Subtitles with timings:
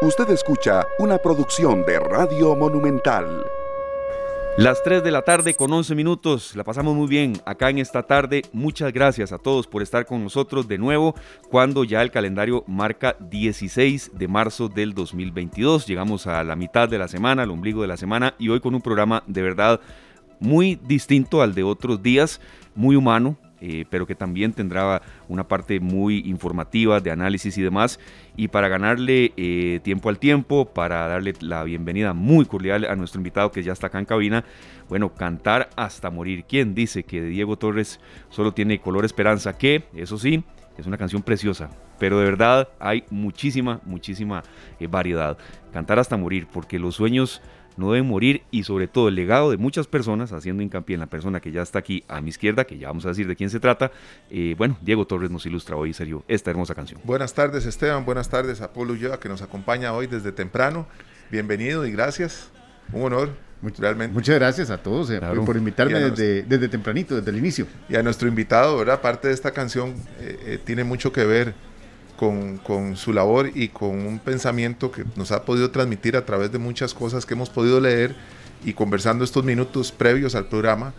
[0.00, 3.44] Usted escucha una producción de Radio Monumental.
[4.56, 8.04] Las 3 de la tarde con 11 minutos, la pasamos muy bien acá en esta
[8.04, 8.42] tarde.
[8.52, 11.16] Muchas gracias a todos por estar con nosotros de nuevo
[11.50, 15.88] cuando ya el calendario marca 16 de marzo del 2022.
[15.88, 18.76] Llegamos a la mitad de la semana, al ombligo de la semana y hoy con
[18.76, 19.80] un programa de verdad
[20.38, 22.40] muy distinto al de otros días,
[22.76, 27.98] muy humano, eh, pero que también tendrá una parte muy informativa de análisis y demás.
[28.36, 33.18] Y para ganarle eh, tiempo al tiempo, para darle la bienvenida muy cordial a nuestro
[33.18, 34.44] invitado que ya está acá en cabina,
[34.88, 36.44] bueno, cantar hasta morir.
[36.48, 38.00] ¿Quién dice que Diego Torres
[38.30, 39.58] solo tiene color esperanza?
[39.58, 40.44] Que, eso sí,
[40.78, 44.44] es una canción preciosa, pero de verdad hay muchísima, muchísima
[44.78, 45.36] eh, variedad.
[45.72, 47.42] Cantar hasta morir, porque los sueños
[47.78, 51.06] no deben morir y sobre todo el legado de muchas personas, haciendo hincapié en la
[51.06, 53.50] persona que ya está aquí a mi izquierda, que ya vamos a decir de quién
[53.50, 53.90] se trata.
[54.30, 57.00] Eh, bueno, Diego Torres nos ilustra hoy, serio, esta hermosa canción.
[57.04, 60.86] Buenas tardes Esteban, buenas tardes a Polo Ulloa que nos acompaña hoy desde temprano.
[61.30, 62.50] Bienvenido y gracias.
[62.92, 63.30] Un honor.
[63.78, 64.14] realmente.
[64.14, 67.66] Muchas gracias a todos eh, por invitarme desde, desde, tempranito, desde el inicio.
[67.88, 69.00] Y a nuestro invitado, ¿verdad?
[69.00, 71.54] Parte de esta canción eh, tiene mucho que ver
[72.18, 76.58] con, su labor y con un pensamiento que nos ha podido transmitir a través de
[76.58, 78.16] muchas cosas que hemos podido leer
[78.64, 80.92] y conversando estos minutos previos al programa,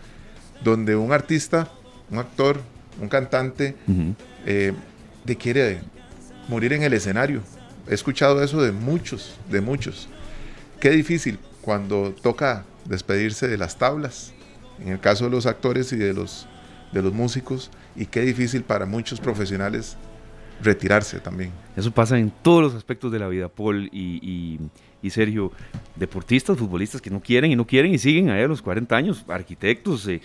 [0.64, 1.70] donde un artista,
[2.10, 2.58] un actor,
[3.00, 3.76] un cantante,
[4.46, 4.72] eh,
[5.38, 5.80] quiere
[6.48, 7.42] morir en el escenario.
[7.86, 10.08] He escuchado eso de muchos, de muchos.
[10.80, 14.32] Qué difícil cuando toca despedirse de las tablas,
[14.80, 16.48] en el caso de los actores y de los,
[16.92, 19.98] de los músicos, y qué difícil para muchos profesionales
[20.62, 21.50] retirarse también.
[21.76, 24.58] Eso pasa en todos los aspectos de la vida, Paul y,
[25.08, 25.52] Sergio.
[25.96, 29.24] Deportistas, futbolistas que no quieren y no quieren y siguen ahí a los 40 años,
[29.28, 30.20] arquitectos, eh,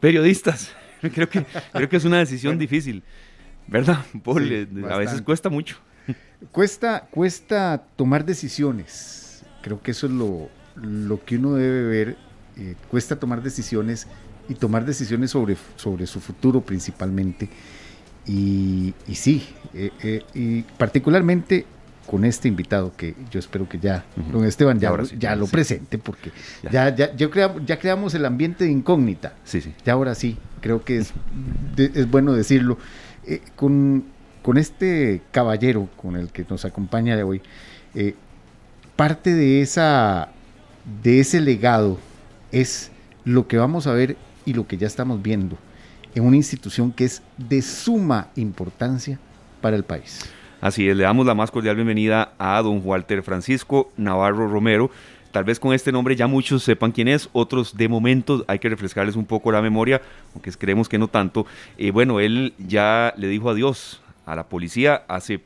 [0.00, 0.72] periodistas.
[1.00, 3.02] creo, que, creo que es una decisión difícil,
[3.66, 4.50] ¿verdad, Paul?
[4.50, 5.76] Eh, a veces cuesta mucho.
[6.52, 9.44] Cuesta, cuesta tomar decisiones.
[9.60, 12.16] Creo que eso es lo, lo que uno debe ver.
[12.56, 14.06] Eh, cuesta tomar decisiones
[14.48, 17.48] y tomar decisiones sobre, sobre su futuro principalmente.
[18.28, 21.64] Y, sí, eh, eh, y particularmente
[22.06, 26.30] con este invitado que yo espero que ya, don Esteban, ya, ya lo presente, porque
[26.70, 27.30] ya, ya, yo
[27.64, 29.32] ya creamos el ambiente de incógnita.
[29.44, 29.74] Sí, sí.
[29.84, 31.12] Ya ahora sí, creo que es,
[31.76, 32.76] es bueno decirlo.
[33.26, 34.04] Eh, con,
[34.42, 37.42] con, este caballero con el que nos acompaña de hoy,
[38.96, 40.30] parte de, esa,
[41.02, 41.98] de ese legado
[42.52, 42.90] es
[43.24, 45.58] lo que vamos a ver y lo que ya estamos viendo
[46.18, 49.18] en una institución que es de suma importancia
[49.60, 50.28] para el país.
[50.60, 54.90] Así es, le damos la más cordial bienvenida a don Walter Francisco Navarro Romero.
[55.30, 58.68] Tal vez con este nombre ya muchos sepan quién es, otros de momento hay que
[58.68, 60.02] refrescarles un poco la memoria,
[60.34, 61.46] aunque creemos que no tanto.
[61.76, 65.40] Eh, bueno, él ya le dijo adiós a la policía hace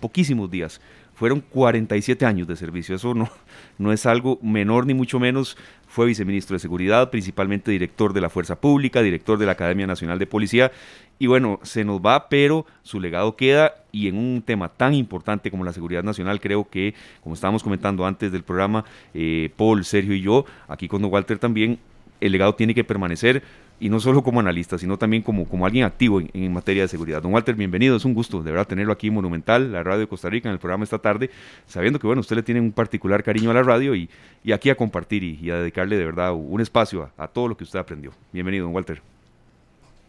[0.00, 0.80] poquísimos días.
[1.14, 3.30] Fueron 47 años de servicio, eso no,
[3.78, 5.56] no es algo menor ni mucho menos
[5.88, 10.18] fue viceministro de Seguridad, principalmente director de la Fuerza Pública, director de la Academia Nacional
[10.18, 10.70] de Policía.
[11.18, 15.50] Y bueno, se nos va, pero su legado queda y en un tema tan importante
[15.50, 18.84] como la seguridad nacional, creo que, como estábamos comentando antes del programa,
[19.14, 21.78] eh, Paul, Sergio y yo, aquí con Walter también,
[22.20, 23.42] el legado tiene que permanecer
[23.80, 27.22] y no solo como analista, sino también como, como alguien activo en, materia de seguridad.
[27.22, 30.06] Don Walter, bienvenido, es un gusto de verdad tenerlo aquí en Monumental, la radio de
[30.08, 31.30] Costa Rica, en el programa esta tarde,
[31.66, 34.08] sabiendo que bueno, usted le tiene un particular cariño a la radio y,
[34.42, 37.64] y aquí a compartir y, a dedicarle de verdad un espacio a, todo lo que
[37.64, 38.12] usted aprendió.
[38.32, 39.00] Bienvenido, don Walter.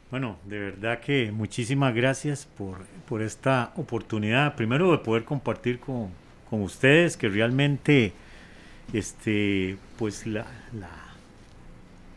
[0.10, 2.78] Bueno, de verdad que muchísimas gracias por,
[3.08, 6.10] por esta oportunidad, primero de poder compartir con,
[6.50, 8.14] con ustedes, que realmente,
[8.92, 10.48] este, pues la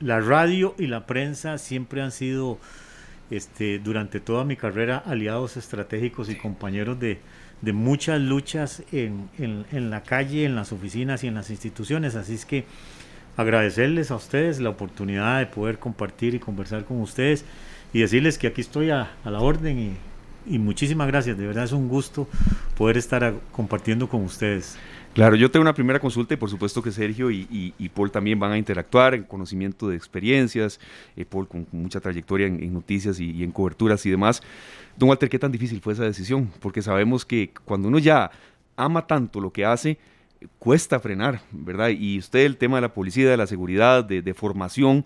[0.03, 2.59] la radio y la prensa siempre han sido
[3.31, 7.19] este, durante toda mi carrera aliados estratégicos y compañeros de,
[7.73, 12.17] muchas luchas en, en, la calle, en las oficinas y en las instituciones.
[12.17, 12.65] Así es que
[13.37, 17.45] agradecerles a ustedes la oportunidad de poder compartir y conversar con ustedes
[17.93, 21.39] y decirles que aquí estoy a, la orden y, y muchísimas gracias.
[21.39, 22.29] De verdad es un gusto
[22.77, 24.76] poder estar compartiendo con ustedes.
[25.14, 28.53] Claro, yo tengo una primera consulta y por supuesto que Sergio y, Paul también van
[28.53, 30.81] a interactuar en conocimiento de experiencias,
[31.17, 34.43] eh, Paul con, mucha trayectoria en, noticias y, en coberturas y demás.
[34.97, 36.50] Don Walter, ¿qué tan difícil fue esa decisión?
[36.61, 38.31] Porque sabemos que cuando uno ya
[38.75, 39.99] ama tanto lo que hace,
[40.59, 41.91] cuesta frenar, ¿verdad?
[41.91, 45.05] Y usted el tema de la policía, de la seguridad, de, formación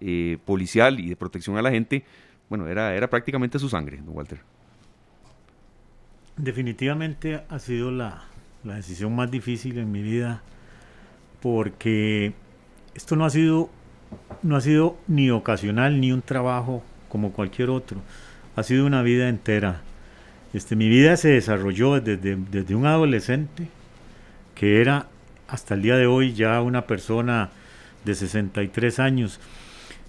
[0.00, 2.04] eh, policial y de protección a la gente,
[2.48, 4.40] bueno, era, era prácticamente su sangre, don Walter.
[6.36, 8.24] Definitivamente ha sido la,
[8.64, 10.42] la decisión más difícil en mi vida
[11.40, 12.32] porque
[12.94, 13.70] esto no ha sido
[14.42, 18.00] no ha sido ni ocasional ni un trabajo como cualquier otro
[18.56, 19.82] ha sido una vida entera
[20.52, 23.68] este mi vida se desarrolló desde, desde un adolescente
[24.54, 25.08] que era
[25.48, 27.50] hasta el día de hoy ya una persona
[28.04, 29.40] de 63 años.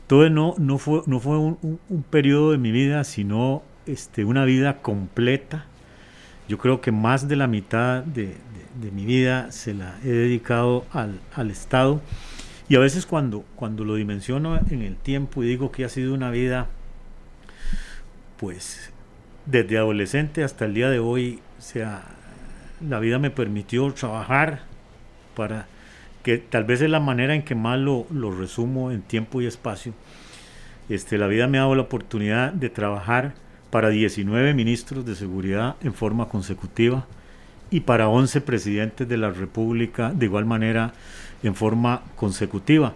[0.08, 1.80] Todo no, no fue, no fue un,
[2.10, 5.66] periodo de mi vida, sino este, una vida completa.
[6.48, 8.36] Yo creo que más de la mitad de,
[8.92, 12.02] mi vida se la he dedicado al, al, Estado.
[12.70, 16.14] Y a veces cuando, cuando lo dimensiono en el tiempo y digo que ha sido
[16.14, 16.68] una vida,
[18.38, 18.92] pues
[19.46, 22.04] desde adolescente hasta el día de hoy, o sea,
[22.88, 24.62] la vida me permitió trabajar
[25.36, 25.68] para
[26.24, 29.94] que tal vez es la manera en que más lo, resumo en tiempo y espacio.
[30.90, 33.34] Este, la vida me ha dado la oportunidad de trabajar
[33.76, 37.06] para 19 ministros de seguridad en forma consecutiva
[37.70, 40.94] y para 11 presidentes de la República de igual manera
[41.44, 42.94] en forma consecutiva.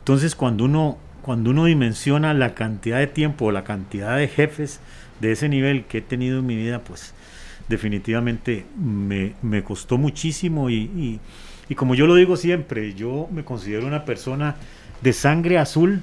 [0.00, 4.80] Entonces cuando uno, cuando uno dimensiona la cantidad de tiempo o la cantidad de jefes
[5.18, 7.14] de ese nivel que he tenido en mi vida, pues
[7.70, 11.20] definitivamente me, costó muchísimo y,
[11.74, 14.56] como yo lo digo siempre, yo me considero una persona
[15.00, 16.02] de sangre azul,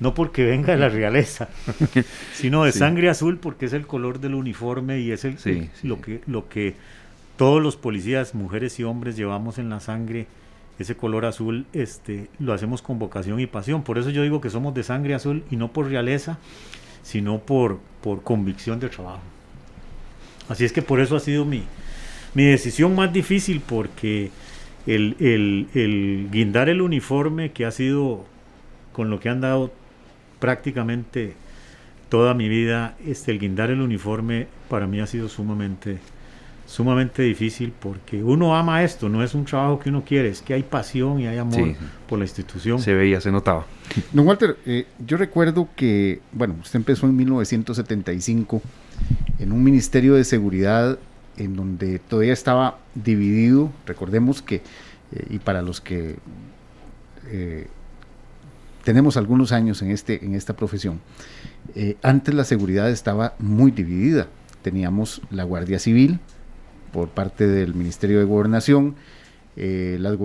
[0.00, 1.48] no porque venga de la realeza,
[2.34, 5.36] sino de sangre azul porque es el color del uniforme y es el,
[5.82, 6.74] lo, que, lo que
[7.36, 10.26] todos los policías, mujeres y hombres, llevamos en la sangre.
[10.78, 13.82] Ese color azul este, lo hacemos con vocación y pasión.
[13.82, 16.38] Por eso yo digo que somos de sangre azul y no por realeza,
[17.02, 19.22] sino por, por convicción de trabajo.
[20.48, 21.62] Así es que por eso ha sido mi,
[22.34, 24.30] mi decisión más difícil, porque
[24.86, 25.16] el,
[25.74, 28.24] el, guindar el uniforme, que ha sido
[28.92, 29.72] con lo que han dado
[30.42, 31.34] prácticamente
[32.08, 36.00] toda mi vida, este, el guindar el uniforme para mí ha sido sumamente
[36.66, 40.54] sumamente difícil porque uno ama esto, no es un trabajo que uno quiere, es que
[40.54, 41.74] hay pasión y hay amor
[42.08, 42.80] por la institución.
[42.80, 43.66] Se veía, se notaba.
[44.12, 48.62] Don Walter, eh, yo recuerdo que, bueno, usted empezó en 1975
[49.38, 50.98] en un Ministerio de Seguridad
[51.36, 56.16] en donde todavía estaba dividido, recordemos que, eh, y para los que
[57.26, 57.68] eh,
[58.84, 61.00] tenemos algunos años en, este, en esta profesión,
[62.02, 64.26] antes la seguridad estaba muy dividida.
[64.62, 66.20] Teníamos la Guardia Civil,
[66.92, 68.94] por parte del Ministerio de Gobernación,
[69.56, 70.16] eh, las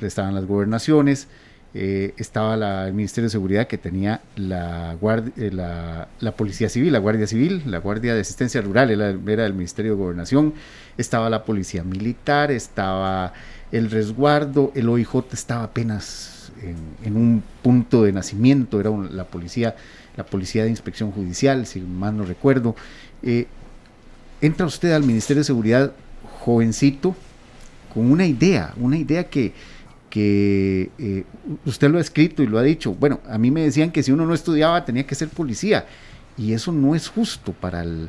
[0.00, 1.28] estaban las gobernaciones,
[1.74, 4.96] eh, estaba la, el Ministerio de Seguridad que tenía la,
[5.36, 9.54] eh, la, Policía Civil, la Guardia Civil, la Guardia de Asistencia Rural, era, era el
[9.54, 10.54] Ministerio de Gobernación,
[10.96, 13.32] estaba la Policía Militar, estaba
[13.72, 19.76] el resguardo, el OIJ estaba apenas en, un punto de nacimiento, era la policía,
[20.16, 22.74] la policía de inspección judicial, si mal no recuerdo.
[24.40, 25.92] entra usted al Ministerio de Seguridad
[26.40, 27.16] jovencito
[27.92, 29.52] con una idea, una idea que,
[30.10, 31.24] que eh,
[31.64, 32.94] usted lo ha escrito y lo ha dicho.
[32.94, 35.86] Bueno, a mí me decían que si uno no estudiaba tenía que ser policía
[36.36, 38.08] y eso no es justo para, el,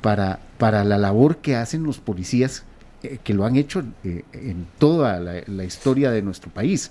[0.00, 2.64] para, para la labor que hacen los policías
[3.02, 6.90] eh, que lo han hecho eh, en toda la, historia de nuestro país.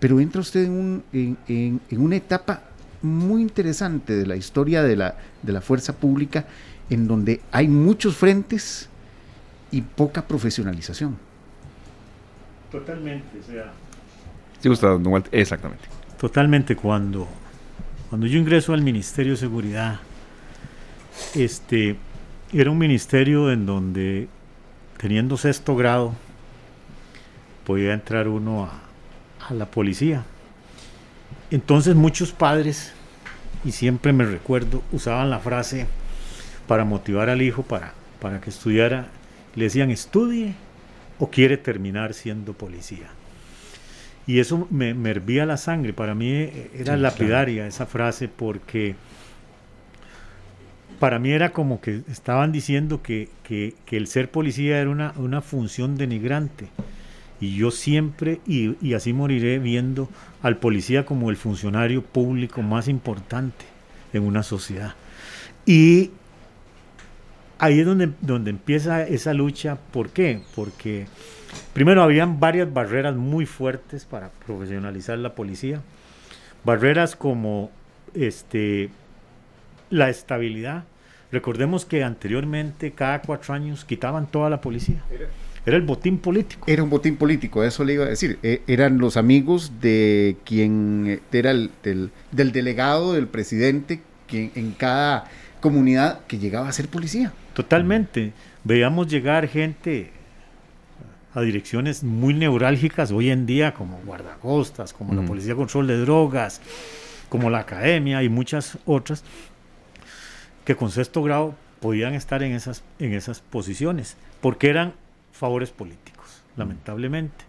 [0.00, 2.62] Pero entra usted en, un, en, en, una etapa
[3.02, 6.46] muy interesante de la historia de la, de la fuerza pública
[6.88, 8.90] en donde hay muchos frentes,
[9.70, 11.16] y poca profesionalización.
[12.70, 13.72] Totalmente, o sea.
[14.60, 15.84] Sí, Gustavo, exactamente.
[16.18, 17.26] Totalmente, cuando,
[18.08, 20.00] cuando yo ingreso al Ministerio de Seguridad,
[21.34, 21.96] este,
[22.52, 24.28] era un ministerio en donde,
[24.98, 26.12] teniendo sexto grado,
[27.64, 28.82] podía entrar uno a,
[29.50, 30.24] a la policía.
[31.50, 32.92] Entonces muchos padres,
[33.64, 35.86] y siempre me recuerdo, usaban la frase
[36.66, 39.08] para motivar al hijo para, para que estudiara
[39.54, 40.54] le decían estudie
[41.18, 43.08] o quiere terminar siendo policía.
[44.26, 48.94] Y eso me, hervía la sangre, para mí eh, era lapidaria esa frase porque
[51.00, 53.28] para mí era como que estaban diciendo que,
[53.90, 56.68] el ser policía era una, una, función denigrante.
[57.40, 60.08] Y yo siempre, y, y así moriré, viendo
[60.42, 63.64] al policía como el funcionario público más importante
[64.12, 64.94] en una sociedad.
[65.64, 66.10] Y
[67.58, 69.78] ahí es donde, donde empieza esa lucha.
[69.92, 70.42] ¿Por qué?
[70.54, 71.06] Porque
[71.72, 75.82] primero habían varias barreras muy fuertes para profesionalizar la policía.
[76.64, 77.70] Barreras como
[78.14, 78.90] este,
[79.90, 80.84] la estabilidad.
[81.30, 85.04] Recordemos que anteriormente, cada cuatro años, quitaban toda la policía.
[85.66, 86.64] Era el botín político.
[86.66, 88.38] Era un botín político, eso le iba a decir.
[88.42, 94.72] E, eran los amigos de quien era el, del, del delegado, del presidente, quien en
[94.72, 95.26] cada
[95.60, 97.32] comunidad que llegaba a ser policía.
[97.54, 98.32] Totalmente.
[98.64, 100.10] Veíamos llegar gente
[101.34, 105.98] a direcciones muy neurálgicas hoy en día, como guardacostas, como la Policía de Control de
[105.98, 106.60] Drogas,
[107.28, 109.22] como la Academia y muchas otras,
[110.64, 114.94] que con sexto grado podían estar en esas, en esas posiciones, porque eran
[115.40, 116.44] favores políticos.
[116.56, 117.44] lamentablemente.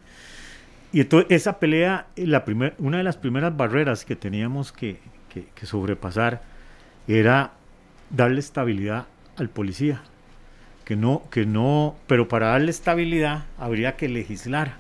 [0.94, 5.66] Y entonces esa pelea, la primer, una de las primeras barreras que teníamos que, que
[5.66, 6.42] sobrepasar
[7.08, 7.52] era
[8.10, 9.06] darle estabilidad
[9.38, 10.02] al policía.
[10.86, 14.76] Que no, que no, pero para darle estabilidad habría que legislar,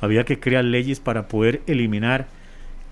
[0.00, 2.26] había que crear leyes para poder eliminar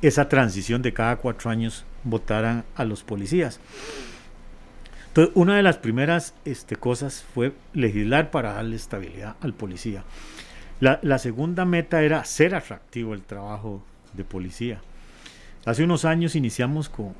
[0.03, 3.61] esa transición de cada cuatro años votaran a los policías.
[5.11, 10.05] Entonces, una de las primeras este, cosas fue legislar para darle estabilidad al policía.
[10.81, 13.83] La, segunda meta era ser atractivo el trabajo
[14.15, 14.81] de policía.
[15.67, 17.13] Hace unos años iniciamos con,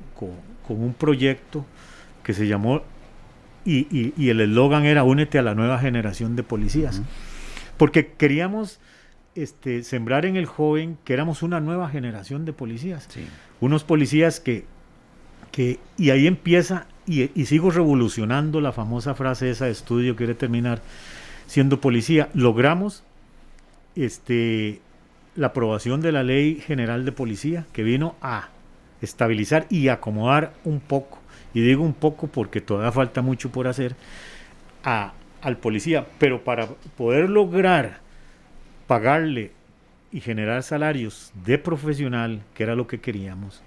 [0.69, 1.65] un proyecto
[2.23, 2.81] que se llamó,
[3.65, 7.01] y, el eslogan era Únete a la nueva generación de policías.
[7.77, 8.79] Porque queríamos
[9.35, 13.09] este, sembrar en el joven que éramos una nueva generación de policías.
[13.59, 14.65] Unos policías que,
[15.51, 20.81] que, y ahí empieza, y, sigo revolucionando la famosa frase esa estudio, quiere terminar
[21.47, 22.29] siendo policía.
[22.33, 23.03] Logramos
[23.95, 24.79] este,
[25.35, 28.49] la aprobación de la Ley General de Policía, que vino a
[29.01, 31.19] estabilizar y acomodar un poco,
[31.53, 33.95] y digo un poco porque todavía falta mucho por hacer,
[34.83, 36.67] a, al policía, pero para
[36.97, 37.99] poder lograr
[38.87, 39.51] pagarle
[40.11, 43.61] y generar salarios de profesional, que era lo que queríamos,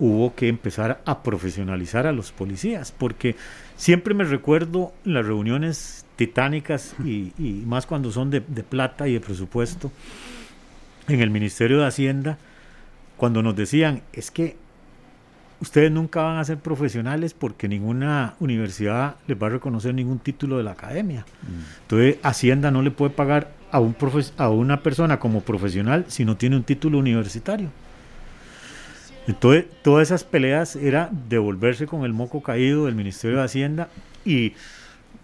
[0.00, 3.36] hubo que empezar a profesionalizar a los policías, porque
[3.76, 7.32] siempre me recuerdo las reuniones titánicas y,
[7.66, 9.92] más cuando son de, plata y de presupuesto
[11.06, 12.38] en el Ministerio de Hacienda,
[13.16, 14.56] cuando nos decían, es que
[15.60, 20.56] ustedes nunca van a ser profesionales porque ninguna universidad les va a reconocer ningún título
[20.56, 21.26] de la academia.
[21.42, 21.82] Mm.
[21.82, 23.94] Entonces, Hacienda no le puede pagar a, un
[24.38, 27.68] a una persona como profesional si no tiene un título universitario.
[29.26, 33.88] Entonces, todas esas peleas era devolverse con el moco caído del Ministerio de Hacienda
[34.24, 34.54] y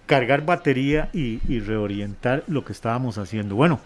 [0.06, 3.56] cargar batería y, reorientar lo que estábamos haciendo.
[3.56, 3.80] Bueno,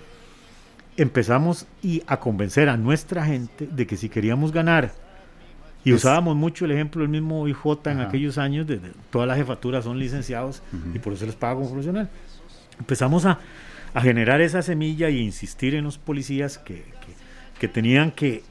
[0.97, 4.93] empezamos y a convencer a nuestra gente de que si queríamos ganar,
[5.83, 9.85] y usábamos mucho el ejemplo del mismo IJ en aquellos años, de, todas las jefaturas
[9.85, 10.63] son licenciados
[10.95, 12.11] y por eso les paga como profesional.
[12.79, 13.39] Empezamos a,
[13.95, 16.85] a generar esa semilla y insistir en los policías que,
[17.69, 18.43] tenían que,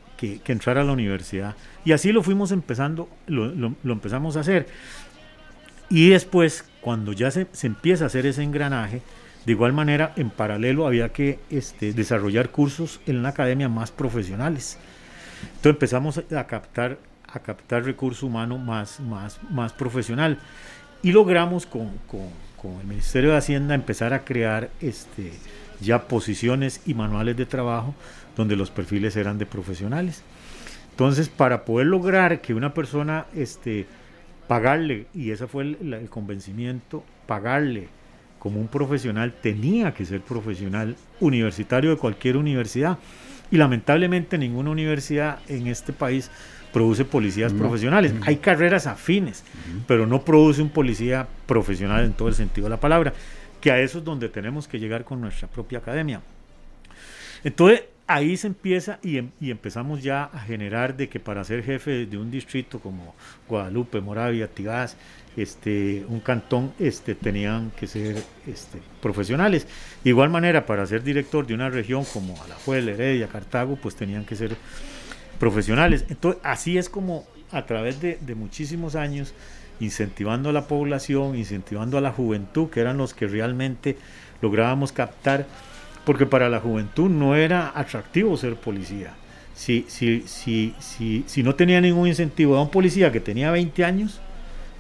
[0.45, 1.55] entrar a la universidad.
[1.85, 4.67] Y así lo fuimos empezando, lo, empezamos a hacer.
[5.89, 9.01] Y después, cuando ya se, empieza a hacer ese engranaje,
[9.45, 14.77] de igual manera, en paralelo había que este, desarrollar cursos en la academia más profesionales.
[15.41, 20.39] Entonces empezamos a captar, a captar recurso humano más, más, más profesional.
[21.01, 21.91] Y logramos con
[22.61, 25.31] con el Ministerio de Hacienda empezar a crear este,
[25.79, 27.95] ya posiciones y manuales de trabajo
[28.35, 30.23] donde los perfiles eran de profesionales.
[30.91, 33.85] Entonces, para poder lograr que una persona este,
[34.49, 37.87] pagarle, y ese fue el, convencimiento, pagarle
[38.37, 42.97] como un profesional, tenía que ser profesional universitario de cualquier universidad.
[43.51, 46.29] Y lamentablemente ninguna universidad en este país
[46.73, 48.13] produce policías profesionales.
[48.25, 49.43] Hay carreras afines,
[49.87, 53.13] pero no produce un policía profesional en todo el sentido de la palabra,
[53.61, 56.21] que a eso es donde tenemos que llegar con nuestra propia academia.
[57.43, 62.07] Entonces, ahí se empieza y, em, empezamos ya a generar de que para ser jefe
[62.07, 63.15] de un distrito como
[63.47, 64.97] Guadalupe, Moravia, Tigás,
[65.37, 69.67] este, un cantón, este, tenían que ser este, profesionales.
[70.03, 74.25] De igual manera, para ser director de una región como Alajuela, Heredia, Cartago, pues tenían
[74.25, 74.57] que ser
[75.39, 76.03] profesionales.
[76.09, 79.35] Entonces, así es como a través de, muchísimos años,
[79.79, 83.97] incentivando a la población, incentivando a la juventud, que eran los que realmente
[84.41, 85.45] lográbamos captar,
[86.05, 89.13] porque para la juventud no era atractivo ser policía.
[89.55, 93.83] Si, si, si, si, si no tenía ningún incentivo a un policía que tenía 20
[93.83, 94.21] años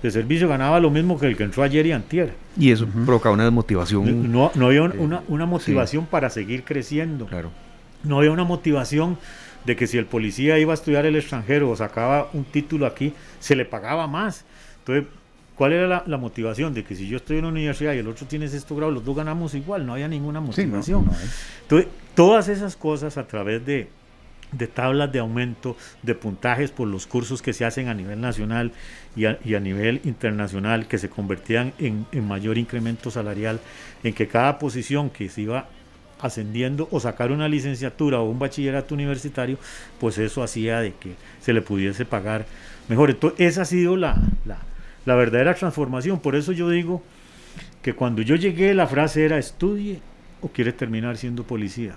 [0.01, 2.33] de servicio, ganaba lo mismo que el que entró ayer y antier.
[2.57, 4.31] Y eso provocaba una desmotivación.
[4.31, 7.25] No, no había una, una motivación para seguir creciendo.
[7.25, 7.51] Claro.
[8.03, 9.17] No había una motivación
[9.65, 13.13] de que si el policía iba a estudiar el extranjero o sacaba un título aquí,
[13.39, 14.45] se le pagaba más.
[14.79, 15.05] Entonces,
[15.59, 16.73] ¿cuál era la, motivación?
[16.73, 19.03] De que si yo estoy en una universidad y el otro tiene sexto grado, los
[19.03, 21.05] dos ganamos igual, no había ninguna motivación.
[21.63, 23.89] Entonces, todas esas cosas a través de,
[24.73, 28.71] tablas de aumento, de puntajes por los cursos que se hacen a nivel nacional
[29.17, 33.59] y a, nivel internacional, que se convertían en, en mayor incremento salarial,
[34.05, 35.67] en que cada posición que se iba
[36.21, 39.57] ascendiendo o sacar una licenciatura o un bachillerato universitario,
[39.99, 42.45] pues eso hacía de que se le pudiese pagar
[42.87, 43.09] mejor.
[43.09, 44.57] Entonces, esa ha sido la, la,
[45.05, 46.19] verdadera transformación.
[46.19, 47.01] Por eso yo digo
[47.81, 49.99] que cuando yo llegué la frase era estudie
[50.41, 51.95] o quiere terminar siendo policía.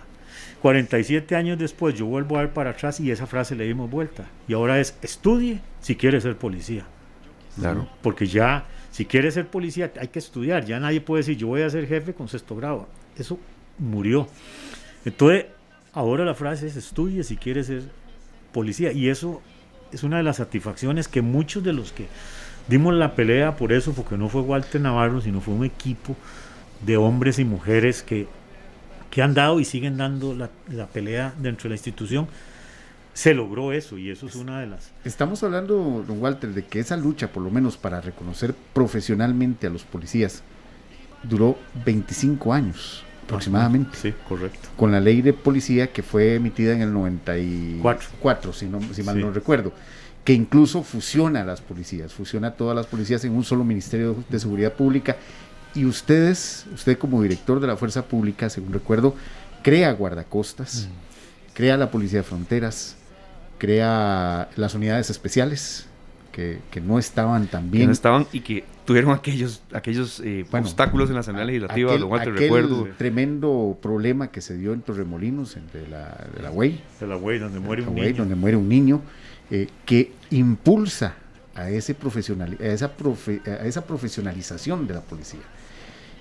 [0.63, 4.27] 47 años después yo vuelvo a ver para atrás y esa frase le dimos vuelta.
[4.47, 6.87] Y ahora es estudie si quiere ser policía.
[7.59, 7.89] Claro.
[8.01, 10.65] Porque ya, si quiere ser policía, hay que estudiar.
[10.65, 12.89] Ya nadie puede decir yo voy a ser jefe con sexto grado.
[13.19, 13.39] Eso
[13.79, 14.29] murió.
[15.05, 15.47] Entonces,
[15.93, 17.83] ahora la frase es estudie si quieres ser
[18.53, 18.93] policía.
[18.93, 19.43] Y eso
[19.91, 22.07] es una de las satisfacciones que muchos de los que
[22.69, 26.17] dimos la pelea por eso, porque no fue Walter Navarro, sino fue un equipo
[26.85, 28.27] de hombres y mujeres que,
[29.11, 32.29] que han dado y siguen dando la, la pelea dentro de la institución
[33.15, 34.91] se logró eso y eso es una de las...
[35.05, 39.71] Estamos hablando, don Walter, de que esa lucha, por lo menos para reconocer profesionalmente a
[39.71, 40.43] los policías,
[41.23, 43.97] duró 25 años aproximadamente.
[44.01, 44.69] Sí, correcto.
[44.77, 49.21] Con la ley de policía que fue emitida en el 94, si, no, si mal
[49.21, 49.73] no recuerdo,
[50.25, 54.17] que incluso fusiona a las policías, fusiona a todas las policías en un solo Ministerio
[54.29, 55.17] de Seguridad Pública.
[55.75, 59.15] Y ustedes, usted como director de la Fuerza Pública, según recuerdo,
[59.63, 61.55] crea guardacostas, mm.
[61.55, 62.97] crea la Policía de Fronteras,
[63.59, 65.87] crea las unidades especiales
[66.33, 67.83] que, no estaban tan bien.
[67.83, 72.13] Que no estaban y que tuvieron aquellos, aquellos eh, obstáculos en la Asamblea Legislativa, aquel,
[72.13, 72.89] aquel recuerdo.
[72.97, 76.81] tremendo problema que se dio en Torremolinos, entre la, de la UEI.
[77.01, 78.15] De la UEI, donde muere un niño.
[78.17, 79.03] Donde muere un niño,
[79.53, 81.15] eh, que impulsa
[81.55, 82.91] a, ese profesional, a, esa
[83.47, 85.41] a esa profesionalización de la policía.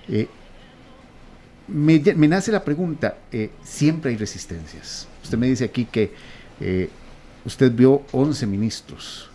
[0.08, 0.28] Eh,
[1.68, 3.16] me, me, nace la pregunta,
[3.64, 5.08] siempre hay resistencias.
[5.24, 6.12] Usted me dice aquí que
[7.44, 9.30] usted vio 11 ministros,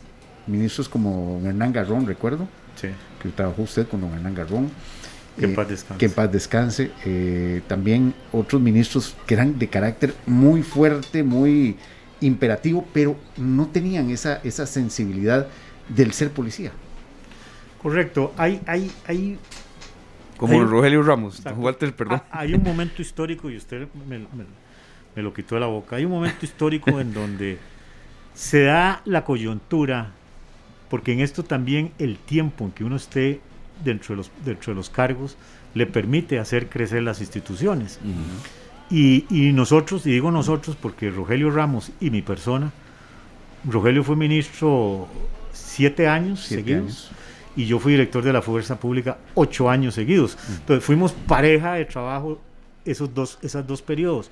[0.46, 2.48] ministros como Hernán Garrón, recuerdo,
[2.80, 2.90] sí.
[3.22, 4.70] que trabajó usted con don Hernán Garrón.
[5.38, 6.00] Que en eh, paz descanse.
[6.00, 6.92] Que en paz descanse.
[7.06, 11.78] Eh, también otros ministros que eran de carácter muy fuerte, muy
[12.22, 15.48] imperativo, pero no tenían esa, esa sensibilidad
[15.90, 16.72] del ser policía.
[17.82, 18.34] Correcto.
[18.38, 19.40] Hay, hay, hay
[20.38, 22.22] como Rogelio Ramos, Walter, perdón.
[22.32, 24.20] Hay un momento histórico, y usted me,
[25.16, 27.58] me, lo quitó de la boca, hay un momento histórico en donde
[28.36, 30.12] se da la coyuntura,
[30.90, 33.42] porque en esto también el tiempo en que uno esté
[33.84, 35.38] dentro de los, dentro de los cargos
[35.74, 38.00] le permite hacer crecer las instituciones.
[38.90, 42.72] Y, nosotros, y digo nosotros porque Rogelio Ramos y mi persona,
[43.66, 45.08] Rogelio fue ministro
[45.52, 47.12] siete años seguidos.
[47.56, 50.38] Y yo fui director de la Fuerza Pública ocho años seguidos.
[50.60, 52.40] Entonces fuimos pareja de trabajo
[52.86, 54.32] esos dos, esos dos periodos.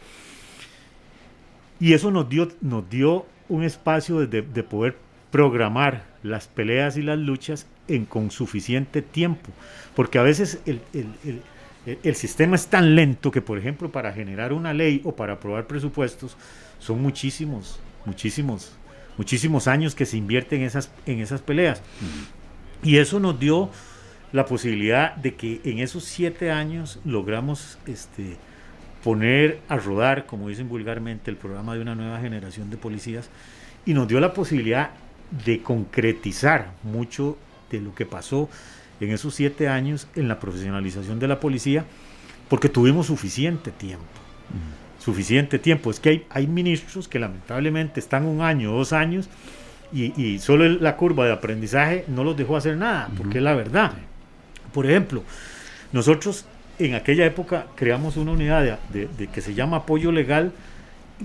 [1.79, 4.97] Y eso nos dio, nos dio un espacio de, de, poder
[5.31, 9.51] programar las peleas y las luchas en, con suficiente tiempo,
[9.95, 11.41] porque a veces el, el, el,
[12.15, 16.37] sistema es tan lento que, por ejemplo, para generar una ley o para aprobar presupuestos,
[16.79, 18.73] son muchísimos, muchísimos,
[19.17, 21.81] muchísimos años que se invierten en esas, en esas peleas.
[22.83, 23.69] Y eso nos dio
[24.31, 28.37] la posibilidad de que en esos siete años logramos este,
[29.03, 33.29] poner a rodar, como dicen vulgarmente, el programa de una nueva generación de policías
[33.85, 34.89] y nos dio la posibilidad
[35.45, 37.37] de concretizar mucho
[37.69, 38.49] de lo que pasó
[38.99, 41.85] en esos siete años en la profesionalización de la policía,
[42.49, 44.05] porque tuvimos suficiente tiempo.
[44.99, 45.91] Suficiente tiempo.
[45.91, 49.29] Es que hay, hay, ministros que lamentablemente están un año, dos años,
[49.93, 53.93] y, solo la curva de aprendizaje no los dejó hacer nada, porque es la verdad.
[54.73, 55.23] Por ejemplo,
[55.93, 56.45] nosotros
[56.79, 60.51] en aquella época creamos una unidad de, que se llama apoyo legal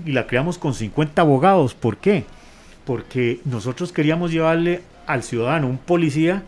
[0.05, 1.73] y la creamos con 50 abogados.
[1.73, 2.23] ¿Por qué?
[2.85, 6.43] Porque nosotros queríamos llevarle al ciudadano un policía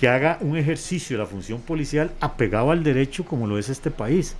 [0.00, 3.90] que haga un ejercicio de la función policial apegado al derecho como lo es este
[3.90, 4.34] país.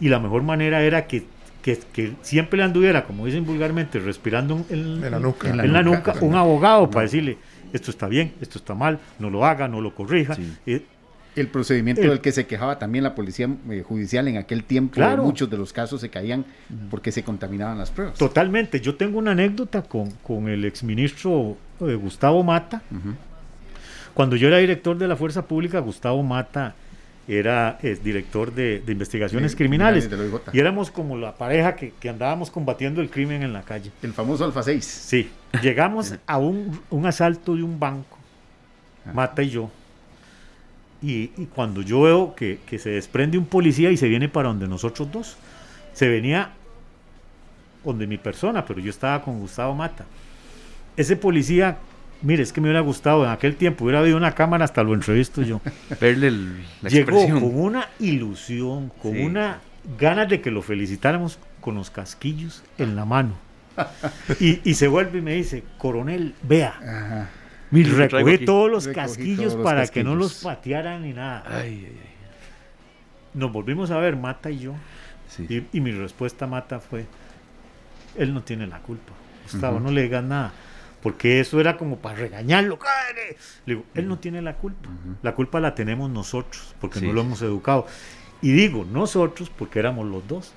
[0.00, 1.24] Y la mejor manera era que,
[1.62, 6.34] que, siempre le anduviera, como dicen vulgarmente, respirando en, la nuca, en la nuca, un
[6.34, 7.38] abogado para decirle,
[7.72, 10.36] esto está bien, esto está mal, no lo haga, no lo corrija.
[10.66, 10.82] Eh,
[11.36, 15.48] el procedimiento del que se quejaba también la policía eh, judicial en aquel tiempo, muchos
[15.48, 16.44] de los casos se caían
[16.90, 18.18] porque se contaminaban las pruebas.
[18.18, 18.78] Totalmente.
[18.80, 22.82] Yo tengo una anécdota con, con el exministro eh, Gustavo Mata.
[24.14, 26.74] Cuando yo era director de la Fuerza Pública, Gustavo Mata
[27.26, 30.08] era director de, investigaciones criminales.
[30.52, 33.90] y éramos como la pareja que, andábamos combatiendo el crimen en la calle.
[34.02, 34.84] El famoso Alfa 6.
[34.84, 35.30] Sí.
[35.62, 38.18] Llegamos a un, un asalto de un banco,
[39.12, 39.70] Mata y yo
[41.00, 45.10] y, cuando yo veo que, se desprende un policía y se viene para donde nosotros
[45.10, 45.36] dos,
[45.92, 46.52] se venía
[47.84, 50.04] donde mi persona, pero yo estaba con Gustavo Mata.
[50.96, 51.78] Ese policía,
[52.22, 54.94] mire, es que me hubiera gustado en aquel tiempo, hubiera habido una cámara, hasta lo
[54.94, 55.60] entrevisto yo.
[56.00, 56.30] Verle
[56.82, 59.60] la Llegó con una ilusión, con una
[59.98, 63.34] ganas de que lo felicitáramos con los casquillos en la mano.
[64.40, 67.28] y, se vuelve y me dice, coronel, vea.
[67.70, 71.64] Mi recogí todos los casquillos para que no los patearan ni nada.
[73.34, 74.74] Nos volvimos a ver, Mata y yo.
[75.48, 77.06] Y, mi respuesta a Mata fue,
[78.16, 79.12] él no tiene la culpa.
[79.44, 80.52] Gustavo, no le digas nada.
[81.02, 82.78] Porque eso era como para regañarlo.
[83.66, 84.88] Le digo, él no tiene la culpa.
[85.22, 87.86] La culpa la tenemos nosotros, porque no lo hemos educado.
[88.40, 90.52] Y digo nosotros porque éramos los dos.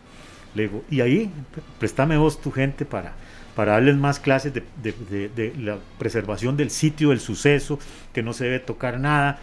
[0.55, 1.31] Le digo, y ahí,
[1.79, 3.13] préstame vos tu gente para,
[3.55, 7.79] para darles más clases de, de, de, la preservación del sitio, del suceso,
[8.11, 9.39] que no se debe tocar nada.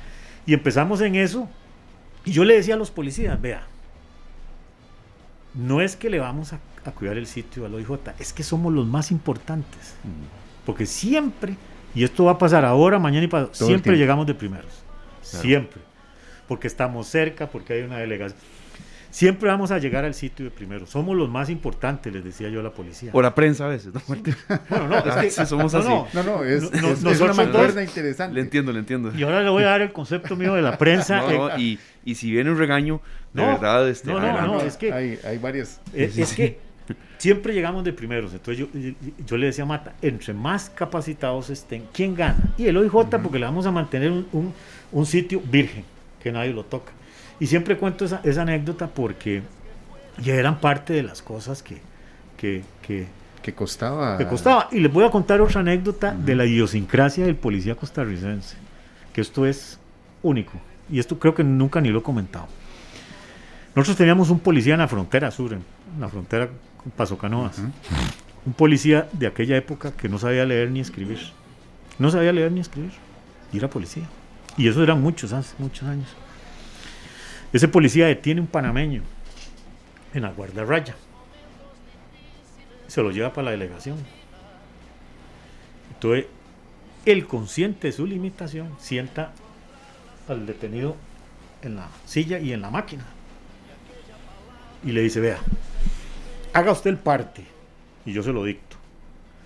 [0.46, 1.48] Y empezamos en eso.
[2.24, 3.62] Y yo le decía a los policías, vea,
[5.54, 8.72] no es que le vamos a, a cuidar el sitio al OIJ, es que somos
[8.72, 9.94] los más importantes.
[10.68, 11.56] Porque siempre,
[11.94, 14.84] y esto va a pasar ahora, mañana y pasado, siempre llegamos de primeros.
[15.30, 15.42] Claro.
[15.42, 15.80] Siempre.
[16.46, 18.38] Porque estamos cerca, porque hay una delegación.
[19.10, 20.86] Siempre vamos a llegar al sitio de primero.
[20.86, 23.12] Somos los más importantes, les decía yo a la policía.
[23.14, 24.02] O la prensa a veces, ¿no?
[24.68, 25.88] Bueno, no, es que somos no, así.
[25.88, 28.34] No, No, no, es, No, es- no, es una mancuerna interesante.
[28.34, 29.10] Le entiendo, le entiendo.
[29.16, 31.22] Y ahora le voy a dar el concepto mío de la prensa.
[31.22, 33.00] No, no, y, y si viene un regaño,
[33.32, 35.80] de No, verdad, este, no, no, no, es que- hay, hay varias.
[35.94, 36.67] Eh, es que
[37.18, 38.32] siempre llegamos de primeros.
[38.32, 38.94] Entonces yo, yo-
[39.26, 42.38] yo le decía a Mata, entre más capacitados estén, ¿quién gana?
[42.56, 44.54] Y el OIJ, porque le vamos a mantener un, un-
[44.92, 45.84] un sitio virgen,
[46.22, 46.92] que nadie lo toca.
[47.40, 49.42] Y siempre cuento esa, esa anécdota porque
[50.22, 51.78] ya eran parte de las cosas que,
[52.36, 53.06] que, que,
[53.42, 54.18] Que costaba.
[54.18, 54.68] que costaba.
[54.72, 58.56] Y les voy a contar otra anécdota de la idiosincrasia del policía costarricense,
[59.12, 59.78] que esto es
[60.22, 60.52] único.
[60.90, 62.46] Y esto creo que nunca ni lo he comentado.
[63.74, 65.62] Nosotros teníamos un policía en la frontera sur, en
[66.00, 66.48] la frontera
[66.96, 67.58] Paso Canoas.
[68.46, 71.18] Un policía de aquella época que no sabía leer ni escribir.
[71.98, 72.92] No sabía leer ni escribir.
[73.52, 74.04] Y era policía.
[74.56, 76.08] Y eso eran muchos, hace muchos años.
[77.52, 79.02] Ese policía detiene un panameño
[80.14, 80.94] en la guardarraya.
[82.86, 83.98] Se lo lleva para la delegación.
[85.94, 86.26] Entonces,
[87.04, 89.32] el consciente de su limitación sienta
[90.28, 90.96] al detenido
[91.62, 93.04] en la silla y en la máquina.
[94.84, 95.38] Y le dice, vea,
[96.58, 97.42] haga usted el parte
[98.04, 98.76] y yo se lo dicto.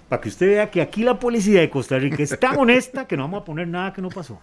[0.08, 3.16] Para que usted vea que aquí la policía de Costa Rica es tan honesta que
[3.16, 4.40] no vamos a poner nada que no pasó.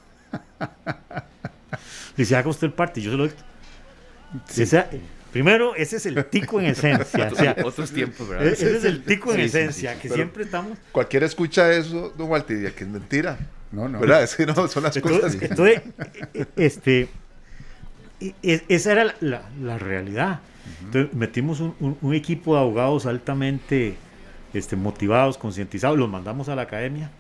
[2.17, 3.43] Dice, haga usted el parte y yo se lo dicto.
[4.57, 4.87] Esa-
[5.31, 7.29] primero, ese es el tico en esencia.
[7.31, 8.47] o sea, Otros tiempos, ¿verdad?
[8.47, 11.71] e- ese es el tico en Sí, esencia, sí, que pero- siempre estamos Cualquiera escucha
[11.71, 13.37] eso, don Walter, diría que es mentira.
[13.71, 13.99] No, no.
[13.99, 14.23] ¿Verdad?
[14.23, 15.35] Es que no, son las cosas.
[15.35, 15.81] Entonces, entonces,
[16.33, 17.09] eh, este,
[18.19, 20.39] e- e- esa era la, la- la realidad.
[20.85, 23.95] Entonces, metimos un, un- un equipo de abogados altamente
[24.53, 27.11] este, motivados, concientizados, los mandamos a la academia.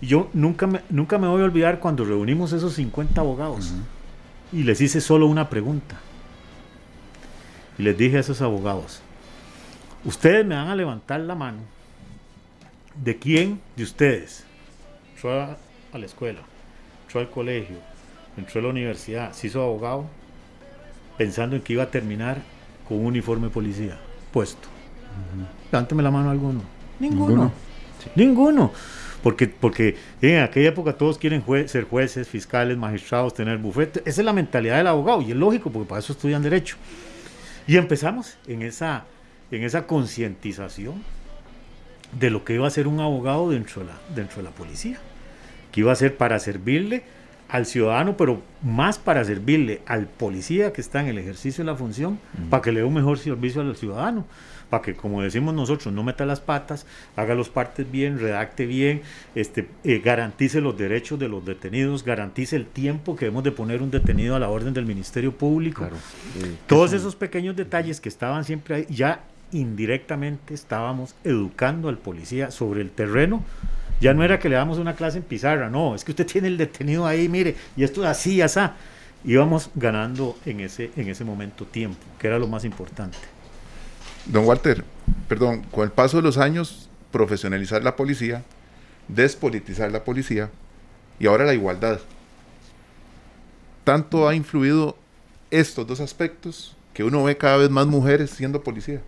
[0.00, 3.72] Y yo nunca me, nunca me voy a olvidar cuando reunimos esos 50 abogados
[4.52, 5.96] y les hice solo una pregunta.
[7.78, 9.00] Y les dije a esos abogados,
[10.04, 11.58] ustedes me van a levantar la mano
[13.02, 14.44] de quién de ustedes
[15.14, 15.56] entró a,
[15.92, 16.40] a la escuela,
[17.06, 17.76] entró al colegio,
[18.36, 20.06] entró a la universidad, se hizo abogado,
[21.16, 22.38] pensando en que iba a terminar
[22.90, 23.96] con un uniforme de policía
[24.32, 24.66] puesto.
[25.70, 26.60] Levánteme la mano alguno.
[26.98, 27.26] Ninguno.
[27.28, 27.52] Ninguno.
[28.16, 28.72] Ninguno.
[29.22, 34.00] Porque, porque en aquella época todos quieren jue- ser jueces, fiscales, magistrados, tener bufete.
[34.04, 36.76] Esa es la mentalidad del abogado y es lógico porque para eso estudian derecho.
[37.68, 39.04] Y empezamos en esa,
[39.52, 40.94] en esa concientización
[42.18, 44.98] de lo que iba a ser un abogado dentro de, la, dentro de la policía,
[45.70, 47.04] que iba a ser para servirle
[47.50, 51.76] al ciudadano, pero más para servirle al policía que está en el ejercicio de la
[51.76, 54.24] función, para que le dé un mejor servicio al ciudadano,
[54.68, 56.86] para que, como decimos nosotros, no meta las patas,
[57.16, 59.02] haga los partes bien, redacte bien,
[59.34, 63.82] este, eh, garantice los derechos de los detenidos, garantice el tiempo que debemos de poner
[63.82, 65.80] un detenido a la orden del Ministerio Público.
[65.80, 65.96] Claro.
[66.40, 72.52] Eh, Todos esos pequeños detalles que estaban siempre ahí, ya indirectamente estábamos educando al policía
[72.52, 73.42] sobre el terreno.
[74.00, 76.48] Ya no era que le damos una clase en pizarra, no, es que usted tiene
[76.48, 78.60] el detenido ahí, mire, y esto es así, así.
[79.24, 83.18] Íbamos ganando en ese, en ese momento tiempo, que era lo más importante.
[84.24, 84.82] Don Walter,
[85.28, 88.42] perdón, con el paso de los años, profesionalizar la policía,
[89.08, 90.50] despolitizar la policía
[91.18, 92.00] y ahora la igualdad.
[93.84, 94.96] Tanto ha influido
[95.50, 99.00] estos dos aspectos que uno ve cada vez más mujeres siendo policía.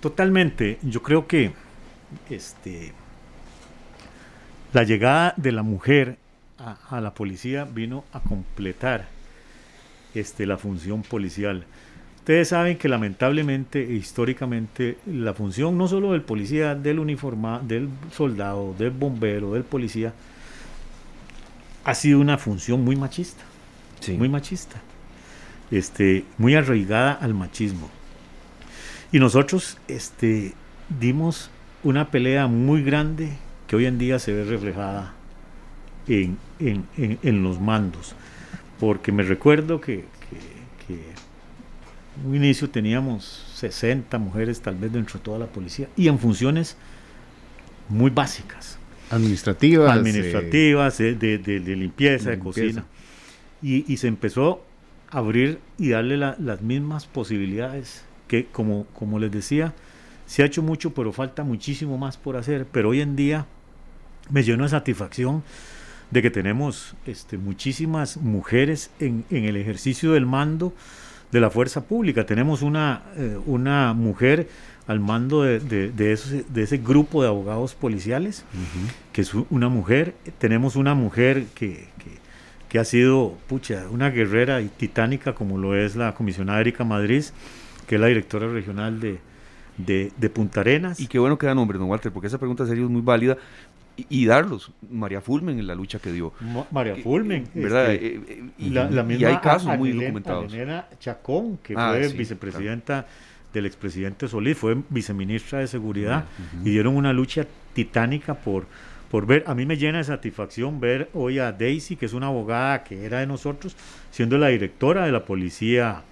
[0.00, 1.52] Totalmente, yo creo que
[2.30, 2.92] este,
[4.72, 6.18] la llegada de la mujer
[6.58, 9.08] a, a la policía vino a completar
[10.14, 11.64] este, la función policial.
[12.18, 17.88] Ustedes saben que lamentablemente e históricamente la función no solo del policía, del uniformado, del
[18.12, 20.12] soldado, del bombero, del policía,
[21.84, 23.44] ha sido una función muy machista,
[24.00, 24.14] sí.
[24.14, 24.80] muy machista,
[25.70, 27.88] este, muy arraigada al machismo.
[29.12, 30.54] Y nosotros este,
[30.98, 31.50] dimos
[31.84, 35.14] una pelea muy grande que hoy en día se ve reflejada
[36.08, 38.14] en, en, en, en los mandos.
[38.80, 45.18] Porque me recuerdo que, que, que en un inicio teníamos 60 mujeres tal vez dentro
[45.18, 46.76] de toda la policía y en funciones
[47.88, 48.78] muy básicas.
[49.10, 49.92] Administrativas.
[49.92, 52.84] Administrativas, eh, de, de, de, limpieza, de, cocina.
[53.62, 54.62] Y, y, se empezó
[55.10, 59.72] abrir y darle las mismas posibilidades que, como, como les decía,
[60.26, 62.66] se ha hecho mucho, pero falta muchísimo más por hacer.
[62.70, 63.46] Pero hoy en día
[64.30, 65.42] me lleno de satisfacción
[66.10, 70.72] de que tenemos este, muchísimas mujeres en, en el ejercicio del mando
[71.32, 72.26] de la fuerza pública.
[72.26, 74.48] Tenemos una, eh, una mujer
[74.86, 76.12] al mando de, de, de,
[76.62, 78.44] ese, grupo de abogados policiales,
[79.12, 80.14] que es una mujer.
[80.38, 81.88] Tenemos una mujer que,
[82.68, 87.24] que, ha sido, pucha, una guerrera y titánica, como lo es la comisionada Erika Madrid,
[87.86, 89.18] que es la directora regional de,
[89.76, 91.00] de, Punta Arenas.
[91.00, 93.38] Y qué bueno que da nombre, don Walter, porque esa pregunta sería muy válida.
[93.96, 96.32] Y, darlos, María Fulmen en la lucha que dio.
[96.70, 97.92] María Fulmen, ¿verdad?
[97.92, 100.52] Este, eh, eh, y, la, y, hay casos muy documentados.
[101.00, 103.06] Chacón, que ah, fue vicepresidenta
[103.54, 106.26] del expresidente Solís, fue viceministra de Seguridad,
[106.62, 108.66] y dieron una lucha titánica por,
[109.10, 112.26] por ver, a mí me llena de satisfacción ver hoy a Daisy, que es una
[112.26, 113.76] abogada que era de nosotros,
[114.10, 116.02] siendo la directora de la policía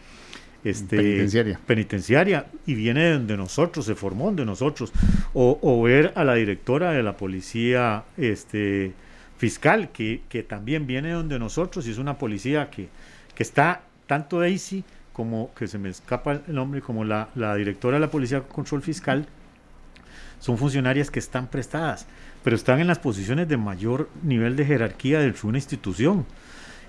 [0.65, 1.61] este, penitenciaria.
[1.67, 4.93] penitenciaria y viene de nosotros, se formó de nosotros.
[5.35, 8.93] O, ver a la directora de la policía este,
[9.37, 12.89] fiscal, que, que también viene de nosotros y es una policía que,
[13.35, 17.97] que está tanto Daisy como, que se me escapa el nombre, como la, la directora
[17.97, 19.27] de la Policía de Control Fiscal,
[20.41, 22.07] son funcionarias que están prestadas,
[22.43, 26.27] pero están en las posiciones de mayor nivel de jerarquía de una institución.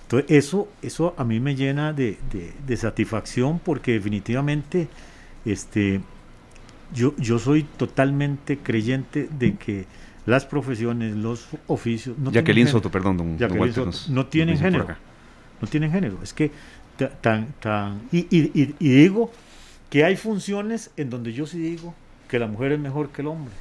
[0.05, 2.17] Entonces, eso, eso a mí me llena de,
[2.77, 4.87] satisfacción porque definitivamente
[5.45, 5.99] este,
[6.93, 9.85] yo, yo soy totalmente creyente de que
[10.27, 12.19] las profesiones, los oficios...
[12.19, 13.37] No Jacqueline Soto, perdón, don,
[14.09, 14.87] no tienen género.
[15.59, 16.19] No tienen género.
[16.21, 16.51] Es que
[17.21, 17.47] tan...
[17.59, 19.31] tan y, y, y digo
[19.89, 21.95] que hay funciones en donde yo sí digo
[22.27, 23.53] que la mujer es mejor que el hombre.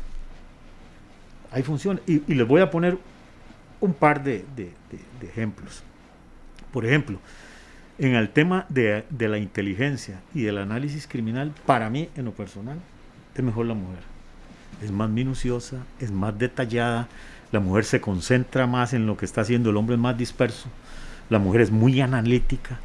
[1.51, 2.03] Hay funciones.
[2.07, 2.99] Y, les voy a poner
[3.81, 4.45] un par de
[5.23, 5.83] ejemplos.
[6.75, 7.21] Por ejemplo,
[8.01, 12.79] en el tema de, la inteligencia y del análisis criminal, para mí, en lo personal,
[13.33, 14.01] es mejor la mujer.
[14.83, 17.07] Es más minuciosa, es más detallada,
[17.53, 20.67] la mujer se concentra más en lo que está haciendo, el hombre es más disperso,
[21.31, 22.81] la mujer es muy analítica.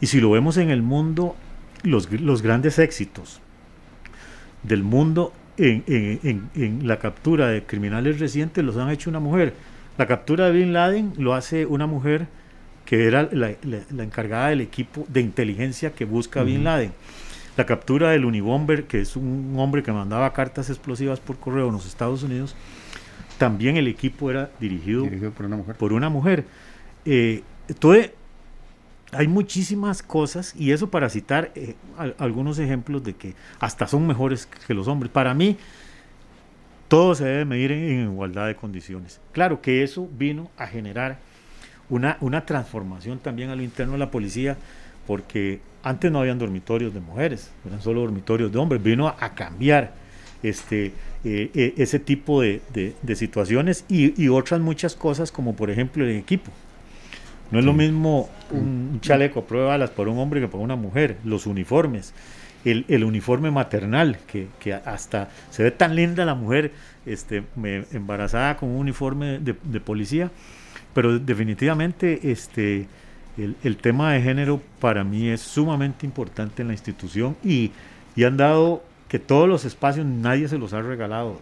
[0.00, 1.36] Y si lo vemos en el mundo,
[1.84, 2.08] los,
[2.42, 3.40] grandes éxitos
[4.64, 9.54] del mundo en, la captura de criminales recientes los han hecho una mujer.
[9.98, 12.26] La captura de Bin Laden lo hace una mujer
[12.88, 13.50] que era la,
[14.02, 16.90] encargada del equipo de inteligencia que busca Bin Laden.
[17.58, 21.74] La captura del Unibomber, que es un hombre que mandaba cartas explosivas por correo en
[21.74, 22.56] los Estados Unidos,
[23.36, 25.04] también el equipo era dirigido,
[25.36, 25.76] por una mujer.
[25.76, 26.46] Por una mujer.
[27.04, 28.12] Eh, entonces,
[29.12, 31.74] hay muchísimas cosas, y eso para citar eh,
[32.16, 35.12] algunos ejemplos de que hasta son mejores que los hombres.
[35.12, 35.58] Para mí,
[36.88, 39.20] todo se debe medir en igualdad de condiciones.
[39.32, 41.27] Claro que eso vino a generar
[41.90, 44.56] una, una transformación también a lo interno de la policía,
[45.06, 49.92] porque antes no habían dormitorios de mujeres, eran solo dormitorios de hombres, vino a, cambiar
[50.42, 50.92] este,
[51.24, 56.04] eh, eh, ese tipo de, de, situaciones y, y, otras muchas cosas, como por ejemplo
[56.04, 56.50] el equipo.
[57.50, 60.62] No es lo mismo un chaleco a prueba de balas para un hombre que para
[60.62, 62.12] una mujer, los uniformes,
[62.64, 66.72] el, el uniforme maternal, que, que, hasta se ve tan linda la mujer
[67.06, 67.44] este,
[67.92, 70.30] embarazada con un uniforme de, de policía,
[70.98, 72.88] pero definitivamente este,
[73.36, 77.70] el, tema de género para mí es sumamente importante en la institución y,
[78.16, 81.40] y han dado que todos los espacios nadie se los ha regalado.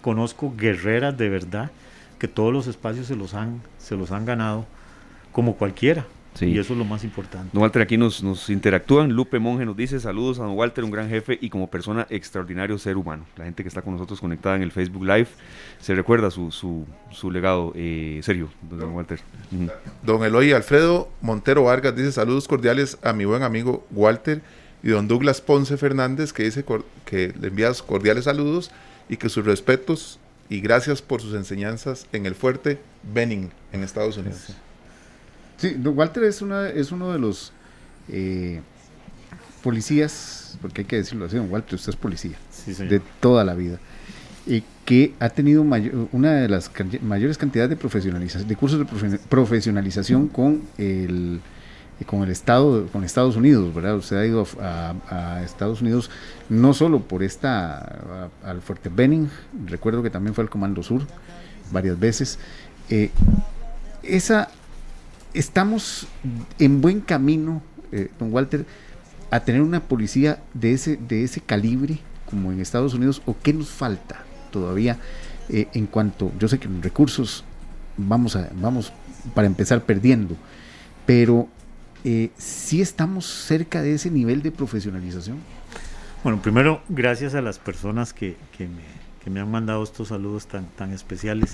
[0.00, 1.70] Conozco guerreras de verdad
[2.18, 4.64] que todos los espacios se los han, se los han ganado
[5.32, 6.06] como cualquiera.
[6.40, 7.50] Y eso es lo más importante.
[7.52, 9.12] Don Walter, aquí nos, nos interactúan.
[9.12, 12.76] Lupe Monge nos dice saludos a don Walter, un gran jefe y como persona extraordinario
[12.78, 13.24] ser humano.
[13.36, 15.28] La gente que está con nosotros conectada en el Facebook Live
[15.78, 17.72] se recuerda su, su, su legado.
[17.76, 19.20] Eh, serio, don, Walter.
[20.02, 24.42] Don Eloy Alfredo Montero Vargas dice saludos cordiales a mi buen amigo Walter
[24.82, 26.64] y don Douglas Ponce Fernández que dice
[27.04, 28.70] que le envía cordiales saludos
[29.08, 30.18] y que sus respetos
[30.48, 34.54] y gracias por sus enseñanzas en el fuerte Benning en Estados Unidos.
[35.56, 37.52] Sí, Walter es, una, es uno de los
[38.08, 38.60] eh,
[39.62, 42.36] policías, porque hay que decirlo así, don Walter, usted es policía
[42.66, 43.78] de toda la vida,
[44.46, 46.70] y que ha tenido una de las
[47.02, 51.40] mayores cantidades de profesionalización, de cursos de profesionalización con el
[52.06, 53.96] con el Estado, con Estados Unidos, ¿verdad?
[53.96, 56.10] Usted ha ido a, Estados Unidos
[56.48, 59.30] no solo por esta, al Fuerte Benning,
[59.66, 61.02] recuerdo que también fue al Comando Sur
[61.72, 62.38] varias veces.
[62.90, 63.10] Eh,
[64.02, 64.50] esa
[65.34, 66.06] estamos
[66.58, 68.64] en buen camino, eh, don Walter,
[69.30, 71.98] a tener una policía de ese, de ese calibre
[72.30, 74.98] como en Estados Unidos, o qué nos falta todavía
[75.48, 77.44] eh, en cuanto, yo sé que en recursos
[77.96, 78.92] vamos, a, vamos
[79.34, 80.36] para empezar perdiendo,
[81.06, 81.48] pero
[82.04, 85.38] eh, ¿sí estamos cerca de ese nivel de profesionalización?
[86.22, 88.82] Bueno, primero, gracias a las personas que, que, me,
[89.22, 91.50] que me, han mandado estos saludos tan, tan especiales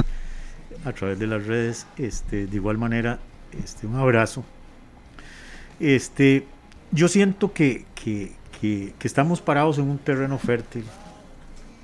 [0.85, 1.87] a través de las redes.
[1.99, 3.19] Este, de igual manera,
[3.63, 4.45] este, un abrazo.
[5.79, 6.47] Este,
[6.93, 10.85] yo siento que, que, que, estamos parados en un terreno fértil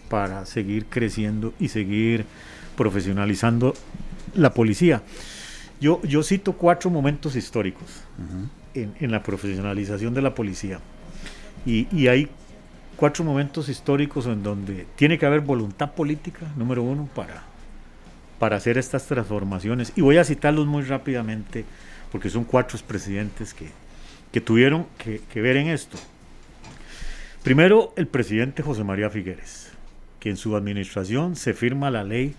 [0.08, 2.26] para seguir creciendo y seguir
[2.76, 3.74] profesionalizando
[4.34, 5.02] la policía.
[5.80, 8.02] Yo, yo cito cuatro momentos históricos
[8.74, 10.80] en, en, la profesionalización de la policía.
[11.64, 12.28] Y, y, hay
[12.96, 17.44] cuatro momentos históricos en donde tiene que haber voluntad política, número uno, para,
[18.38, 19.92] para hacer estas transformaciones.
[19.96, 21.64] Y voy a citarlos muy rápidamente,
[22.12, 23.68] porque son cuatro presidentes que,
[24.32, 25.98] que tuvieron que, que ver en esto.
[27.42, 29.70] Primero, el presidente José María Figueres,
[30.18, 32.34] que en su administración se firma la ley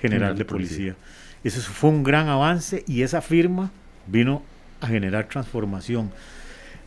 [0.00, 0.96] general de policía.
[1.44, 3.70] Ese fue un gran avance y esa firma
[4.06, 4.42] vino
[4.80, 6.10] a generar transformación.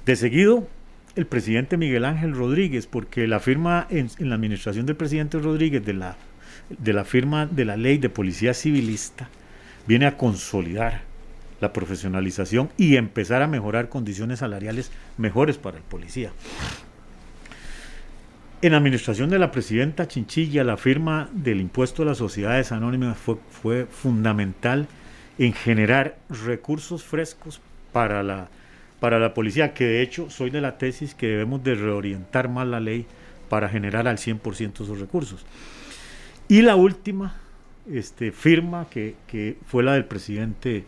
[0.05, 0.67] De seguido,
[1.15, 5.93] el presidente Miguel Ángel Rodríguez, porque la firma en, la administración del presidente Rodríguez de
[5.93, 6.15] la,
[6.69, 9.29] de la firma de la ley de policía civilista
[9.87, 11.01] viene a consolidar
[11.61, 16.31] la profesionalización y empezar a mejorar condiciones salariales mejores para el policía.
[18.61, 23.85] En administración de la presidenta Chinchilla, la firma del impuesto a las sociedades anónimas fue,
[23.85, 24.87] fundamental
[25.37, 27.61] en generar recursos frescos
[27.93, 28.49] para la,
[28.99, 32.67] para la policía, que de hecho soy de la tesis que debemos de reorientar más
[32.67, 33.05] la ley
[33.47, 35.45] para generar al 100% esos recursos.
[36.49, 37.35] Y la última
[37.93, 39.15] este, firma, que,
[39.67, 40.83] fue la del presidente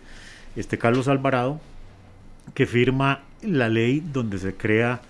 [0.56, 1.62] este, Carlos Alvarado,
[2.56, 5.02] que firma la ley donde se crea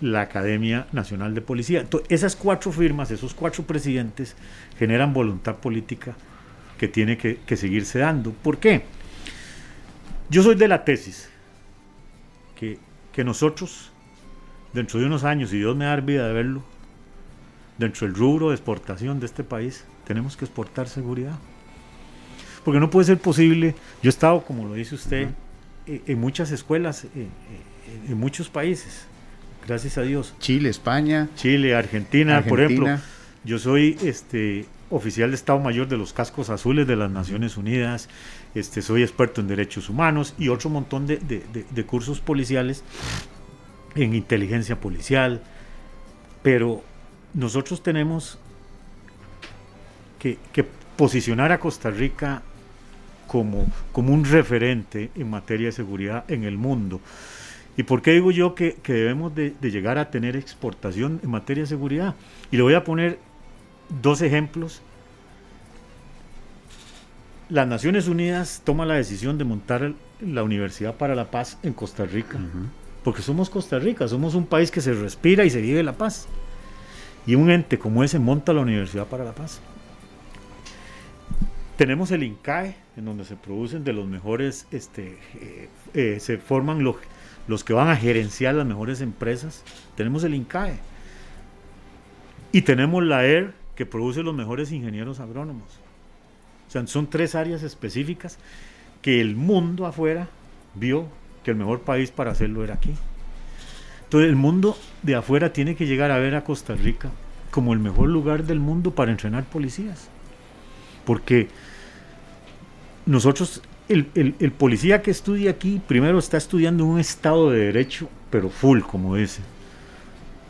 [0.00, 1.82] la Academia Nacional de Policía.
[1.82, 4.34] Entonces, esas cuatro firmas, esos cuatro presidentes,
[4.78, 6.16] generan voluntad política
[6.78, 8.32] que tiene que, seguirse dando.
[8.32, 8.84] ¿Por qué?
[10.30, 11.28] Yo soy de la tesis
[12.58, 12.78] que,
[13.12, 13.92] que nosotros,
[14.72, 16.62] dentro de unos años, y Dios me da vida de verlo,
[17.80, 21.36] dentro del rubro de exportación de este país, tenemos que exportar seguridad.
[22.64, 25.30] Porque no puede ser posible, yo he estado, como lo dice usted,
[25.86, 29.06] en muchas escuelas, en muchos países,
[29.66, 30.34] gracias a Dios.
[30.38, 31.28] Chile, España.
[31.34, 32.98] Chile, Argentina, por ejemplo.
[33.42, 38.08] Yo soy este oficial de Estado Mayor de los Cascos Azules de las Naciones Unidas,
[38.54, 42.84] este, soy experto en derechos humanos y otro montón de, cursos policiales
[43.94, 45.42] en inteligencia policial,
[46.42, 46.82] pero
[47.34, 48.38] nosotros tenemos
[50.18, 50.38] que,
[50.96, 52.42] posicionar a Costa Rica
[53.26, 57.00] como, como un referente en materia de seguridad en el mundo.
[57.76, 61.68] ¿Y por qué digo yo que, debemos de, llegar a tener exportación en materia de
[61.68, 62.14] seguridad?
[62.50, 63.18] Y le voy a poner
[64.02, 64.82] dos ejemplos.
[67.48, 72.04] Las Naciones Unidas toma la decisión de montar la Universidad para la Paz en Costa
[72.04, 72.38] Rica,
[73.02, 76.28] porque somos Costa Rica, somos un país que se respira y se vive la paz.
[77.30, 79.60] Y un ente como ese monta la Universidad para la Paz.
[81.76, 86.82] Tenemos el INCAE, en donde se producen de los mejores, este, eh, eh, se forman
[86.82, 86.96] los
[87.46, 89.62] los que van a gerenciar las mejores empresas,
[89.94, 90.80] tenemos el INCAE.
[92.50, 95.68] Y tenemos la ER, que produce los mejores ingenieros agrónomos.
[96.66, 98.38] O sea, son tres áreas específicas
[99.02, 100.28] que el mundo afuera
[100.74, 101.06] vio
[101.44, 102.92] que el mejor país para hacerlo era aquí.
[104.10, 107.12] Entonces el mundo de afuera tiene que llegar a ver a Costa Rica
[107.52, 110.08] como el mejor lugar del mundo para entrenar policías.
[111.04, 111.46] Porque
[113.06, 118.80] nosotros el, policía que estudia aquí primero está estudiando un estado de derecho, pero full,
[118.80, 119.42] como dice.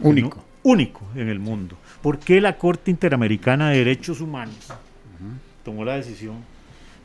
[0.00, 0.42] Único.
[0.62, 1.76] único en el mundo.
[2.00, 4.72] ¿Por qué la Corte Interamericana de Derechos Humanos
[5.66, 6.36] tomó la decisión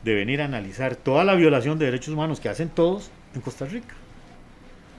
[0.02, 3.66] de venir a analizar toda la violación de derechos humanos que hacen todos en Costa
[3.66, 3.94] Rica?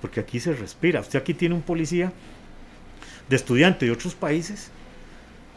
[0.01, 1.01] Porque aquí se respira.
[1.01, 2.11] Usted aquí tiene un policía
[3.29, 4.71] de estudiante de otros países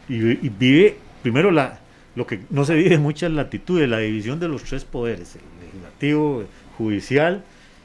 [0.09, 1.79] y, vive primero la,
[2.15, 6.43] lo que no se vive en muchas latitudes, la división de los tres poderes, legislativo,
[6.77, 7.43] judicial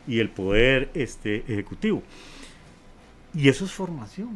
[0.09, 2.03] y el poder este, ejecutivo.
[3.35, 4.31] Y eso es formación.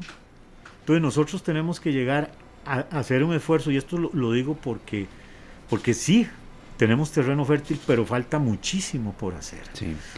[0.81, 2.33] Entonces nosotros tenemos que llegar
[2.67, 5.07] a, hacer un esfuerzo, y esto lo, digo porque,
[5.69, 6.27] porque sí,
[6.81, 9.61] tenemos terreno fértil, pero falta muchísimo por hacer.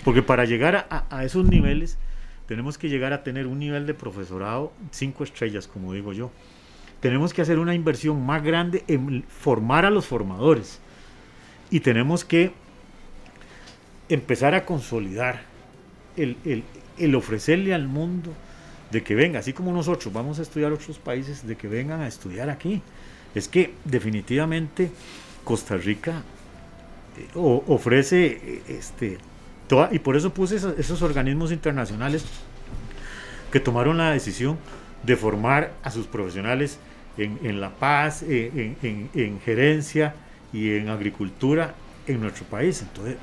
[0.05, 1.99] Porque para llegar a, a, esos niveles,
[2.47, 6.31] tenemos que llegar a tener un nivel de profesorado cinco estrellas, como digo yo.
[7.01, 10.79] Tenemos que hacer una inversión más grande en formar a los formadores.
[11.69, 12.53] Y tenemos que
[14.09, 15.43] empezar a consolidar
[16.17, 18.33] el, ofrecerle al mundo
[18.93, 22.07] de que venga, así como nosotros vamos a estudiar otros países, de que vengan a
[22.07, 22.83] estudiar aquí.
[23.35, 24.93] Es que definitivamente
[25.43, 26.23] Costa Rica
[27.17, 29.19] eh, ofrece eh, este,
[29.91, 32.25] y por eso puse esos, organismos internacionales
[33.51, 34.59] que tomaron la decisión
[35.03, 36.79] de formar a sus profesionales
[37.17, 40.15] en, la paz, en, en, gerencia
[40.53, 41.75] y en agricultura
[42.07, 42.83] en nuestro país.
[42.83, 43.17] Entonces,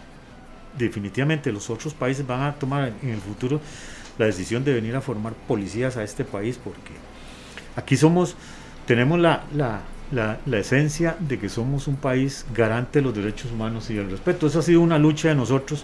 [0.77, 3.61] definitivamente los otros países van a tomar en el futuro
[4.17, 6.91] la decisión de venir a formar policías a este país porque
[7.75, 8.35] aquí somos,
[8.85, 9.43] tenemos la,
[10.11, 14.47] la, esencia de que somos un país garante de los derechos humanos y el respeto.
[14.47, 15.83] Eso ha sido una lucha de nosotros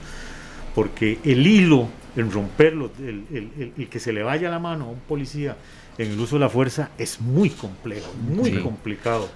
[0.73, 4.99] porque el hilo en romperlo, el, el, que se le vaya la mano a un
[4.99, 5.57] policía
[5.97, 9.29] en el uso de la fuerza es muy complejo, muy complicado.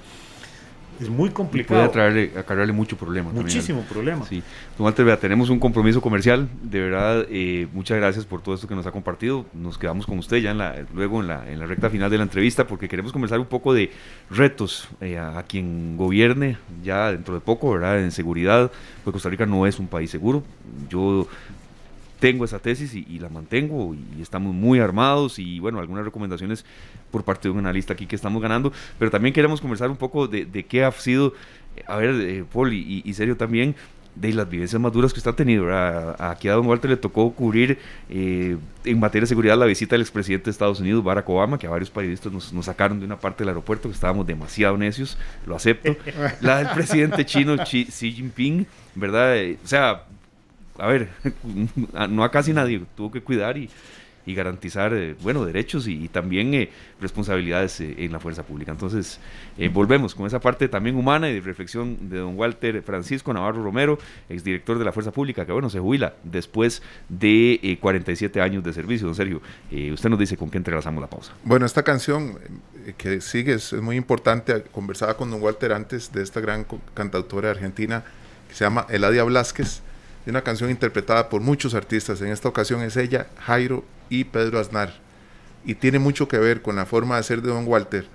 [1.00, 1.86] Es muy complicado.
[1.86, 3.32] Y puede acarrearle mucho problema.
[3.32, 4.26] Muchísimo problema.
[4.26, 4.44] Sí.
[4.78, 6.50] Don Walter, vea, tenemos un compromiso comercial.
[6.62, 9.46] De verdad, eh, muchas gracias por todo esto que nos ha compartido.
[9.54, 12.18] Nos quedamos con usted ya en la, luego en la, en la recta final de
[12.18, 13.92] la entrevista porque queremos conversar un poco de
[14.30, 18.00] retos eh, a, quien gobierne ya dentro de poco, ¿verdad?
[18.02, 18.72] En seguridad.
[19.04, 20.44] Porque Costa Rica no es un país seguro.
[20.90, 21.28] Yo
[22.20, 26.66] tengo esa tesis y, la mantengo y estamos muy armados y bueno, algunas recomendaciones
[27.12, 30.28] por parte de un analista aquí que estamos ganando, pero también queremos conversar un poco
[30.28, 31.34] de, qué ha sido,
[31.88, 33.76] a ver, eh, Paul y, y, Serio también,
[34.16, 35.68] de las vivencias más duras que usted ha tenido.
[36.20, 40.02] Aquí a Don Walter le tocó cubrir eh, en materia de seguridad la visita del
[40.02, 43.18] expresidente de Estados Unidos, Barack Obama, que a varios periodistas nos, nos, sacaron de una
[43.18, 45.96] parte del aeropuerto, que estábamos demasiado necios, lo acepto.
[46.42, 49.38] La del presidente chino Xi, Xi Jinping, ¿verdad?
[49.38, 50.04] Eh, o sea,
[50.80, 51.10] a ver,
[52.10, 53.70] no a casi nadie, tuvo que cuidar y,
[54.28, 56.70] garantizar, eh, bueno, derechos y, también eh,
[57.02, 58.72] responsabilidades eh, en la fuerza pública.
[58.72, 59.20] Entonces,
[59.74, 63.98] volvemos con esa parte también humana y de reflexión de don Walter Francisco Navarro Romero,
[64.30, 69.08] exdirector de la fuerza pública, que bueno, se jubila después de 47 años de servicio.
[69.08, 69.42] Don Sergio,
[69.92, 71.34] usted nos dice con qué entrelazamos la pausa.
[71.44, 72.38] Bueno, esta canción
[72.98, 74.62] que sigue es, muy importante.
[74.72, 78.04] Conversaba con don Walter antes de esta gran cantautora argentina
[78.48, 79.82] que se llama Eladia Blasquez
[80.30, 82.22] una canción interpretada por muchos artistas.
[82.22, 84.94] En esta ocasión es ella, Jairo y Pedro Aznar.
[85.66, 88.08] Y tiene mucho que ver con la forma de ser de Don Walter.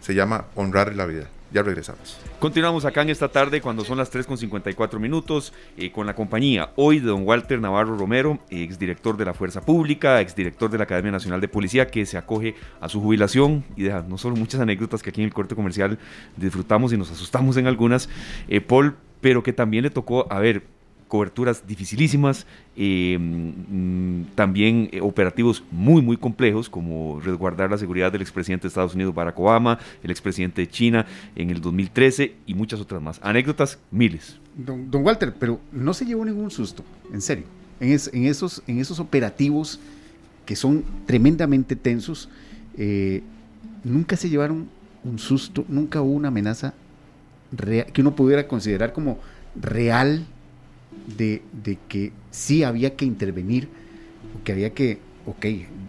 [0.00, 1.28] Se llama Honrar la Vida.
[1.52, 2.16] Ya regresamos.
[2.38, 6.14] Continuamos acá en esta tarde cuando son las 3 con 54 minutos eh, con la
[6.14, 10.84] compañía hoy de don Walter Navarro Romero, exdirector de la Fuerza Pública, exdirector de la
[10.84, 14.60] Academia Nacional de Policía que se acoge a su jubilación y deja no solo muchas
[14.60, 15.98] anécdotas que aquí en el corte comercial
[16.36, 18.08] disfrutamos y nos asustamos en algunas,
[18.48, 20.62] eh, Paul, pero que también le tocó, a ver,
[21.10, 22.46] coberturas dificilísimas,
[22.76, 28.68] eh, mm, también eh, operativos muy, muy complejos, como resguardar la seguridad del expresidente de
[28.68, 33.18] Estados Unidos Barack Obama, el expresidente de China en el 2013 y muchas otras más.
[33.22, 34.38] Anécdotas, miles.
[34.56, 37.44] Don, Walter, pero no se llevó ningún susto, en serio.
[37.80, 37.90] En,
[38.26, 39.80] esos, en esos operativos
[40.46, 42.28] que son tremendamente tensos,
[42.76, 43.22] eh,
[43.82, 44.68] nunca se llevaron
[45.02, 46.72] un susto, nunca hubo una amenaza
[47.92, 49.18] que uno pudiera considerar como
[49.60, 50.24] real
[51.16, 51.42] de,
[51.88, 53.68] que sí había que intervenir,
[54.44, 55.46] que había que, ok,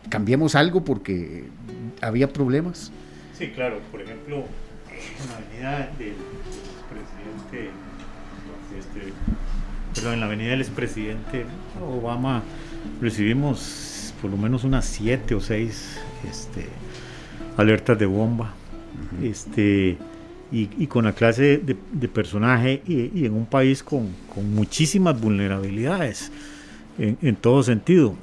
[0.09, 1.45] cambiemos algo porque
[2.01, 2.91] había problemas.
[3.37, 4.45] Sí, claro, por ejemplo,
[4.89, 6.15] en la avenida del
[6.79, 7.71] expresidente,
[8.77, 9.13] este,
[9.93, 11.45] perdón, en la avenida del expresidente
[11.81, 12.43] Obama
[13.01, 15.97] recibimos por lo menos unas siete o seis
[16.29, 16.67] este,
[17.57, 18.53] alertas de bomba.
[19.21, 19.97] Este,
[20.51, 24.09] y, con la clase de, personaje y, en un país con,
[24.53, 26.31] muchísimas vulnerabilidades
[26.97, 28.15] en, todo sentido.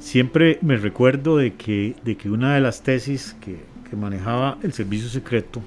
[0.00, 5.08] Siempre me recuerdo de que, de que una de las tesis que, manejaba el servicio
[5.08, 5.62] secreto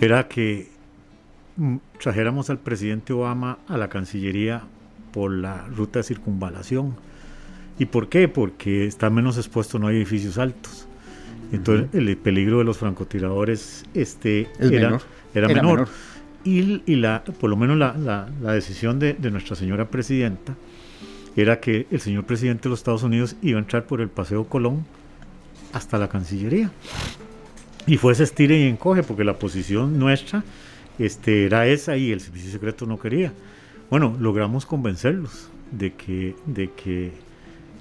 [0.00, 0.66] era que
[1.56, 4.64] mm, trajéramos al presidente Obama a la Cancillería
[5.12, 6.96] por la ruta de circunvalación.
[7.78, 8.26] ¿Y por qué?
[8.26, 10.88] Porque está menos expuesto, no hay edificios altos.
[11.52, 15.00] Entonces el peligro de los francotiradores este, era,
[15.48, 15.88] menor.
[16.44, 17.94] Y, y, la, por lo menos la,
[18.40, 20.54] la, decisión de, de, nuestra señora presidenta
[21.36, 24.44] era que el señor presidente de los Estados Unidos iba a entrar por el Paseo
[24.44, 24.84] Colón
[25.72, 26.70] hasta la Cancillería.
[27.86, 30.44] Y fue ese estire y encoge, porque la posición nuestra
[30.98, 33.32] este, era esa y el servicio secreto no quería.
[33.90, 37.12] Bueno, logramos convencerlos de que, de que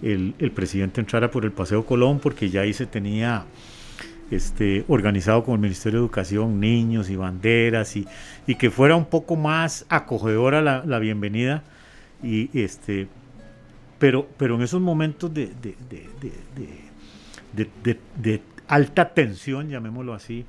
[0.02, 3.46] el, presidente entrara por el Paseo Colón porque ya ahí se tenía
[4.32, 8.08] este, organizado con el Ministerio de Educación, niños y banderas, y,
[8.48, 11.64] y que fuera un poco más acogedora la, la, bienvenida.
[12.22, 13.08] Y este,
[13.98, 15.76] pero, pero en esos momentos de, de,
[17.54, 20.46] de, de alta tensión, llamémoslo así,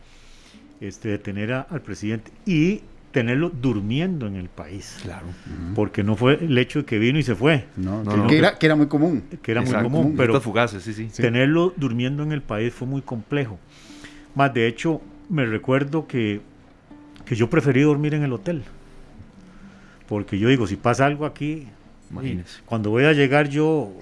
[0.81, 2.83] este, de tener al presidente y
[3.13, 4.99] tenerlo durmiendo en el país.
[5.03, 5.27] Claro.
[5.75, 7.67] Porque no fue el hecho de que vino y se fue.
[7.77, 9.25] No, que, era, que, era, muy común.
[9.43, 11.09] Que era muy común, pero fugaces, sí, sí.
[11.17, 13.59] tenerlo durmiendo en el país fue muy complejo.
[14.35, 16.41] Más de hecho, me recuerdo que,
[17.25, 18.63] que yo preferí dormir en el hotel.
[20.09, 21.67] Porque yo digo, si pasa algo aquí,
[22.11, 22.61] Imagínese.
[22.67, 23.93] Cuando voy a llegar yo,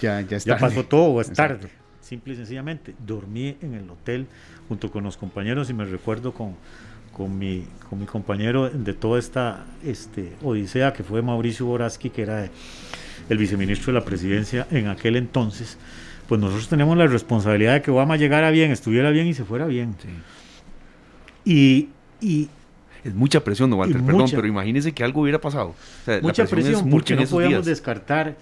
[0.00, 1.66] Ya, ya, ya pasó todo o es Exacto.
[1.66, 1.72] tarde.
[2.00, 2.94] Simple y sencillamente.
[3.04, 4.26] Dormí en el hotel
[4.68, 6.54] junto con los compañeros y me recuerdo con,
[7.16, 12.20] con, mi, con mi compañero de toda esta este, odisea que fue Mauricio Boraski, que
[12.22, 12.48] era
[13.30, 15.78] el viceministro de la presidencia en aquel entonces.
[16.28, 19.64] Pues nosotros tenemos la responsabilidad de que Obama llegara bien, estuviera bien y se fuera
[19.64, 19.94] bien.
[20.02, 20.08] Sí.
[21.44, 21.88] Y,
[22.20, 22.48] y
[23.04, 24.36] Es mucha presión, don Walter, perdón, mucha.
[24.36, 25.68] pero imagínese que algo hubiera pasado.
[25.68, 27.66] O sea, la mucha es presión, porque no podíamos días.
[27.66, 28.36] descartar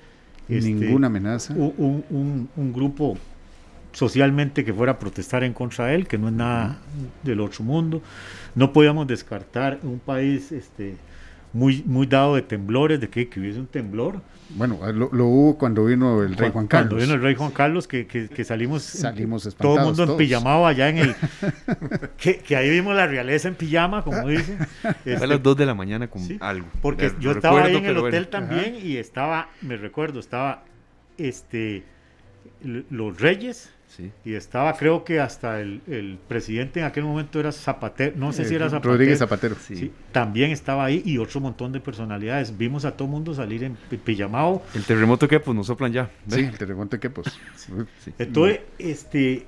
[0.49, 1.55] este, Ninguna amenaza.
[1.55, 3.17] un- un grupo
[3.95, 6.77] socialmente que fuera a protestar en contra de él, que no es nada
[7.23, 8.03] del otro mundo.
[8.55, 10.97] No podíamos descartar un país este,
[11.55, 14.21] muy, muy dado de temblores, de que, que hubiese un temblor.
[14.51, 16.91] Bueno, lo, lo hubo cuando vino el rey Juan Carlos.
[16.91, 20.11] Cuando vino el rey Juan Carlos, que, que- que salimos, Salimos todo el mundo todos.
[20.11, 21.15] empillamado allá en el...
[22.19, 24.59] que, que ahí vimos la realeza en pijama, como dicen.
[24.83, 26.67] Fue a Este, las 2 de la mañana con Sí, algo.
[26.83, 28.47] Porque yo estaba ahí en el hotel bueno.
[28.49, 30.63] también y estaba, me recuerdo, estaba
[31.17, 31.85] este
[32.91, 34.11] los Reyes Sí.
[34.25, 38.45] y estaba creo que hasta el, el presidente en aquel momento era Zapatero, no sé
[38.45, 38.93] si Eh, era Zapatero.
[38.93, 39.57] Rodríguez Zapatero.
[39.61, 39.77] Sí.
[39.77, 42.57] Sí, también estaba ahí y otro montón de personalidades.
[42.59, 44.63] Vimos a todo mundo salir en pi- pijamado.
[44.75, 46.11] El terremoto que pues nos soplan ya.
[46.29, 47.29] Sí, el terremoto que pues.
[47.57, 48.13] Sí.
[48.19, 49.47] Entonces, este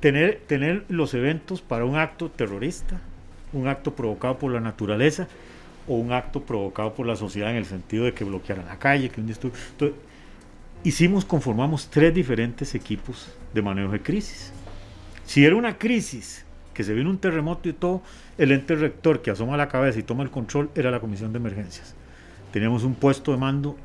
[0.00, 3.00] tener, tener los eventos para un acto terrorista,
[3.52, 5.28] un acto provocado por la naturaleza
[5.86, 9.08] o un acto provocado por la sociedad en el sentido de que bloquearan la calle,
[9.10, 9.56] que un disturbo.
[9.72, 9.96] Entonces,
[10.84, 14.52] hicimos, conformamos tres diferentes equipos de manejo de crisis.
[15.24, 18.02] Si era una crisis, que se vino un terremoto y todo,
[18.38, 21.38] el ente rector que asoma la cabeza y toma el control era la Comisión de
[21.38, 21.94] Emergencias.
[22.52, 23.76] Teníamos un puesto de mando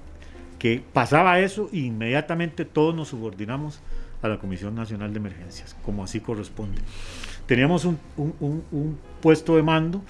[0.60, 3.82] que pasaba eso e inmediatamente todos nos subordinamos
[4.22, 6.82] a la Comisión Nacional de Emergencias, como así corresponde.
[7.46, 10.02] Teníamos un- un- un puesto de mando,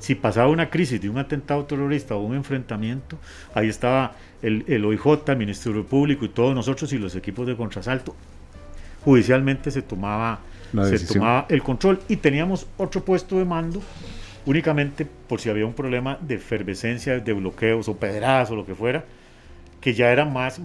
[0.00, 3.18] si pasaba una crisis de un atentado terrorista o un enfrentamiento,
[3.54, 7.54] ahí estaba el, el OIJ, el Ministerio Público y todos nosotros y los equipos de
[7.54, 8.16] contrasalto.
[9.04, 10.40] Judicialmente se tomaba,
[10.84, 13.80] se tomaba el control y teníamos otro puesto de mando
[14.46, 18.74] únicamente por si había un problema de efervescencia, de bloqueos o pedradas o lo que
[18.74, 19.04] fuera,
[19.82, 20.60] que ya era más,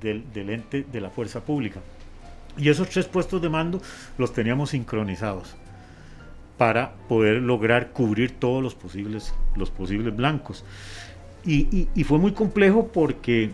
[0.00, 1.80] del, del ente de la fuerza pública.
[2.56, 3.80] Y esos tres puestos de mando
[4.16, 5.54] los teníamos sincronizados
[6.60, 10.62] para poder lograr cubrir todos los posibles, los posibles blancos.
[11.42, 13.48] Y, y- y fue muy complejo porque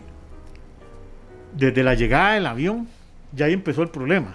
[1.54, 2.88] desde la llegada del avión
[3.32, 4.34] ya ahí empezó el problema.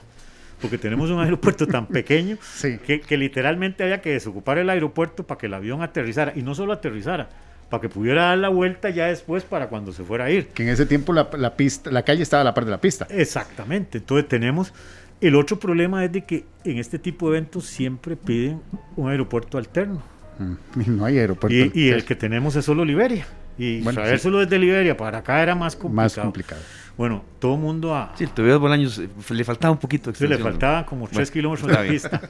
[0.62, 2.78] Porque tenemos un aeropuerto tan pequeño Sí.
[2.78, 6.32] que, que literalmente había que desocupar el aeropuerto para que el avión aterrizara.
[6.34, 7.28] Y no solo aterrizara,
[7.70, 10.48] para que pudiera dar la vuelta ya después para cuando se fuera a ir.
[10.48, 12.80] Que en ese tiempo la, la pista, la calle estaba a la par de la
[12.80, 13.06] pista.
[13.10, 13.98] Exactamente.
[13.98, 14.74] Entonces tenemos.
[15.22, 18.62] El otro problema es de que en este tipo de eventos siempre piden
[18.96, 20.02] un aeropuerto alterno.
[20.40, 21.56] Mm, y No hay aeropuerto.
[21.56, 23.26] Y, y el que tenemos es solo Liberia.
[23.58, 26.04] Y Bueno, traérselo desde Liberia para acá era más complicado.
[26.06, 26.62] más complicado.
[26.98, 28.14] Bueno, todo el mundo a.
[28.18, 31.16] Sí, el Tobias Bolaños eh, le faltaba un poquito de se le faltaban como 3
[31.18, 32.22] Bueno, kilómetros de pista.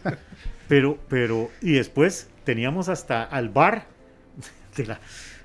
[0.68, 3.86] Pero, pero, y después teníamos hasta al bar,
[4.78, 5.00] de la-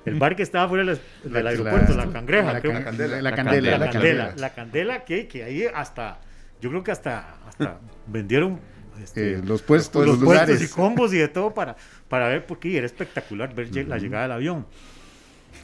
[0.04, 0.84] el bar que estaba fuera
[1.24, 2.84] del, aeropuerto, la, la- cangreja, la creo.
[2.84, 3.16] candela.
[3.16, 3.70] La La candela.
[3.70, 4.34] la, La candela, candela.
[4.40, 6.18] la candela que, que ahí hasta,
[6.60, 8.58] yo creo que hasta, hasta vendieron
[9.02, 11.76] este, Eh, los puestos, los los, puestos y combos y de todo para,
[12.08, 14.66] para ver, porque era espectacular ver la llegada del avión.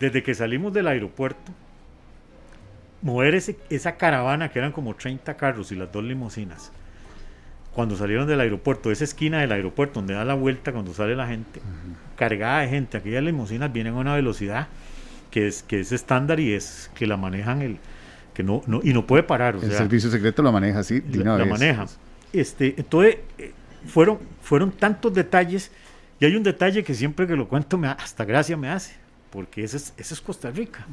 [0.00, 1.52] Desde que salimos del aeropuerto,
[3.02, 6.70] mover ese- esa caravana que eran como 30 carros y las dos limusinas,
[7.72, 11.26] cuando salieron del aeropuerto, esa esquina del aeropuerto donde da la vuelta cuando sale la
[11.26, 11.60] gente,
[12.16, 14.68] cargada de gente, aquellas limusinas vienen a una velocidad
[15.30, 17.78] que es, que es estándar y es que la manejan el
[18.34, 19.56] que no, no y no puede parar.
[19.56, 21.86] O el sea, servicio secreto lo maneja así la, una la maneja.
[22.32, 23.52] Este, entonces, eh,
[23.86, 25.70] fueron, fueron tantos detalles,
[26.20, 28.94] y hay un detalle que siempre que lo cuento me hasta gracia me hace,
[29.30, 30.86] porque ese es, ese es Costa Rica.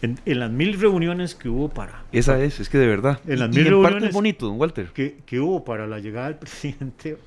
[0.00, 3.20] en, en las mil reuniones que hubo para, Esa es, es que de verdad.
[3.26, 4.86] En las y, mil parte reuniones- es bonito, don Walter.
[4.94, 7.18] que, que hubo para la llegada del presidente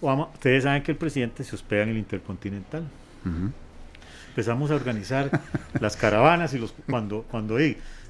[0.00, 2.84] Obama, ustedes saben que el presidente se hospeda en el Intercontinental.
[4.30, 5.40] Empezamos a organizar
[5.80, 7.58] las caravanas y los cuando cuando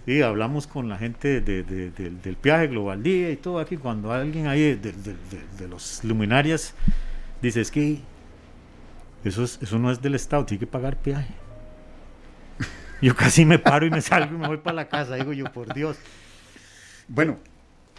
[0.07, 3.77] y hablamos con la gente de- de- del- del viaje Global Día y todo aquí
[3.77, 6.75] cuando alguien ahí de, los luminarias
[7.41, 8.01] dice es que
[9.25, 11.33] eso es, eso no es del Estado tiene que pagar peaje
[13.03, 15.45] yo casi me paro y me salgo y me voy para la casa digo yo
[15.53, 15.97] por Dios
[17.09, 17.39] Bueno,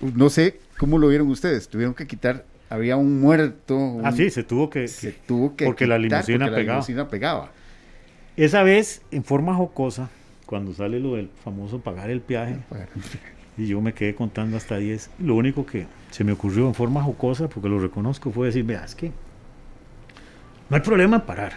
[0.02, 1.70] no sé cómo lo vieron ustedes.
[1.70, 3.76] Tuvieron que quitar, había un muerto.
[3.78, 6.64] un- ah sí se tuvo que, se que- tuvo que porque la quitar limusina porque
[6.64, 7.52] la limusina pegaba.
[8.36, 10.10] esa vez en forma jocosa
[10.46, 12.58] cuando sale lo del famoso pagar el peaje
[13.58, 15.12] Y yo me quedé contando hasta 10.
[15.20, 18.84] Lo único que se me ocurrió en forma jocosa, porque lo reconozco, fue decir, vea,
[18.84, 19.12] es que
[20.70, 21.54] no hay problema en parar.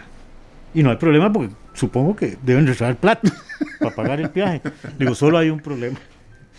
[0.73, 3.31] Y no hay problema porque supongo que deben traer plata.
[3.79, 4.61] para pagar el viaje.
[4.97, 5.97] Digo, solo hay un problema.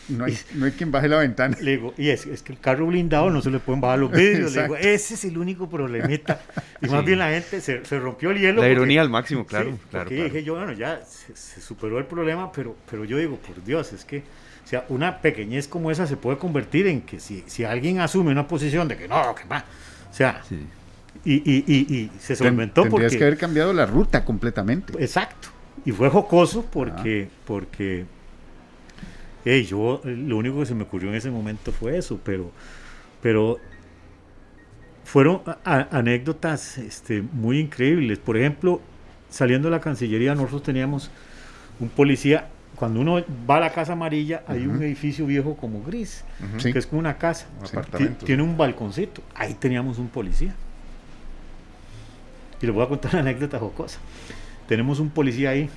[0.09, 1.57] No hay, no hay quien baje la ventana.
[1.61, 4.11] Le digo, y es, es, que el carro blindado no se le pueden bajar los
[4.11, 4.55] vidrios.
[4.55, 6.41] Le digo, ese es el único problemita.
[6.81, 8.55] Y más bien la gente se, se, rompió el hielo.
[8.55, 9.73] La porque, ironía al máximo, claro.
[9.73, 10.25] Sí, claro, claro.
[10.25, 13.93] dije yo, bueno, ya se, se, superó el problema, pero, pero yo digo, por Dios,
[13.93, 14.23] es que
[14.69, 18.33] o sea, una pequeñez como esa se puede convertir en que si, si alguien asume
[18.33, 19.65] una posición de que no, que va.
[20.11, 20.59] O sea, sí.
[21.25, 23.09] y, y, y, y, se solventó Ten, porque.
[23.09, 24.93] que haber cambiado la ruta completamente.
[25.03, 25.49] Exacto.
[25.87, 27.31] Y fue jocoso porque.
[27.31, 27.37] Ah.
[27.47, 28.05] porque
[29.45, 32.51] hey, yo lo único que se me ocurrió en ese momento fue eso, pero,
[33.23, 33.59] pero
[35.05, 38.19] fueron a, anécdotas este, muy increíbles.
[38.19, 38.81] Por ejemplo,
[39.31, 41.11] saliendo de la Cancillería, nosotros teníamos
[41.81, 42.49] un policía.
[42.75, 44.77] Cuando uno va a la Casa Amarilla, hay uh -huh.
[44.77, 46.73] un edificio viejo como gris, uh -huh.
[46.73, 47.47] que es como una casa.
[47.99, 49.23] Un tiene un balconcito.
[49.35, 50.55] Ahí teníamos un policía.
[52.61, 53.99] Y les voy a contar una anécdota jocosa.
[54.69, 55.71] Tenemos un policía ahí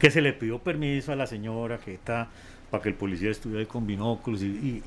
[0.00, 2.28] que se le pidió permiso a la señora que está
[2.70, 4.82] para que el policía estuviera ahí con binóculos y,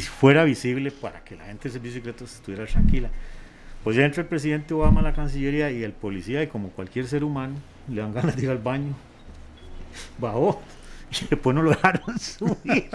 [0.00, 3.10] fuera visible para que la gente de secretos estuviera tranquila.
[3.82, 7.08] Pues ya entra el presidente Obama a la Cancillería y el policía, y como cualquier
[7.08, 7.56] ser humano,
[7.88, 8.94] le dan ganas de ir al baño.
[10.18, 10.62] Bajó
[11.10, 12.88] y después no lo dejaron subir.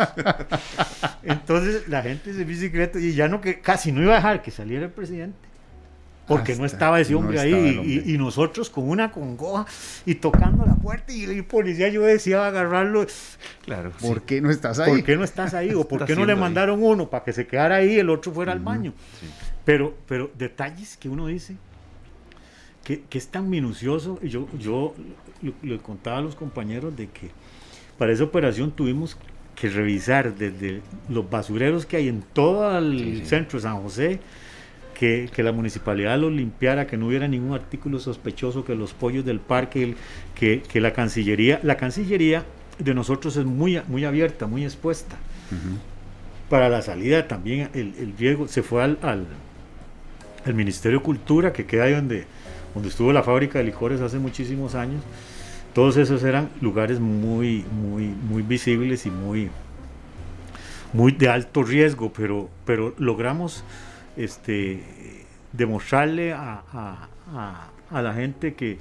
[1.24, 4.52] Entonces la gente de secretos, y ya no que casi no iba a dejar que
[4.52, 5.47] saliera el presidente
[6.28, 8.04] porque Hasta no estaba ese hombre no ahí hombre.
[8.06, 9.66] Y, y, nosotros con una congoja
[10.06, 13.06] y tocando la puerta y el policía yo decía agarrarlo
[13.64, 14.24] claro ¿por sí.
[14.26, 14.92] qué no estás ahí?
[14.92, 15.74] ¿por qué no estás ahí?
[15.74, 16.86] o ¿por qué no le mandaron ahí?
[16.86, 18.60] uno para que se quedara ahí y el otro fuera uh -huh.
[18.60, 18.94] al baño?
[19.20, 19.28] Sí.
[19.64, 21.56] pero, pero detalles que uno dice
[22.84, 24.94] que, que es tan minucioso y yo, yo
[25.62, 27.32] le contaba a los compañeros de que
[27.98, 29.18] para esa operación tuvimos
[29.56, 34.20] que revisar desde los basureros que hay en todo el sí, centro de San José
[34.98, 39.24] que, que, la municipalidad los limpiara, que no hubiera ningún artículo sospechoso, que los pollos
[39.24, 39.96] del parque,
[40.34, 42.44] que, que, la Cancillería, la Cancillería
[42.80, 45.16] de nosotros es muy, muy abierta, muy expuesta.
[45.52, 46.50] Uh -huh.
[46.50, 49.28] Para la salida también el, el se fue al, al,
[50.46, 52.26] al, Ministerio de Cultura, que queda ahí donde,
[52.74, 55.04] donde estuvo la fábrica de licores hace muchísimos años.
[55.76, 59.50] Todos esos eran lugares muy, muy, muy visibles y muy,
[60.92, 63.64] muy de alto riesgo, pero, pero logramos
[64.18, 64.84] este,
[65.54, 67.08] demostrarle a,
[67.92, 68.80] la gente que,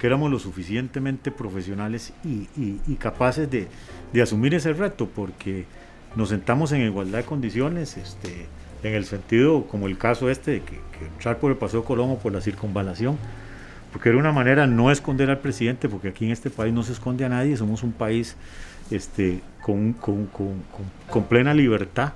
[0.00, 3.68] éramos lo suficientemente profesionales y, capaces de,
[4.22, 5.64] asumir ese reto, porque
[6.16, 8.46] nos sentamos en igualdad de condiciones, este,
[8.82, 12.18] en el sentido, como el caso este, de que, que entrar por el Paseo Colombo
[12.18, 13.18] por la circunvalación,
[13.92, 16.92] porque era una manera no esconder al presidente, porque aquí en este país no se
[16.92, 18.36] esconde a nadie, somos un país
[18.90, 19.94] este, con
[21.28, 22.12] plena libertad.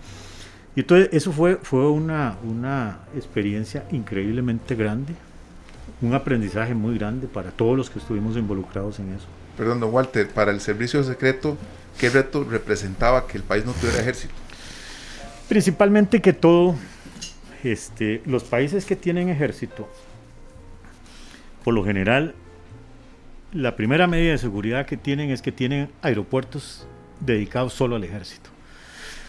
[0.75, 5.15] Y entonces eso fue, fue una, una experiencia increíblemente grande,
[6.01, 9.27] un aprendizaje muy grande para todos los que estuvimos involucrados en eso.
[9.57, 11.59] Perdón, don Walter, para el servicio secreto,
[11.99, 14.33] ¿qué reto representaba que el país no tuviera ejército?
[15.49, 16.75] Principalmente que todo,
[17.63, 19.87] este, los países que tienen ejército,
[21.65, 22.35] por lo general,
[23.53, 26.87] la primera medida de seguridad que tienen es que tienen aeropuertos
[27.21, 28.49] dedicados solo al ejército.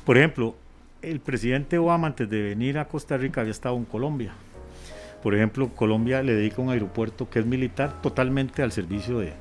[0.05, 0.55] Por ejemplo,
[1.03, 4.33] el presidente Obama antes de venir a Costa Rica había estado en Colombia.
[5.21, 9.33] Por ejemplo, Colombia le dedica un aeropuerto que es militar totalmente al servicio de,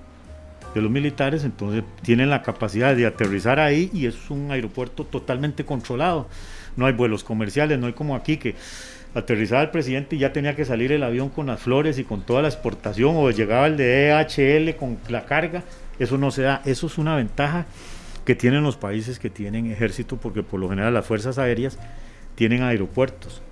[0.75, 5.65] de los militares, entonces tienen la capacidad de aterrizar ahí y es un aeropuerto totalmente
[5.65, 6.29] controlado.
[6.77, 8.55] No hay vuelos comerciales, no hay como aquí que
[9.15, 12.23] aterrizaba el presidente y ya tenía que salir el avión con las flores y con
[12.23, 15.63] toda la exportación o llegaba el de DHL con la carga.
[15.99, 17.67] Eso no se da, eso es una ventaja
[18.25, 21.79] que tienen los países que tienen ejército, porque por lo general las fuerzas aéreas
[22.35, 23.43] tienen aeropuertos.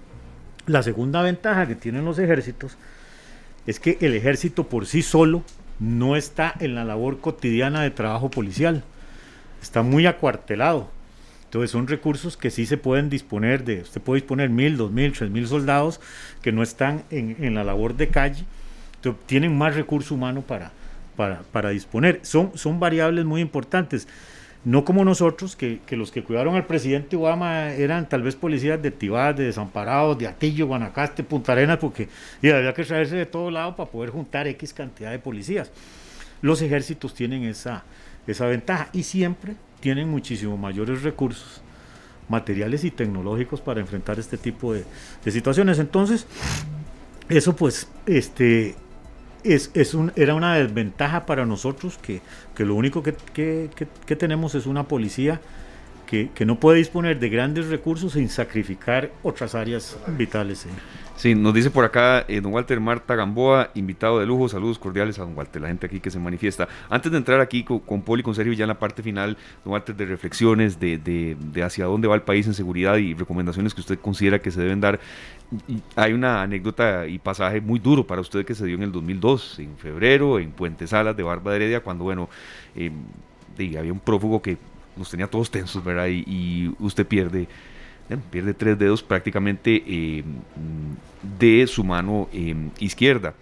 [0.66, 2.76] La segunda ventaja que tienen los ejércitos
[3.66, 5.42] es que el ejército por sí solo
[5.78, 8.84] no está en la labor cotidiana de trabajo policial,
[9.62, 10.90] está muy acuartelado.
[11.44, 15.12] Entonces son recursos que sí se pueden disponer de, usted puede disponer mil, dos mil,
[15.12, 16.00] tres mil soldados
[16.42, 18.44] que no están en, en la labor de calle,
[19.00, 20.72] entonces, tienen más recurso humano para,
[21.16, 22.20] para, para disponer.
[22.22, 24.06] Son, son variables muy importantes
[24.64, 28.80] no como nosotros, que, que, los que cuidaron al presidente Obama eran tal vez policías
[28.82, 32.08] de Tibás, de Desamparados, de Atillo, Guanacaste, Punta Arenas, porque
[32.42, 35.70] había que traerse de todo lado para poder juntar X cantidad de policías.
[36.42, 37.84] Los ejércitos tienen esa,
[38.26, 41.62] esa ventaja y siempre tienen muchísimo mayores recursos
[42.28, 44.84] materiales y tecnológicos para enfrentar este tipo de,
[45.24, 45.78] de situaciones.
[45.78, 46.26] Entonces,
[47.28, 48.74] eso pues, este,
[49.44, 52.20] es, es un, era una desventaja para nosotros que,
[52.54, 53.70] que lo único que, que,
[54.06, 55.40] que, tenemos es una policía
[56.06, 60.66] que, no puede disponer de grandes recursos sin sacrificar otras áreas vitales.
[60.66, 60.70] ¿eh?
[61.14, 65.18] Sí, nos dice por acá eh, don Walter Marta Gamboa, invitado de lujo, saludos cordiales
[65.18, 66.66] a don Walter, la gente aquí que se manifiesta.
[66.88, 69.72] Antes de entrar aquí con, con Poli con Sergio ya en la parte final, don
[69.72, 73.72] Walter, de reflexiones de, de, de, hacia dónde va el país en seguridad y recomendaciones
[73.72, 74.98] que usted considera que se deben dar.
[75.96, 79.58] Hay una anécdota y pasaje muy duro para usted que se dio en el 2002,
[79.58, 82.28] en febrero, en Puente Salas de Barba de Heredia, cuando, bueno,
[82.76, 82.90] eh,
[83.76, 84.56] había un prófugo que
[84.96, 86.06] nos tenía todos tensos, ¿verdad?
[86.08, 87.48] Y, usted pierde
[88.30, 90.24] pierde tres dedos prácticamente eh,
[91.38, 93.34] de su mano eh, izquierda.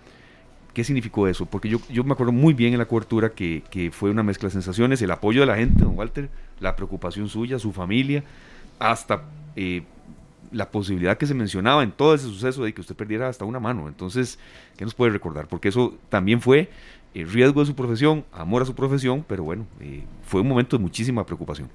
[0.75, 1.47] ¿Qué significó eso?
[1.47, 4.53] Porque yo, me acuerdo muy bien en la cobertura que, que, fue una mezcla de
[4.53, 6.29] sensaciones, el apoyo de la gente, don Walter,
[6.61, 8.23] la preocupación suya, su familia,
[8.79, 9.23] hasta
[9.57, 9.83] eh,
[10.53, 13.61] la posibilidad que se mencionaba en todo ese suceso de que usted perdiera hasta una
[13.61, 13.89] mano.
[13.89, 14.39] Entonces,
[14.77, 15.49] ¿qué nos puede recordar?
[15.49, 16.71] Porque eso también fue
[17.15, 19.67] el riesgo de su profesión, amor a su profesión, pero bueno,
[20.27, 21.69] fue un momento de muchísima preocupación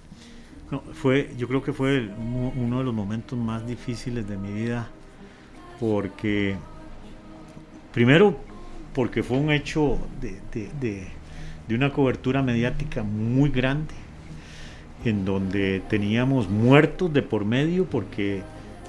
[0.93, 2.09] fue, yo creo que fue
[2.55, 4.87] uno de los momentos más difíciles de mi vida
[5.79, 6.55] porque,
[7.93, 8.37] primero,
[8.93, 11.07] porque fue un hecho de, de,
[11.67, 13.93] de, una cobertura mediática muy grande,
[15.05, 18.43] en donde teníamos muertos de por medio, porque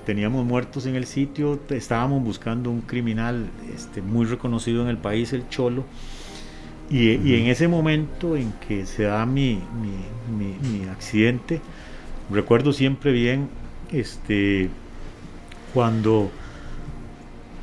[0.04, 5.32] teníamos muertos en el sitio, estábamos buscando un criminal este, muy reconocido en el país,
[5.32, 5.84] el Cholo,
[6.90, 9.58] y, en ese momento en que se da mi,
[10.36, 11.60] mi, accidente,
[12.30, 13.48] recuerdo siempre bien
[13.90, 14.68] este,
[15.72, 16.30] cuando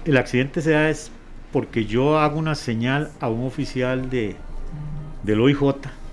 [0.05, 1.11] el accidente se da es
[1.51, 4.35] porque yo hago una señal a un oficial de,
[5.23, 5.59] del OIJ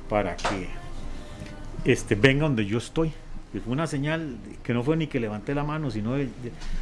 [0.09, 0.69] para que
[1.85, 3.13] este, venga donde yo estoy.
[3.53, 6.29] Fue una señal que no fue ni que levante la mano, sino de,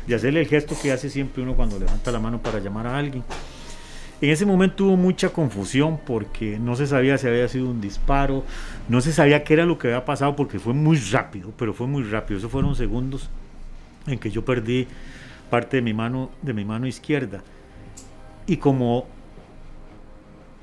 [0.07, 2.99] de hacerle el gesto que hace siempre uno cuando levanta la mano para llamar a
[2.99, 3.23] alguien.
[4.21, 8.45] En ese momento hubo mucha confusión porque no se sabía si había sido un disparo,
[8.89, 11.87] no se sabía qué era lo que había pasado porque fue muy rápido, pero fue
[11.87, 12.39] muy rápido.
[12.39, 13.29] Esos fueron segundos
[14.07, 14.87] en que yo perdí
[15.51, 17.43] parte de mi mano, de mi mano izquierda.
[18.47, 19.07] Y como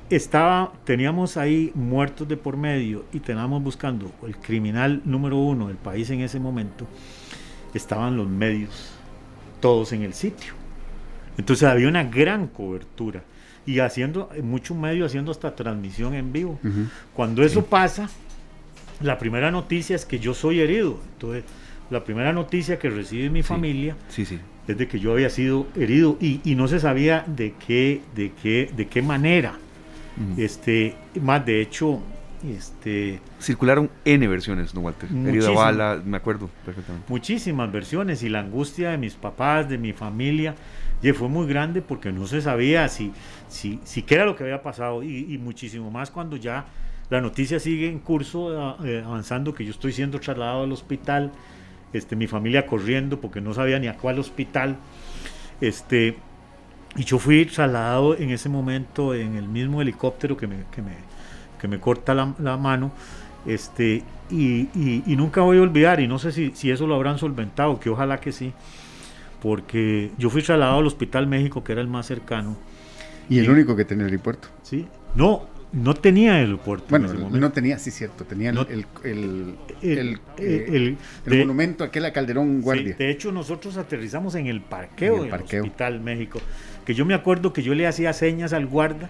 [0.10, 5.78] estaba, teníamos ahí muertos de por medio y teníamos buscando el criminal número uno del
[5.78, 6.86] país en ese momento,
[7.74, 8.92] estaban los medios,
[9.60, 10.54] todos en el sitio.
[11.38, 13.24] Entonces había una gran cobertura
[13.66, 16.60] y haciendo, mucho medio haciendo hasta transmisión en vivo.
[17.14, 18.10] Cuando eso pasa,
[19.02, 21.00] la primera noticia es que yo soy herido.
[21.14, 21.44] Entonces,
[21.90, 24.40] la primera noticia que recibe mi familia sí, sí.
[24.68, 28.32] es de que yo había sido herido y, y, no se sabía de qué, de
[28.42, 29.58] qué, de qué manera.
[30.38, 32.02] Este, más de hecho,
[32.48, 35.10] este, Circularon N versiones, ¿no, Walter?
[35.10, 37.08] Herida bala, me acuerdo perfectamente.
[37.10, 40.56] Muchísimas versiones y la angustia de mis papás, de mi familia,
[41.02, 43.14] y fue muy grande porque no se sabía si,
[43.48, 46.66] si, si qué era lo que había pasado y, muchísimo más cuando ya
[47.10, 51.32] la noticia sigue en curso, eh, avanzando, que yo estoy siendo trasladado al hospital,
[51.94, 54.78] este, mi familia corriendo porque no sabía ni a cuál hospital,
[55.62, 56.18] este,
[56.96, 60.94] y yo fui trasladado en ese momento en el mismo helicóptero que me, que me,
[61.60, 62.92] que me corta la, la mano,
[63.46, 66.96] este, y, y, y, nunca voy a olvidar, y no sé si, si eso lo
[66.96, 68.54] habrán solventado, que ojalá que sí,
[69.42, 72.56] porque yo fui trasladado al Hospital México, que era el más cercano,
[73.30, 74.50] y el único que tenía el aeropuerto.
[74.64, 74.86] Sí.
[75.16, 76.86] No, no tenía aeropuerto.
[76.90, 78.26] Bueno, no tenía, sí, cierto.
[78.26, 80.98] Tenía el, el, el, el,
[81.40, 82.96] monumento aquel a Calderón Guardia.
[82.98, 86.40] de hecho, nosotros aterrizamos en el parqueo del Hospital México.
[86.86, 89.10] Que yo me acuerdo que yo le hacía señas al guarda,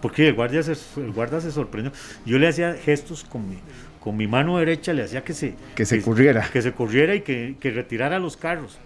[0.00, 1.92] porque el guardia se, el guarda se sorprendió.
[2.24, 3.56] Yo le hacía gestos con mi,
[4.00, 6.48] con mi mano derecha, le hacía que se, que se corriera.
[6.52, 8.78] Que se corriera y que, que retirara los carros.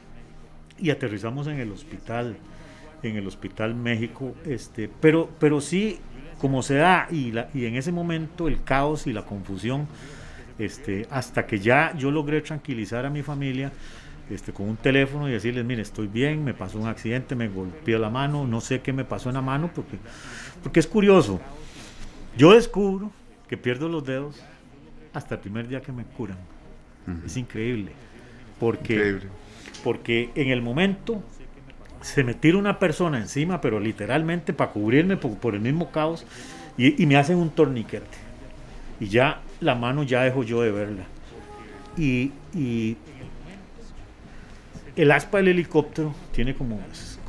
[0.78, 2.36] Y aterrizamos en el hospital
[3.02, 5.98] en el Hospital México, este, pero, pero sí,
[6.38, 9.86] como se da, y, la, y en ese momento el caos y la confusión,
[10.58, 13.72] este, hasta que ya yo logré tranquilizar a mi familia,
[14.30, 17.98] este, con un teléfono y decirles, mire, estoy bien, me pasó un accidente, me golpeó
[17.98, 19.98] la mano, no sé qué me pasó en la mano, porque,
[20.62, 21.40] porque es curioso.
[22.36, 23.10] Yo descubro
[23.48, 24.42] que pierdo los dedos
[25.12, 26.38] hasta el primer día que me curan.
[27.26, 27.92] Es increíble.
[28.58, 29.28] Porque, increíble.
[29.82, 31.22] porque en el momento
[32.02, 36.26] se me tira una persona encima, pero literalmente para cubrirme por, el mismo caos,
[36.76, 38.06] y, me hacen un torniquete.
[39.00, 41.04] Y ya la mano ya dejo yo de verla.
[41.96, 42.32] Y,
[44.96, 46.78] el aspa del helicóptero tiene como,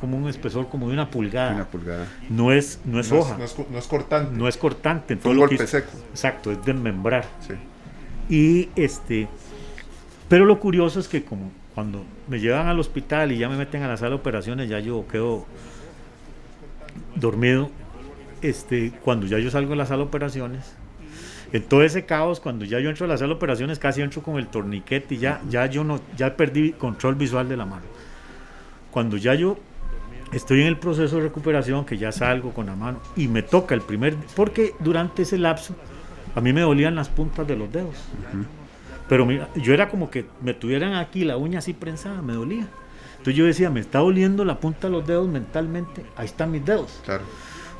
[0.00, 1.54] como un espesor como de una pulgada.
[1.54, 2.06] Una pulgada.
[2.28, 3.38] No es, no es hoja.
[3.38, 3.44] No
[3.78, 4.36] es, cortante.
[4.36, 5.18] No es cortante.
[5.24, 5.90] Un golpe seco.
[6.10, 7.24] Exacto, es desmembrar.
[7.40, 7.54] Sí.
[8.28, 9.28] Y este,
[10.28, 13.82] pero lo curioso es que como cuando me llevan al hospital y ya me meten
[13.82, 15.46] a la sala de operaciones, ya yo quedo
[17.16, 17.70] dormido.
[18.42, 20.74] Este, cuando ya yo salgo de la sala de operaciones,
[21.54, 24.22] en todo ese caos, cuando ya yo entro a la sala de operaciones, casi entro
[24.22, 27.86] con el torniquete y ya, ya yo no, ya perdí control visual de la mano.
[28.90, 29.56] Cuando ya yo
[30.34, 33.72] Estoy en el proceso de recuperación, que ya salgo con la mano, y me toca
[33.72, 35.76] el primer, porque durante ese lapso
[36.34, 37.94] a mí me dolían las puntas de los dedos.
[39.08, 42.66] Pero mira, yo era como que me tuvieran aquí la uña así prensada, me dolía.
[43.12, 46.64] Entonces yo decía, me está doliendo la punta de los dedos mentalmente, ahí están mis
[46.64, 47.00] dedos.
[47.04, 47.22] Claro.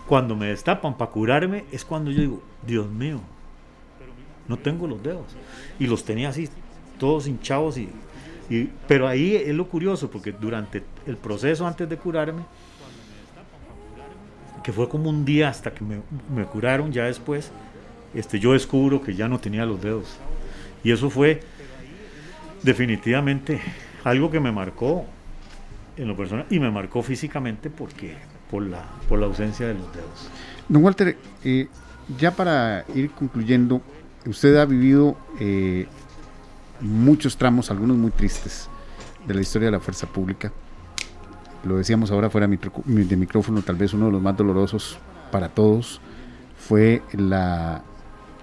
[0.07, 3.19] Cuando me destapan para curarme es cuando yo digo, Dios mío,
[4.49, 5.27] no tengo los dedos.
[5.79, 6.49] Y los tenía así,
[6.99, 7.79] todos hinchados.
[7.79, 7.91] Y,
[8.87, 12.43] pero ahí es lo curioso, porque durante el proceso antes de curarme,
[14.63, 16.01] que fue como un día hasta que me,
[16.35, 17.51] me curaron, ya después,
[18.15, 20.17] este, yo descubro que ya no tenía los dedos.
[20.83, 21.41] Y eso fue
[22.63, 23.61] definitivamente
[24.05, 25.07] algo que me marcó
[25.97, 28.17] en lo personal y me marcó físicamente porque
[28.51, 30.31] por la, por la ausencia de los dedos.
[30.69, 31.69] Don Walter, eh,
[32.19, 33.83] ya para ir concluyendo,
[34.27, 35.87] usted ha vivido eh,
[36.81, 38.69] muchos tramos, algunos muy tristes,
[39.27, 40.53] de la historia de la fuerza pública.
[41.65, 44.99] Lo decíamos ahora fuera de micrófono, tal vez uno de los más dolorosos
[45.31, 46.01] para todos
[46.69, 47.83] fue la,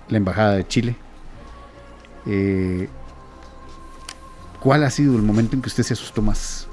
[0.10, 0.96] Embajada de Chile.
[2.26, 2.90] Eh,
[4.60, 6.68] ¿Cuál ha sido el momento en que usted se asustó más?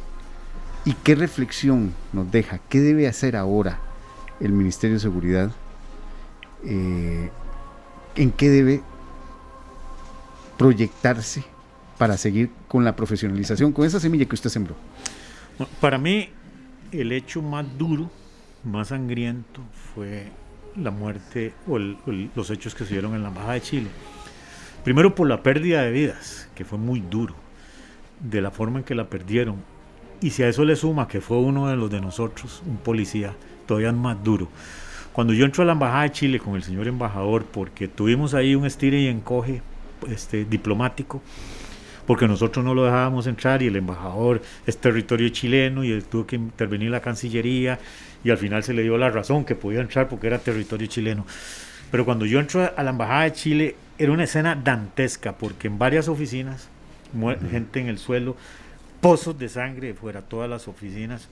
[0.85, 2.59] ¿Y qué reflexión nos deja?
[2.69, 3.79] ¿Qué debe hacer ahora
[4.41, 5.53] el Ministerio de Seguridad?
[6.65, 7.31] Eh,
[8.17, 8.83] ¿En qué debe
[10.59, 11.45] proyectarse
[11.97, 14.75] para seguir con la profesionalización, con esa semilla que usted sembró?
[15.81, 16.29] para mí,
[16.93, 18.11] el hecho más duro,
[18.65, 19.61] más sangriento,
[19.95, 20.29] fue
[20.77, 23.89] la muerte o los hechos que se dieron en la Embajada de Chile.
[24.85, 27.35] Primero por la pérdida de vidas, que fue muy duro,
[28.21, 29.57] de la forma en que la perdieron.
[30.21, 33.35] Y si a eso le suma que fue uno de los de nosotros, un policía,
[33.67, 34.49] todavía más duro.
[35.13, 38.55] Cuando yo entro a la Embajada de Chile con el señor embajador, porque tuvimos ahí
[38.55, 39.63] un estire y encoge
[40.09, 41.23] este, diplomático,
[42.07, 46.37] porque nosotros no lo dejábamos entrar y el embajador es territorio chileno y tuvo que
[46.37, 47.79] intervenir la Cancillería
[48.25, 51.27] y al final se le dio la razón que podía entrar porque era territorio chileno.
[51.91, 55.79] Pero cuando yo entro a la Embajada de Chile era una escena dantesca porque en
[55.79, 56.69] varias oficinas,
[57.51, 58.37] gente en el suelo,
[59.01, 61.29] pozos de sangre fuera todas las oficinas.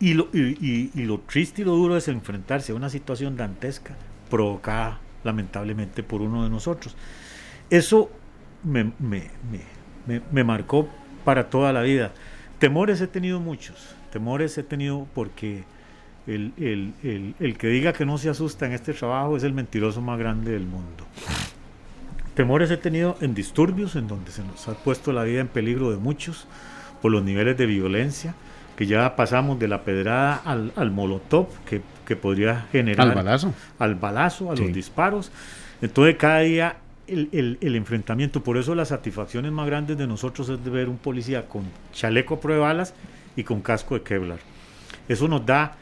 [0.00, 3.94] Y lo, y, lo triste y lo duro es enfrentarse a una situación dantesca
[4.28, 6.96] provocada lamentablemente por uno de nosotros.
[7.74, 8.08] Eso
[8.62, 8.92] me,
[10.30, 10.88] me, marcó
[11.24, 12.12] para toda la vida.
[12.60, 15.64] Temores he tenido muchos, temores he tenido porque
[16.28, 16.52] el,
[17.02, 20.52] el, que diga que no se asusta en este trabajo es el mentiroso más grande
[20.52, 21.04] del mundo.
[22.36, 25.90] Temores he tenido en disturbios, en donde se nos ha puesto la vida en peligro
[25.90, 26.46] de muchos
[27.02, 28.36] por los niveles de violencia,
[28.76, 33.08] que ya pasamos de la pedrada al, al molotov, que, que, podría generar...
[33.08, 33.52] Al balazo.
[33.80, 35.32] Al balazo, a los disparos.
[35.82, 38.42] Entonces cada día el, enfrentamiento.
[38.42, 42.40] Por eso las satisfacciones más grandes de nosotros es de ver un policía con chaleco
[42.40, 42.94] prueba balas
[43.36, 44.38] y con casco de Kevlar.
[45.08, 45.76] Eso nos da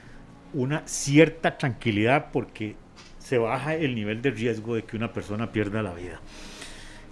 [0.52, 2.76] una cierta tranquilidad porque
[3.18, 6.20] se baja el nivel de riesgo de que una persona pierda la vida.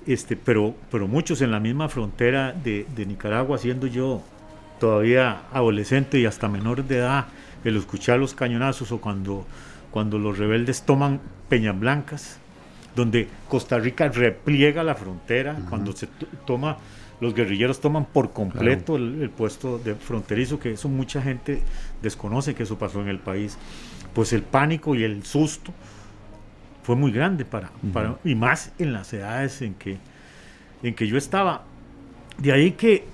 [0.06, 4.22] Este, pero, pero muchos en la misma frontera de, de Nicaragua, siendo yo
[4.80, 7.26] todavía adolescente y hasta menor de edad,
[7.64, 9.46] el escuchar los cañonazos o cuando,
[9.90, 12.39] cuando los rebeldes toman Peñas Blancas,
[12.94, 16.08] donde Costa Rica repliega la frontera, cuando se
[16.46, 16.78] toma,
[17.20, 21.62] los guerrilleros toman por completo el, puesto de fronterizo, que eso mucha gente
[22.02, 23.58] desconoce que eso pasó en el país,
[24.14, 25.72] pues el pánico y el susto
[26.82, 29.98] fue muy grande para, para y más en las edades en que,
[30.82, 31.64] en que yo estaba.
[32.38, 33.04] De ahí que,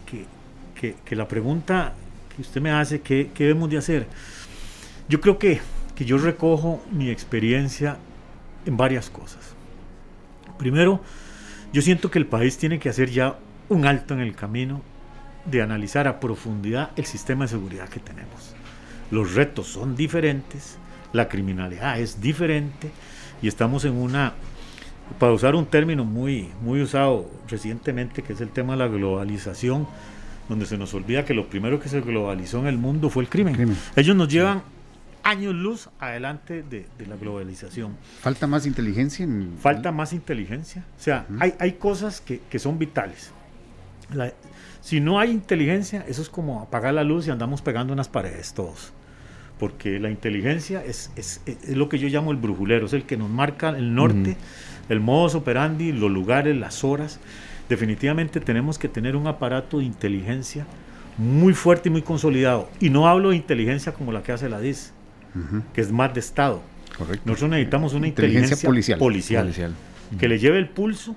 [0.81, 1.93] que, que, la pregunta
[2.35, 4.07] que usted me hace, ¿qué, ¿qué, debemos de hacer?
[5.09, 5.61] Yo creo que,
[5.97, 7.97] que yo recojo mi experiencia
[8.67, 9.56] en varias cosas.
[10.59, 11.01] Primero,
[11.73, 13.39] yo siento que el país tiene que hacer ya
[13.69, 14.83] un alto en el camino
[15.45, 18.55] de analizar a profundidad el sistema de seguridad que tenemos.
[19.11, 20.79] Los retos son diferentes,
[21.13, 22.91] la criminalidad es diferente
[23.43, 24.35] y estamos en una,
[25.19, 29.87] para usar un término muy, muy usado recientemente, que es el tema de la globalización,
[30.49, 33.29] donde se nos olvida que lo primero que se globalizó en el mundo fue el
[33.29, 33.77] crimen.
[33.97, 34.63] Ellos nos llevan
[35.27, 37.97] años luz adelante de, la globalización.
[38.21, 39.27] ¿Falta más inteligencia?
[39.61, 40.85] Falta más inteligencia.
[40.97, 43.33] O sea, hay, hay cosas que, que son vitales.
[44.81, 48.55] si no hay inteligencia, eso es como apagar la luz y andamos pegando unas paredes
[48.55, 48.93] todos.
[49.59, 53.17] Porque la inteligencia es, es, es lo que yo llamo el brujulero, es el que
[53.17, 54.37] nos marca el norte,
[54.89, 57.19] el modus operandi, los lugares, las horas.
[57.69, 60.67] Definitivamente tenemos que tener un aparato de inteligencia
[61.19, 62.69] muy fuerte y muy consolidado.
[62.81, 64.93] Y no hablo de inteligencia como la que hace la DIS,
[65.73, 66.63] que es más de Estado.
[67.25, 69.53] Nosotros necesitamos una inteligencia, policial,
[70.19, 71.15] que le lleve el pulso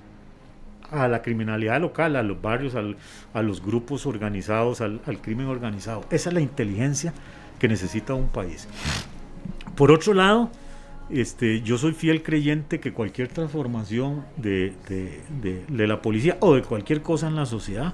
[0.91, 6.05] a la criminalidad local, a los barrios, a los grupos organizados, al, crimen organizado.
[6.09, 7.13] Esa es la inteligencia
[7.59, 8.67] que necesita un país.
[9.75, 10.49] Por otro lado,
[11.09, 14.73] este, yo soy fiel creyente que cualquier transformación de,
[15.69, 17.93] la policía o de cualquier cosa en la sociedad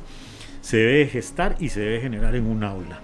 [0.61, 2.99] se debe gestar y se debe generar en un aula.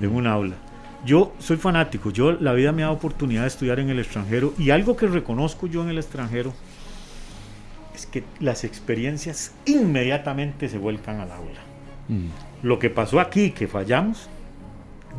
[0.00, 0.56] En un aula.
[1.04, 4.54] Yo soy fanático, yo la vida me ha dado oportunidad de estudiar en el extranjero
[4.58, 6.54] y algo que reconozco yo en el extranjero
[7.94, 11.60] es que las experiencias inmediatamente se vuelcan al aula.
[12.08, 12.28] Mm.
[12.62, 14.28] Lo que pasó aquí, que fallamos,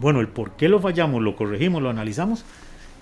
[0.02, 2.46] bueno, el por qué lo fallamos, lo corregimos, lo analizamos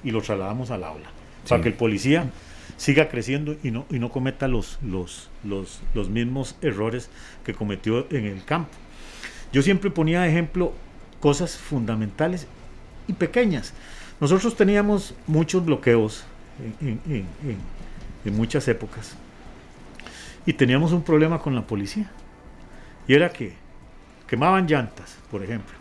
[0.04, 1.10] y lo trasladamos al aula.
[1.48, 2.30] Para que el policía
[2.78, 7.10] siga creciendo y no, y no cometa los, los, los, los mismos errores
[7.46, 8.72] que cometió en el campo.
[9.54, 10.74] Yo siempre ponía de ejemplo
[11.20, 12.48] cosas fundamentales
[13.08, 13.74] y pequeñas.
[14.20, 16.24] Nosotros teníamos muchos bloqueos
[16.82, 17.26] en, en,
[18.26, 19.16] en muchas épocas
[20.46, 22.10] y teníamos un problema con la policía.
[23.08, 23.54] Y era que
[24.28, 25.76] quemaban llantas, por ejemplo.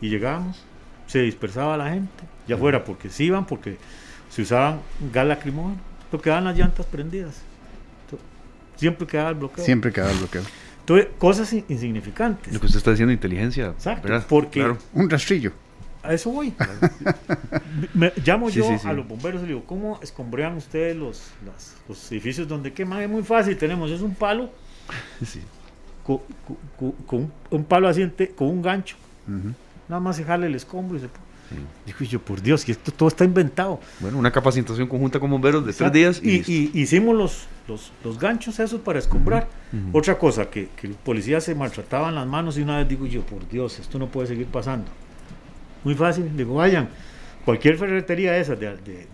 [0.00, 0.64] Y llegábamos,
[1.06, 3.78] se dispersaba la gente, ya fuera porque se iban, porque
[4.30, 4.80] se usaban
[5.12, 5.80] gas lacrimógeno,
[6.10, 7.42] pero quedaban las llantas prendidas.
[8.76, 9.64] siempre quedaba el bloqueo.
[9.64, 10.42] Siempre quedaba el bloqueo.
[10.80, 12.52] Entonces, cosas insignificantes.
[12.52, 13.68] Lo que usted está diciendo, inteligencia.
[13.68, 14.76] Exacto, porque...
[14.92, 15.52] Un rastrillo.
[16.04, 16.52] A eso voy.
[17.94, 21.30] Me, llamo yo a los bomberos y le digo, ¿cómo escombrean ustedes los,
[21.88, 23.02] los edificios donde queman?
[23.02, 24.50] Es muy fácil, tenemos, es un palo
[26.04, 28.96] con, un palo asiente, con un gancho.
[29.88, 31.08] Nada más se jale el escombro y se
[31.86, 33.78] Dijo yo, por Dios, que esto todo está inventado.
[34.00, 36.20] Bueno, una capacitación conjunta con bomberos de tres días.
[36.22, 39.48] Y, hicimos los, los, los, ganchos esos para escombrar.
[39.92, 43.06] Otra cosa, que, que el policía se maltrataba en las manos y una vez digo
[43.06, 44.86] yo, por Dios, esto no puede seguir pasando.
[45.84, 46.88] Muy fácil, digo, vayan,
[47.44, 49.06] cualquier ferretería de esas, de,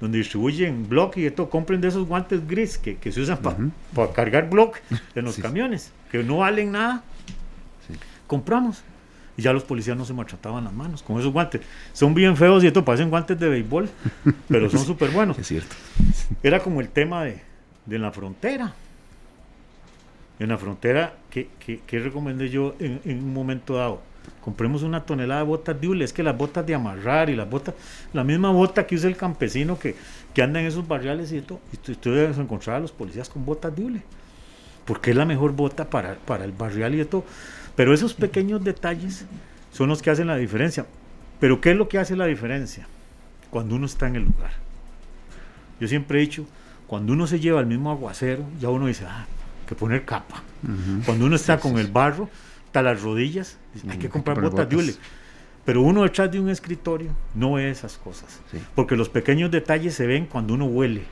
[0.00, 4.50] donde distribuyen bloque y esto, compren de esos guantes gris que, se usan para cargar
[4.50, 4.80] bloque
[5.14, 7.02] en los camiones, que no valen nada.
[8.26, 8.82] Compramos.
[9.36, 11.60] Y ya los policías no se maltrataban las manos con esos guantes.
[11.92, 13.88] Son bien feos y esto parecen guantes de béisbol,
[14.48, 15.38] pero son súper buenos.
[15.38, 15.74] Es cierto.
[16.42, 17.42] Era como el tema de,
[17.86, 18.74] de la frontera.
[20.38, 24.02] En la frontera, ¿qué, qué, recomendé yo en, en un momento dado?
[24.42, 27.74] Compremos una tonelada de botas de es que las botas de amarrar y las botas,
[28.12, 29.94] la misma bota que usa el campesino que,
[30.34, 33.44] que anda en esos barriales y todo, y tú, debes encontrar a los policías con
[33.44, 34.00] botas de
[34.84, 37.24] porque es la mejor bota para, para el barrial y todo.
[37.76, 39.24] Pero esos pequeños detalles
[39.72, 40.86] son los que hacen la diferencia.
[41.40, 42.86] Pero ¿qué es lo que hace la diferencia?
[43.50, 44.52] Cuando uno está en el lugar.
[45.80, 46.46] Yo siempre he dicho,
[46.86, 49.26] cuando uno se lleva el mismo aguacero, ya uno dice, ah,
[49.66, 50.42] que poner capa.
[51.04, 52.28] Cuando uno está con el barro,
[52.82, 53.58] las rodillas,
[53.88, 54.94] hay que comprar botas, de hule.
[55.64, 58.40] Pero uno detrás de un escritorio no ve esas cosas.
[58.74, 61.04] Porque los pequeños detalles se ven cuando uno huele,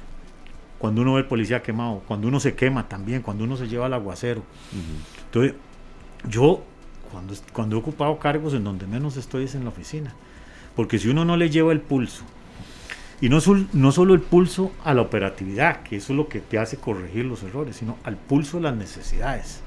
[0.78, 3.86] cuando uno ve el policía quemado, cuando uno se quema también, cuando uno se lleva
[3.86, 4.42] al aguacero.
[5.26, 5.54] Entonces,
[6.28, 6.62] yo
[7.10, 10.12] cuando, cuando he ocupado cargos en donde menos estoy es en la oficina.
[10.76, 12.24] Porque si uno no le lleva el pulso,
[13.20, 13.38] y no,
[13.72, 17.24] no solo el pulso a la operatividad, que eso es lo que te hace corregir
[17.24, 19.60] los errores, sino al pulso de las necesidades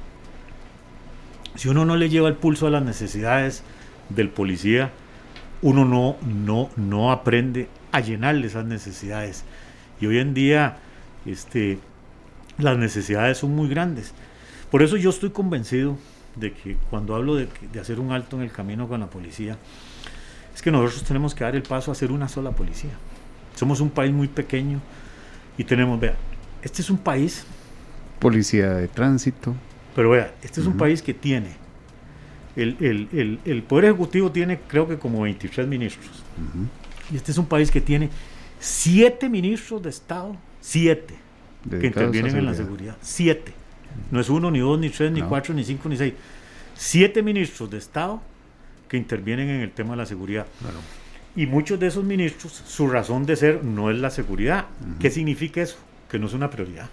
[1.55, 3.63] si uno no le lleva el pulso a las necesidades
[4.09, 4.91] del policía,
[5.61, 9.43] uno no, no, no aprende a llenarle esas necesidades.
[9.99, 10.77] Y hoy en día
[11.25, 11.79] este,
[12.57, 14.13] las necesidades son muy grandes.
[14.69, 15.97] Por eso yo estoy convencido
[16.35, 17.47] de que cuando hablo de,
[17.79, 19.57] hacer un alto en el camino con la policía,
[20.53, 22.91] es que nosotros tenemos que dar el paso a hacer una sola policía.
[23.55, 24.81] Somos un país muy pequeño
[25.57, 26.15] y tenemos, vea,
[26.61, 27.45] este es un país...
[28.19, 29.55] Policía de tránsito,
[29.95, 31.55] pero vea, este es un país que tiene,
[32.57, 36.23] el, Poder Ejecutivo tiene creo que como 23 ministros.
[37.11, 38.09] Y este es un país que tiene
[38.59, 41.15] siete ministros de Estado, siete,
[41.69, 42.97] que intervienen en la seguridad.
[43.01, 43.53] Siete.
[44.11, 46.13] No es uno, ni dos, ni tres, ni cuatro, ni cinco, ni seis.
[46.75, 48.21] Siete ministros de Estado
[48.89, 50.45] que intervienen en el tema de la seguridad.
[51.37, 54.65] Y muchos de esos ministros, su razón de ser no es la seguridad.
[54.99, 55.77] ¿Qué significa eso?
[56.09, 56.89] Que no es una prioridad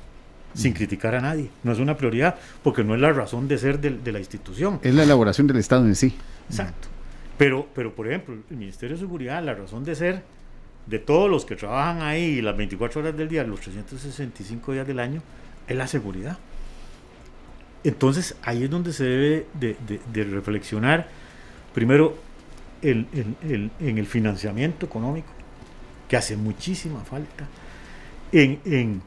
[0.54, 1.50] sin criticar a nadie.
[1.62, 4.80] No es una prioridad porque no es la razón de ser de, la institución.
[4.82, 6.14] Es la elaboración del Estado en sí.
[6.48, 6.88] Exacto.
[7.38, 10.22] Pero, pero, por ejemplo, el Ministerio de Seguridad, la razón de ser
[10.86, 14.98] de todos los que trabajan ahí las 24 horas del día, los 365 días del
[14.98, 15.22] año,
[15.66, 16.38] es la seguridad.
[17.84, 21.08] Entonces ahí es donde se debe de, reflexionar,
[21.74, 22.16] primero,
[22.82, 25.32] en el financiamiento económico,
[26.08, 27.46] que hace muchísima falta,
[28.32, 29.02] en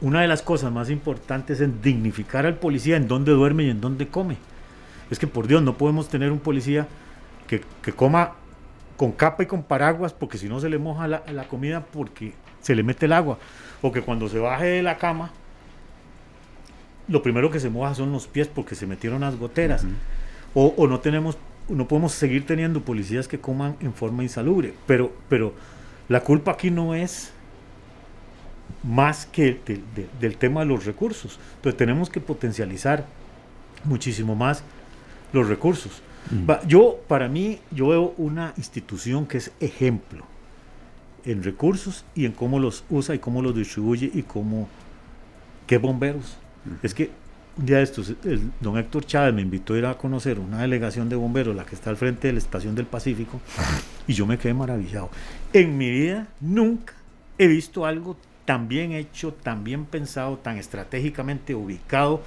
[0.00, 3.80] una de las cosas más importantes es dignificar al policía en dónde duerme y en
[3.80, 4.36] dónde come.
[5.10, 6.86] Es que por Dios no podemos tener un policía
[7.46, 7.62] que,
[7.92, 8.32] coma
[8.96, 12.74] con capa y con paraguas porque si no se le moja la, comida porque se
[12.74, 13.38] le mete el agua.
[13.82, 15.30] O que cuando se baje de la cama
[17.08, 19.84] lo primero que se moja son los pies porque se metieron las goteras.
[20.54, 21.38] o, no tenemos,
[21.68, 24.74] no podemos seguir teniendo policías que coman en forma insalubre.
[24.86, 25.52] Pero, pero
[26.08, 27.32] la culpa aquí no es
[28.82, 29.60] más que
[30.20, 31.38] del tema de los recursos.
[31.56, 33.06] Entonces tenemos que potencializar
[33.84, 34.62] muchísimo más
[35.32, 36.02] los recursos.
[36.66, 40.24] Yo, para mí, yo veo una institución que es ejemplo
[41.24, 44.68] en recursos y en cómo los usa y cómo los distribuye y cómo,
[45.66, 46.36] qué bomberos.
[46.82, 47.10] Es que
[47.56, 50.62] un día de estos, el, don Héctor Chávez me invitó a ir a conocer una
[50.62, 53.40] delegación de bomberos, la que está al frente de la Estación del Pacífico,
[54.06, 55.10] y yo me quedé maravillado.
[55.52, 56.94] En mi vida nunca
[57.38, 62.22] he visto algo tan bien hecho, tan bien pensado, tan estratégicamente ubicado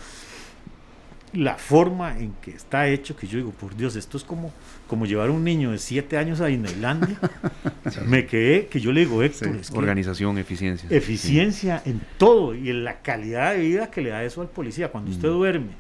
[1.34, 4.52] la forma en que está hecho, que yo digo, por Dios, esto es como,
[4.88, 7.20] como llevar a un niño de 7 años a Disneylandia.
[8.08, 10.90] Me quedé, que yo le digo, Héctor, organización, eficiencia.
[10.90, 14.92] Eficiencia en todo y en la calidad de vida que le da eso al policía.
[14.92, 15.34] Cuando usted mm.
[15.34, 15.72] duerme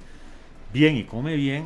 [0.71, 1.65] bien y come bien,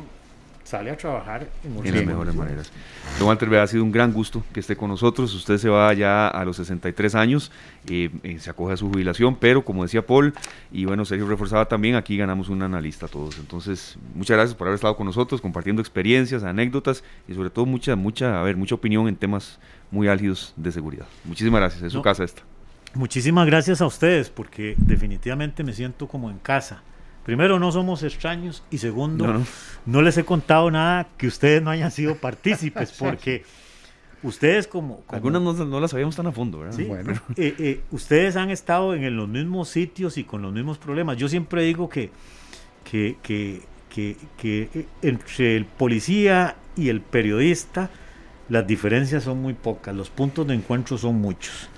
[0.64, 2.72] sale a trabajar en, las mejores maneras.
[3.18, 5.32] Don Walter, ha sido un gran gusto que esté con nosotros.
[5.34, 7.52] Usted se va ya a los 63 años,
[7.88, 10.32] eh, eh, se acoge a su jubilación, pero como decía Paul,
[10.72, 13.38] y bueno, Sergio reforzaba también, aquí ganamos un analista todos.
[13.38, 17.94] Entonces, muchas gracias por haber estado con nosotros, compartiendo experiencias, anécdotas y sobre todo mucha,
[17.94, 19.60] mucha, a ver, mucha opinión en temas
[19.90, 21.06] muy álgidos de seguridad.
[21.24, 22.42] Muchísimas gracias, es su casa esta.
[22.94, 26.82] Muchísimas gracias a ustedes, porque definitivamente me siento como en casa
[27.24, 29.42] primero no somos extraños y segundo
[29.86, 33.44] no, les he contado nada que ustedes no hayan sido partícipes porque
[34.22, 36.78] ustedes como, algunas no, las sabíamos tan a fondo ¿verdad?
[36.86, 37.12] bueno.
[37.36, 41.16] Eh, eh, ustedes han estado en, los mismos sitios y con los mismos problemas.
[41.16, 42.10] Yo siempre digo que
[42.84, 47.90] que, que, que, que eh, entre el policía y el periodista
[48.50, 51.70] las diferencias son muy pocas los puntos de encuentro son muchos.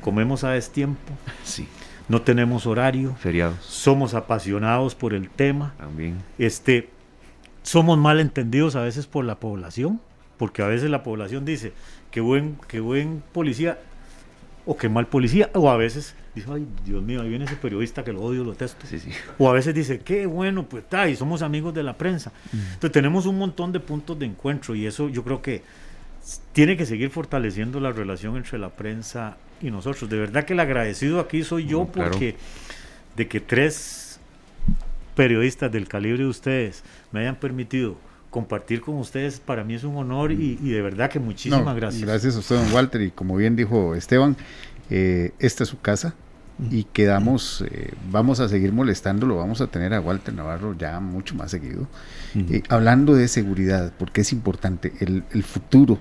[0.00, 1.12] Comemos a destiempo.
[1.44, 1.68] Sí
[2.08, 3.14] no tenemos horario.
[3.16, 3.58] Feriados.
[3.62, 5.74] Somos apasionados por el tema.
[5.78, 6.16] También.
[6.38, 6.88] Este,
[7.62, 10.00] somos mal entendidos a veces por la población,
[10.38, 11.72] porque a veces la población dice
[12.10, 13.78] que buen, que buen policía
[14.64, 18.04] o que mal policía, o a veces dice, ay, Dios mío, ahí viene ese periodista
[18.04, 18.86] que lo odio, lo testo.
[18.86, 19.10] Sí, sí.
[19.38, 22.32] O a veces dice, qué bueno, pues está, y somos amigos de la prensa.
[22.52, 25.62] Entonces tenemos un montón de puntos de encuentro y eso yo creo que
[26.52, 30.08] tiene que seguir fortaleciendo la relación entre la prensa y nosotros.
[30.10, 32.36] De verdad que el agradecido aquí soy yo porque
[33.16, 34.20] de que tres
[35.14, 37.96] periodistas del calibre de ustedes me hayan permitido
[38.30, 42.02] compartir con ustedes, para mí es un honor y, de verdad que muchísimas gracias.
[42.02, 44.36] Gracias a usted, don Walter, y como bien dijo Esteban,
[44.90, 46.14] eh, esta es su casa
[46.70, 51.34] y quedamos, eh, vamos a seguir molestándolo, vamos a tener a Walter Navarro ya mucho
[51.34, 51.86] más seguido,
[52.34, 55.98] eh, hablando de seguridad, porque es importante, el, el futuro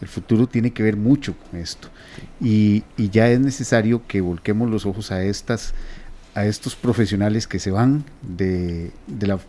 [0.00, 1.88] el futuro tiene que ver mucho con esto.
[2.40, 5.74] Y, ya es necesario que volquemos los ojos a estas
[6.32, 8.92] a estos profesionales que se van de,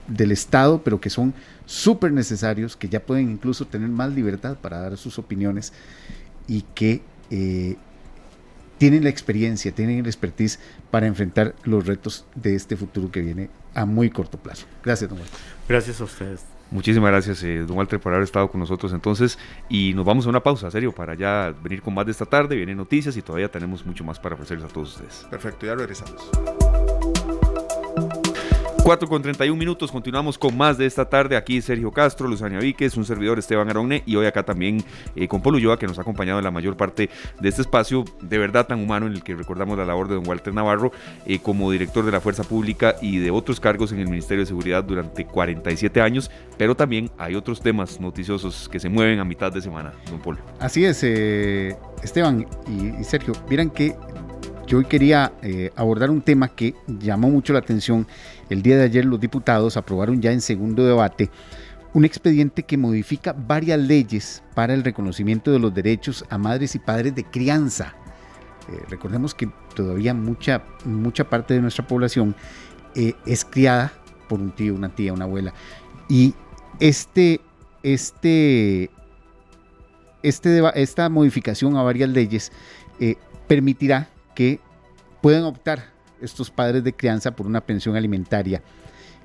[0.07, 1.35] del Estado, pero que son
[1.67, 5.73] súper necesarios, que ya pueden incluso tener más libertad para dar sus opiniones
[6.47, 7.75] y que eh,
[8.79, 10.57] tienen la experiencia, tienen el expertise
[10.89, 14.65] para enfrentar los retos de este futuro que viene a muy corto plazo.
[14.83, 15.19] Gracias, don
[15.69, 16.41] Gracias a ustedes.
[16.71, 19.37] Muchísimas gracias, eh, don Walter, por haber estado con nosotros entonces.
[19.69, 22.55] Y nos vamos a una pausa, serio, para ya venir con más de esta tarde.
[22.55, 25.27] Vienen noticias y todavía tenemos mucho más para ofrecerles a todos ustedes.
[25.29, 26.31] Perfecto, ya regresamos.
[28.83, 31.37] 4 con 31 minutos, continuamos con más de esta tarde.
[31.37, 34.83] Aquí Sergio Castro, Luzania Víquez, un servidor Esteban Aronne y hoy acá también
[35.15, 38.05] eh, con Polo Ulloa que nos ha acompañado en la mayor parte de este espacio
[38.21, 40.91] de verdad tan humano en el que recordamos la labor de don Walter Navarro
[41.27, 44.47] eh, como director de la Fuerza Pública y de otros cargos en el Ministerio de
[44.47, 49.51] Seguridad durante 47 años, pero también hay otros temas noticiosos que se mueven a mitad
[49.51, 50.39] de semana, don Polo.
[50.59, 53.95] Así es, eh, Esteban y, y Sergio, miran que
[54.65, 55.33] yo hoy quería
[55.75, 58.07] abordar un tema que llamó mucho la atención.
[58.51, 61.29] El día de ayer los diputados aprobaron ya en segundo debate
[61.93, 66.79] un expediente que modifica varias leyes para el reconocimiento de los derechos a madres y
[66.79, 67.95] padres de crianza.
[68.67, 72.35] Eh, recordemos que todavía mucha, mucha parte de nuestra población
[72.93, 73.93] eh, es criada
[74.27, 75.53] por un tío, una tía, una abuela.
[76.09, 76.33] Y
[76.81, 77.39] este,
[77.83, 78.89] este,
[80.23, 82.51] este, esta modificación a varias leyes
[83.47, 84.59] permitirá que
[85.21, 88.61] pueden optar estos padres de crianza por una pensión alimentaria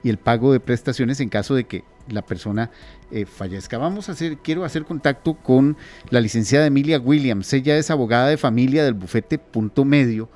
[0.02, 2.70] y el pago de prestaciones en caso de que la persona
[3.10, 3.78] eh, fallezca.
[3.78, 5.76] Vamos a hacer, quiero hacer contacto con
[6.10, 7.52] la licenciada Emilia Williams.
[7.52, 10.28] Ella es abogada de familia del bufete Punto Medio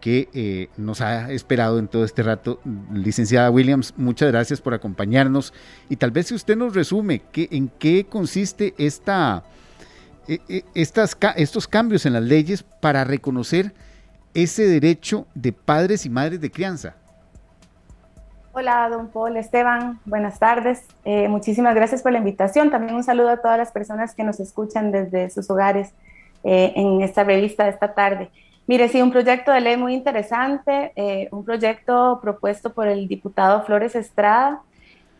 [0.00, 2.60] que eh, nos ha esperado en todo este rato.
[2.92, 5.54] Licenciada Williams, muchas gracias por acompañarnos
[5.88, 9.44] y tal vez si usted nos resume que, en qué consiste esta,
[10.26, 13.72] eh, estas, estos cambios en las leyes para reconocer
[14.34, 16.94] ese derecho de padres y madres de crianza.
[18.54, 20.84] Hola, don Paul Esteban, buenas tardes.
[21.06, 22.70] Eh, muchísimas gracias por la invitación.
[22.70, 25.94] También un saludo a todas las personas que nos escuchan desde sus hogares
[26.44, 28.30] eh, en esta revista de esta tarde.
[28.66, 33.62] Mire, sí, un proyecto de ley muy interesante, eh, un proyecto propuesto por el diputado
[33.64, 34.60] Flores Estrada,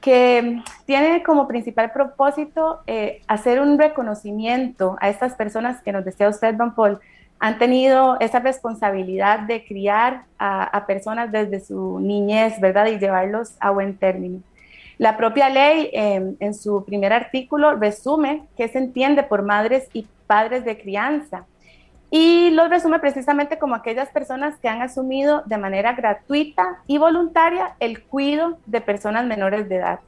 [0.02, 2.80] que tiene como principal propósito
[3.28, 6.98] hacer un reconocimiento a estas personas que nos decía usted, don Paul,
[7.42, 12.86] han tenido esa responsabilidad de criar a, personas desde su niñez, ¿verdad?
[12.86, 14.38] Y llevarlos a buen término.
[14.96, 20.06] La propia ley, em, en su primer artículo, resume qué se entiende por madres y
[20.28, 21.44] padres de crianza.
[22.12, 27.74] Y lo resume precisamente como aquellas personas que han asumido de manera gratuita y voluntaria
[27.80, 29.98] el cuidado de personas menores de edad.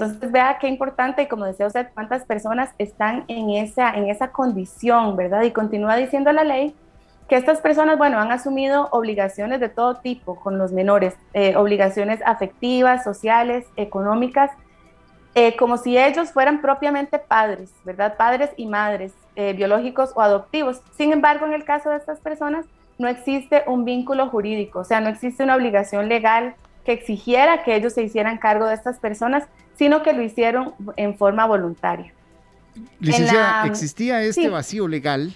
[0.00, 4.28] Entonces vea qué importante y como decía usted, cuántas personas están en esa, en esa
[4.28, 5.42] condición, ¿verdad?
[5.42, 6.74] Y continúa diciendo la ley
[7.28, 12.20] que estas personas, bueno, han asumido obligaciones de todo tipo con los menores, eh, obligaciones
[12.24, 14.50] afectivas, sociales, económicas,
[15.34, 18.16] eh, como si ellos fueran propiamente padres, ¿verdad?
[18.16, 20.80] Padres y madres, eh, biológicos o adoptivos.
[20.96, 22.64] Sin embargo, en el caso de estas personas,
[22.98, 26.54] no existe un vínculo jurídico, o sea, no existe una obligación legal
[26.84, 29.44] que exigiera que ellos se hicieran cargo de estas personas,
[29.76, 32.12] sino que lo hicieron en forma voluntaria.
[33.00, 35.34] Licenciada, existía este vacío legal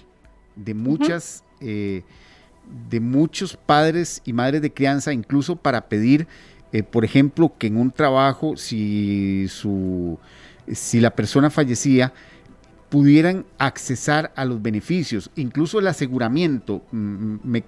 [0.55, 2.03] de muchas, eh,
[2.89, 6.27] de muchos padres y madres de crianza, incluso para pedir,
[6.71, 10.17] eh, por ejemplo, que en un trabajo, si su,
[10.71, 12.13] si la persona fallecía,
[12.89, 16.81] pudieran accesar a los beneficios, incluso el aseguramiento.
[16.91, 17.63] Mm, mm, me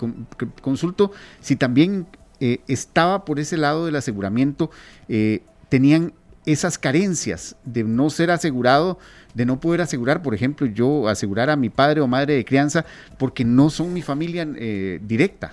[0.62, 2.08] consulto si también
[2.40, 4.70] eh, estaba por ese lado del aseguramiento,
[5.10, 6.14] eh, tenían
[6.46, 9.00] esas carencias de no ser asegurado,
[9.34, 12.86] de no poder asegurar, por ejemplo, yo asegurar a mi padre o madre de crianza
[13.18, 15.52] porque no son mi familia eh, directa.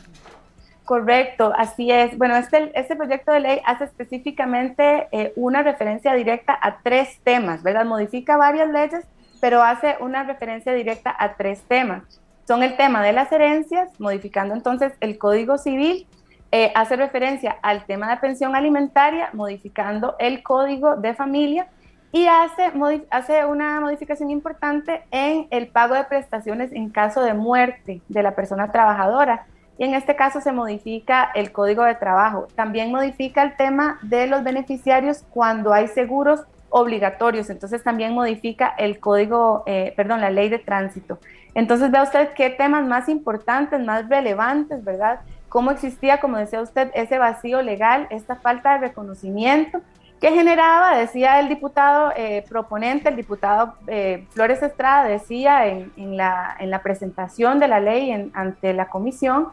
[0.85, 2.17] Correcto, así es.
[2.19, 7.87] Bueno, este, este proyecto de ley hace específicamente una referencia directa a tres temas, ¿verdad?
[7.87, 9.03] Modifica varias leyes,
[9.41, 12.03] pero hace una referencia directa a tres temas.
[12.47, 16.07] Son el tema de las herencias, modificando entonces el Código Civil,
[16.53, 21.67] eh, hace referencia al tema de pensión alimentaria, modificando el código de familia
[22.13, 22.73] y hace,
[23.11, 28.37] hace una modificación importante en el pago de prestaciones en caso de muerte de la
[28.37, 29.47] persona trabajadora.
[29.79, 32.47] Y en este caso se modifica el código de trabajo.
[32.55, 37.51] También modifica el tema de los beneficiarios cuando hay seguros obligatorios.
[37.51, 41.19] Entonces también modifica el código, eh, perdón, la ley de tránsito.
[41.55, 45.21] Entonces vea usted qué temas más importantes, más relevantes, ¿verdad?
[45.55, 49.81] Cómo existía, como decía usted, ese vacío legal, esta falta de reconocimiento
[50.21, 56.57] que generaba, decía el diputado eh, proponente, el diputado eh, Flores Estrada, decía en, la,
[56.59, 59.47] en, la, presentación de la ley ante la comisión,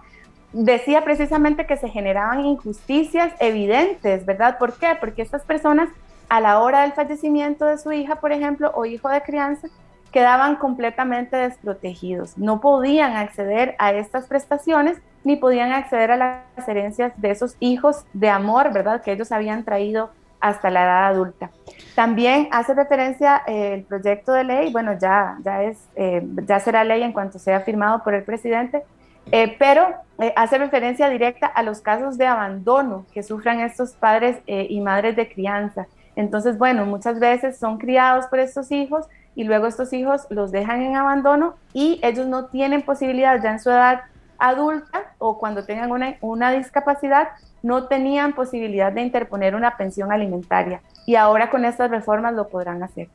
[0.54, 4.58] decía precisamente que se generaban injusticias evidentes, ¿verdad?
[4.58, 4.98] ¿Por qué?
[5.00, 5.88] Porque estas personas
[6.30, 9.68] a la hora del fallecimiento de su hija, por ejemplo, o hijo de crianza,
[10.12, 17.14] quedaban completamente desprotegidos, no podían acceder a estas prestaciones ni podían acceder a las herencias
[17.18, 19.02] de esos hijos de amor, ¿verdad?
[19.02, 20.10] Que ellos habían traído
[20.40, 21.52] hasta la edad adulta.
[21.96, 26.84] También hace referencia eh, el proyecto de ley, bueno, ya, ya, es, eh, ya será
[26.84, 28.84] ley en cuanto sea firmado por el presidente,
[29.32, 29.94] eh, pero
[30.36, 35.32] hace referencia directa a los casos de abandono que sufran estos padres y madres de
[35.32, 35.88] crianza.
[36.16, 40.82] Entonces, bueno, muchas veces son criados por estos hijos y luego estos hijos los dejan
[40.82, 44.02] en abandono y ellos no tienen posibilidad ya en su edad
[44.38, 47.30] adulta o cuando tengan una, una discapacidad
[47.64, 52.84] no tenían posibilidad de interponer una pensión alimentaria y ahora con estas reformas lo podrán
[52.84, 53.10] hacer.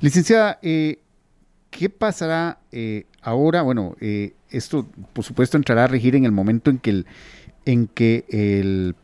[0.00, 0.98] Licenciada, eh,
[1.70, 3.62] ¿qué pasará eh, ahora?
[3.62, 7.06] Bueno, eh, esto por supuesto entrará a regir en el momento en que el,
[7.66, 8.94] en que el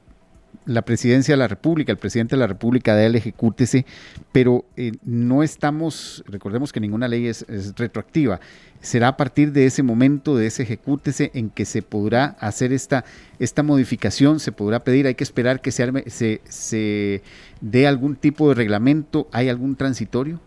[0.65, 3.87] la presidencia de la República, el presidente de la República dé el ejecútese,
[4.33, 7.45] pero eh, no estamos, recordemos que ninguna ley es,
[7.77, 8.41] retroactiva,
[8.81, 13.05] será a partir de ese momento, de ese ejecútese, en que se podrá hacer esta,
[13.39, 17.23] esta modificación, se podrá pedir, hay que esperar que se, se, se
[17.61, 20.41] dé algún tipo de reglamento, ¿hay algún transitorio?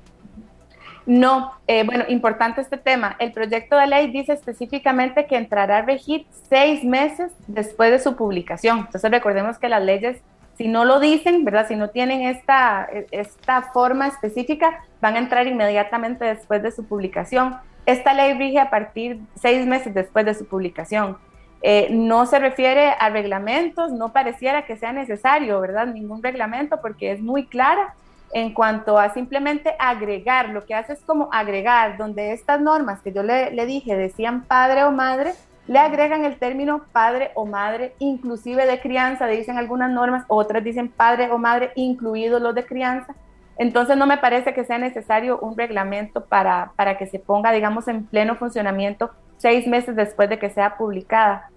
[1.09, 3.15] No, eh, bueno, importante este tema.
[3.17, 8.15] El proyecto de ley dice específicamente que entrará a regir seis meses después de su
[8.15, 8.81] publicación.
[8.81, 10.21] Entonces recordemos que las leyes,
[10.55, 11.67] si no lo dicen, ¿verdad?
[11.67, 17.55] Si no tienen esta, esta forma específica, van a entrar inmediatamente después de su publicación.
[17.87, 21.17] Esta ley rige a partir seis meses después de su publicación.
[21.63, 25.87] Eh, no se refiere a reglamentos, no pareciera que sea necesario, ¿verdad?
[25.87, 27.95] Ningún reglamento porque es muy clara
[28.31, 33.11] en cuanto a simplemente agregar, lo que hace es como agregar, donde estas normas que
[33.11, 35.33] yo le, dije decían padre o madre,
[35.67, 40.89] le agregan el término padre o madre, inclusive de crianza, dicen algunas normas, otras dicen
[40.89, 43.13] padre o madre, incluidos los de crianza.
[43.57, 47.87] Entonces no me parece que sea necesario un reglamento para, para que se ponga, digamos,
[47.87, 51.49] en pleno funcionamiento seis meses después de que sea publicada.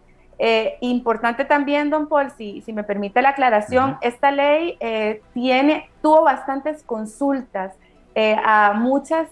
[0.45, 5.89] Eh, importante también, don Paul, si, si me permite la aclaración, esta ley eh, tiene,
[6.03, 7.73] tuvo bastantes consultas
[8.17, 9.29] eh, a muchas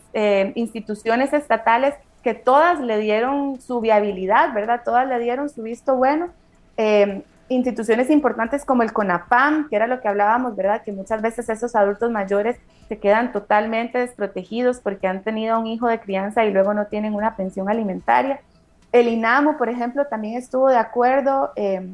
[0.54, 4.82] instituciones estatales que todas le dieron su viabilidad, ¿verdad?
[4.84, 6.28] Todas le dieron su visto bueno.
[6.76, 10.82] Eh, instituciones importantes como el CONAPAM, que era lo que hablábamos, ¿verdad?
[10.84, 12.56] Que muchas veces esos adultos mayores
[12.88, 17.14] se quedan totalmente desprotegidos porque han tenido un hijo de crianza y luego no tienen
[17.14, 18.40] una pensión alimentaria.
[18.92, 21.88] El INAMO, por ejemplo, también estuvo de acuerdo eh,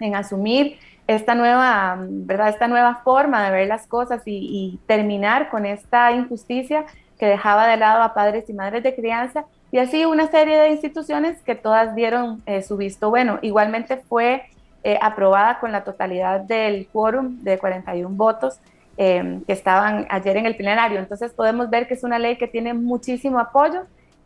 [0.00, 2.48] en asumir esta nueva, ¿verdad?
[2.48, 6.84] Esta nueva forma de ver las cosas y, y terminar con esta injusticia
[7.18, 10.70] que dejaba de lado a padres y madres de crianza y así una serie de
[10.70, 13.38] instituciones que todas dieron eh, su visto bueno.
[13.42, 14.44] Igualmente fue
[14.82, 18.58] eh, aprobada con la totalidad del quórum de 41 votos
[18.96, 20.98] em, que estaban ayer en el plenario.
[20.98, 23.82] Entonces podemos ver que es una ley que tiene muchísimo apoyo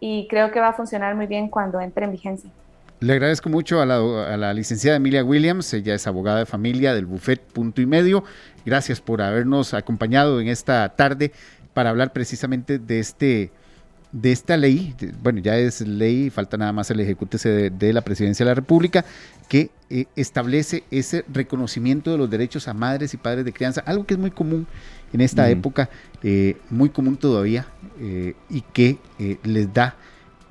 [0.07, 2.51] y creo que va a funcionar muy bien cuando entre en vigencia.
[3.01, 3.97] Le agradezco mucho a la,
[4.35, 8.23] a la, licenciada Emilia Williams, ella es abogada de familia del Buffet Punto y Medio.
[8.67, 11.33] Gracias por habernos acompañado en esta tarde
[11.73, 13.51] para hablar precisamente de este
[14.13, 18.45] de esta ley, bueno, ya es ley, falta nada más el ejecútese de, la Presidencia
[18.45, 19.05] de la República,
[19.49, 24.07] que eh, establece ese reconocimiento de los derechos a madres y padres de crianza, algo
[24.07, 24.69] que es muy común
[25.17, 25.91] en esta época,
[26.23, 27.67] eh, muy común todavía,
[28.01, 28.99] eh, y que
[29.43, 29.97] les da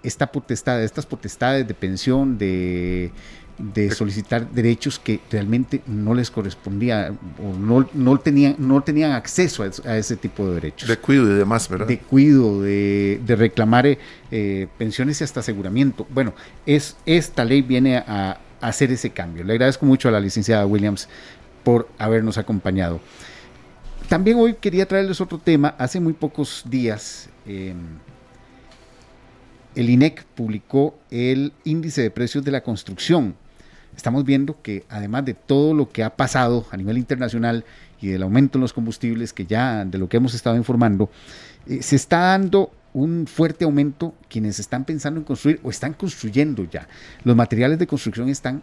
[0.03, 3.11] esta potestad, estas potestades de pensión, de
[3.57, 9.63] de solicitar derechos que realmente no les correspondía o no, no, tenían, no tenían acceso
[9.63, 10.89] a, ese tipo de derechos.
[10.89, 11.87] De cuido y demás, ¿verdad?
[11.87, 13.85] De cuido, de, reclamar
[14.31, 16.07] eh, pensiones y hasta aseguramiento.
[16.09, 16.33] Bueno,
[16.65, 19.43] es, esta ley viene a, hacer ese cambio.
[19.43, 21.09] Le agradezco mucho a la licenciada Williams
[21.63, 23.01] por habernos acompañado.
[24.07, 25.75] También hoy quería traerles otro tema.
[25.77, 27.77] Hace muy pocos días em,
[29.75, 33.35] el INEC publicó el índice de precios de la construcción
[33.95, 37.65] estamos viendo que además de todo lo que ha pasado a nivel internacional
[38.01, 41.09] y del aumento en los combustibles, que ya de lo que hemos estado informando,
[41.67, 46.65] eh, se está dando un fuerte aumento quienes están pensando en construir o están construyendo
[46.65, 46.87] ya.
[47.23, 48.61] Los materiales de construcción están,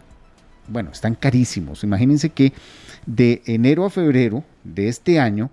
[0.67, 1.83] bueno, están carísimos.
[1.83, 2.53] Imagínense que
[3.05, 5.49] de enero a febrero de este año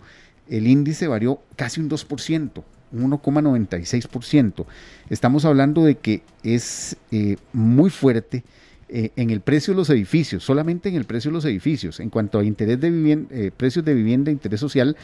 [0.49, 2.63] el índice varió casi un 2%.
[2.95, 4.65] 1,96%.
[5.11, 8.45] Estamos hablando de que es eh, muy fuerte
[8.91, 12.09] eh, en el precio de los edificios, solamente en el precio de los edificios, en
[12.09, 14.97] cuanto a interés de vivienda, eh, precios de vivienda, interés social,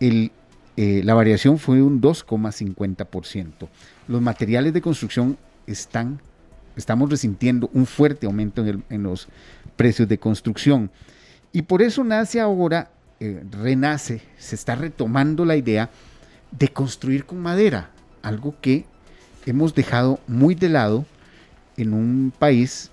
[0.00, 0.30] eh,
[0.76, 3.68] la variación fue un 2,50%.
[4.08, 5.38] Los materiales de construcción
[5.68, 6.20] están,
[6.74, 9.28] estamos resintiendo un fuerte aumento en, en los
[9.76, 10.90] precios de construcción.
[11.52, 12.90] Y por eso nace ahora,
[13.50, 15.90] renace, se está retomando la idea
[16.50, 17.90] de construir con madera,
[18.22, 18.84] algo que
[19.46, 21.04] hemos dejado muy de lado
[21.76, 22.90] en un país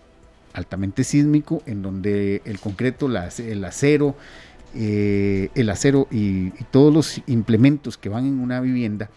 [0.53, 4.15] altamente sísmico, en donde el concreto, el acero,
[4.73, 9.09] eh, el acero y, todos los implementos que van en una vivienda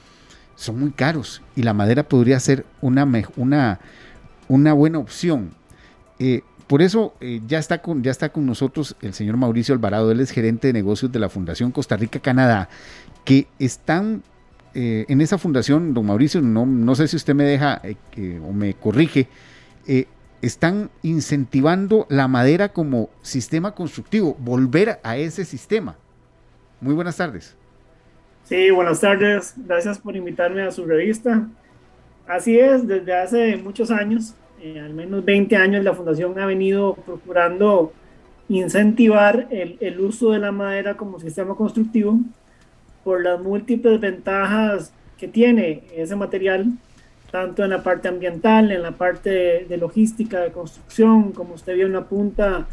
[0.54, 3.80] son muy caros y la madera podría ser una, una,
[4.48, 5.52] una buena opción.
[6.18, 10.12] Eh, por eso eh, ya, está con, ya está con nosotros el señor Mauricio Alvarado,
[10.12, 12.68] él es gerente de negocios de la Fundación Costa Rica Canadá,
[13.24, 14.22] que están
[14.72, 17.82] en esa fundación, don Mauricio, no, no sé si usted me deja
[18.46, 19.26] o me corrige,
[20.42, 25.96] están incentivando la madera como sistema constructivo, volver a ese sistema.
[26.80, 27.56] Muy buenas tardes.
[28.44, 29.54] Sí, buenas tardes.
[29.56, 31.48] Gracias por invitarme a su revista.
[32.26, 36.94] Así es, desde hace muchos años, eh, al menos 20 años, la Fundación ha venido
[37.06, 37.92] procurando
[38.48, 42.18] incentivar el, uso de la madera como sistema constructivo
[43.04, 46.66] por las múltiples ventajas que tiene ese material
[47.30, 51.86] tanto en la parte ambiental, en la parte de, logística, de construcción, como usted vio
[51.86, 52.66] en la punta,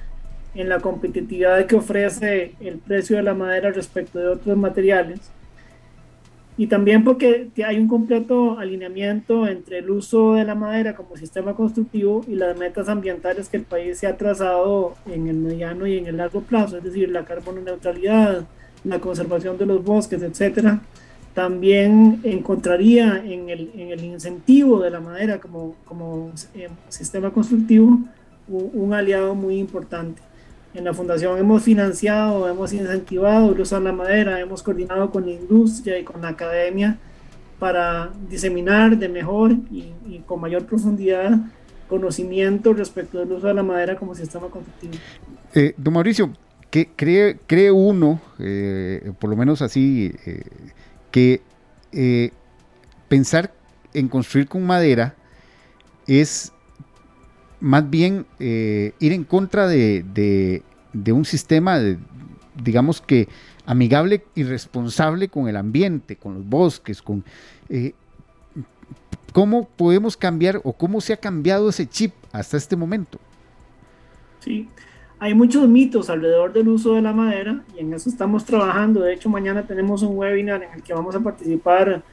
[0.55, 5.31] en la competitividad que ofrece el precio de la madera respecto de otros materiales.
[6.57, 11.53] Y también porque hay un completo alineamiento entre el uso de la madera como sistema
[11.53, 15.97] constructivo y las metas ambientales que el país se ha trazado en el mediano y
[15.97, 18.47] en el largo plazo, es decir, la carbono neutralidad,
[18.83, 20.81] la conservación de los bosques, etcétera
[21.37, 27.99] también encontraría en el, en el incentivo de la madera como, como eh, sistema constructivo
[28.47, 30.19] un, aliado muy importante.
[30.77, 35.25] En la fundación hemos financiado, hemos incentivado el uso de la madera, hemos coordinado con
[35.25, 36.99] la industria y con la academia
[37.57, 41.35] para diseminar de mejor y, con mayor profundidad
[41.89, 44.93] conocimiento respecto del uso de la madera como sistema constructivo.
[45.55, 46.31] Eh, don Mauricio,
[46.69, 50.43] ¿qué cree, cree uno, eh, por lo menos así, eh,
[51.09, 51.41] que
[53.07, 53.51] pensar
[53.95, 55.15] en construir con madera
[56.05, 56.51] es
[57.59, 60.61] más bien ir en contra de
[61.11, 61.97] un sistema, de,
[62.63, 63.27] digamos que
[63.65, 67.23] amigable y responsable con el ambiente, con los bosques, con...
[67.69, 67.93] Eh,
[69.33, 73.19] ¿Cómo podemos cambiar o cómo se ha cambiado ese chip hasta este momento?
[74.39, 74.67] Sí,
[75.19, 79.01] hay muchos mitos alrededor del uso de la madera y en eso estamos trabajando.
[79.01, 82.03] De hecho, mañana tenemos un webinar en el que vamos a participar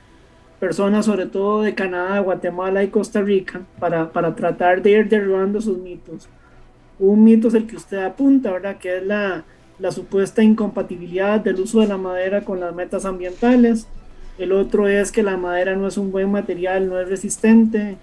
[0.58, 5.58] personas, sobre todo de Canadá, Guatemala y Costa Rica, para, para tratar de ir derribando
[5.58, 6.28] esos mitos.
[6.98, 8.78] Un mito es el que usted apunta, ¿verdad?
[8.78, 9.44] Que es la,
[9.90, 13.86] supuesta incompatibilidad del uso de la madera con las metas ambientales.
[14.38, 17.96] El otro es que la madera no es un buen material, no es resistente.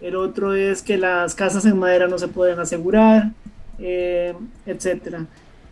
[0.00, 3.32] El otro es que las casas en madera no se pueden asegurar,
[3.78, 4.34] eh,
[4.66, 5.26] etc.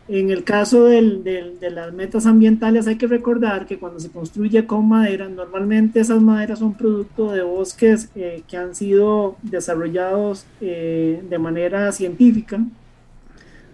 [0.09, 4.89] En el caso de las metas ambientales hay que recordar que cuando se construye con
[4.89, 11.39] madera, normalmente esas maderas son producto de bosques eh, que han sido desarrollados eh, de
[11.39, 12.61] manera científica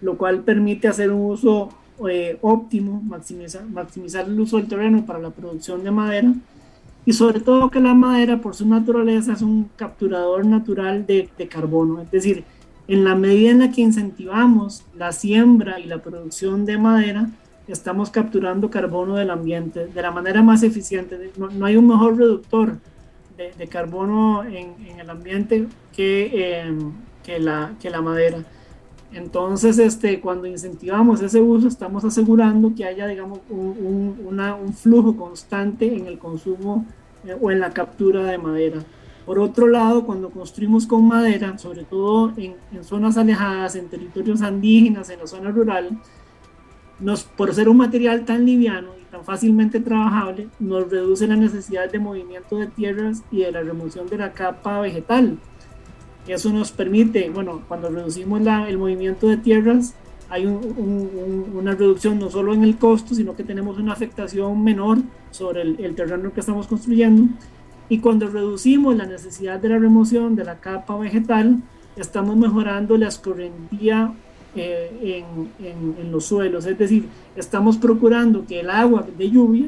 [0.02, 1.70] lo cual permite hacer un uso
[2.10, 6.34] eh, óptimo, maximizar, maximizar el uso del terreno para la producción de madera.
[7.06, 11.48] Y sobre todo que la madera por su naturaleza es un capturador natural de, de,
[11.48, 12.44] carbono, es decir,
[12.92, 17.30] en la medida en la que incentivamos la siembra y la producción de madera,
[17.66, 21.30] estamos capturando carbono del ambiente de la manera más eficiente.
[21.38, 22.76] No, no hay un mejor reductor
[23.38, 26.78] de, de carbono en, en, el ambiente que, eh,
[27.24, 28.44] que, la, que la madera.
[29.14, 35.86] Entonces, este, cuando incentivamos ese uso, estamos asegurando que haya, digamos, un, un flujo constante
[35.96, 36.84] en el consumo
[37.26, 38.84] eh, o en la captura de madera.
[39.24, 44.40] Por otro lado, cuando construimos con madera, sobre todo en, en, zonas alejadas, en territorios
[44.40, 46.00] indígenas, en la zona rural,
[46.98, 51.90] nos, por ser un material tan liviano y tan fácilmente trabajable, nos reduce la necesidad
[51.90, 55.38] de movimiento de tierras y de la remoción de la capa vegetal.
[56.26, 59.94] Eso nos permite, bueno, cuando reducimos la, el movimiento de tierras,
[60.28, 64.98] hay una reducción no solo en el costo, sino que tenemos una afectación menor
[65.30, 67.34] sobre el, el, terreno que estamos construyendo.
[67.92, 71.58] Y cuando reducimos la necesidad de la remoción de la capa vegetal,
[71.94, 74.14] estamos mejorando la escorrentía
[74.56, 75.22] eh,
[75.60, 76.64] en, en, en, los suelos.
[76.64, 77.06] Es decir,
[77.36, 79.66] estamos procurando que el agua de lluvia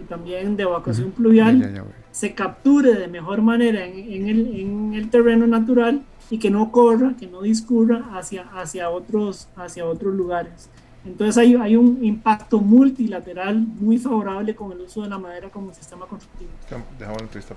[0.00, 4.58] y también de evacuación pluvial ya, ya, ya, se capture de mejor manera en, el,
[4.58, 6.00] en, el, terreno natural
[6.30, 10.70] y que no corra, que no discurra hacia, hacia, otros, hacia otros lugares.
[11.04, 15.74] Entonces hay, hay, un impacto multilateral muy favorable con el uso de la madera como
[15.74, 16.50] sistema constructivo.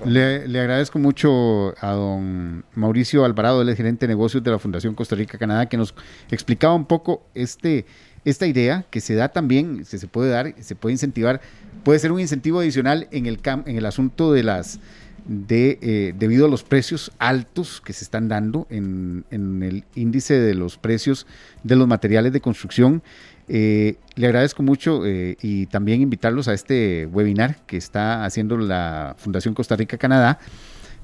[0.05, 4.95] Le, le agradezco mucho a don Mauricio Alvarado, el gerente de negocios de la Fundación
[4.95, 5.93] Costa Rica Canadá, que nos
[6.31, 7.85] explicaba un poco este,
[8.23, 11.39] esta idea que se da también, se, se puede dar, se puede incentivar
[11.85, 14.79] puede ser un incentivo adicional en el, en el asunto de las
[15.27, 20.39] de eh, debido a los precios altos que se están dando en, en, el índice
[20.39, 21.25] de los precios
[21.63, 23.01] de los materiales de construcción.
[23.47, 29.15] Eh, le agradezco mucho eh, y también invitarlos a este webinar que está haciendo la
[29.17, 30.39] Fundación Costa Rica Canadá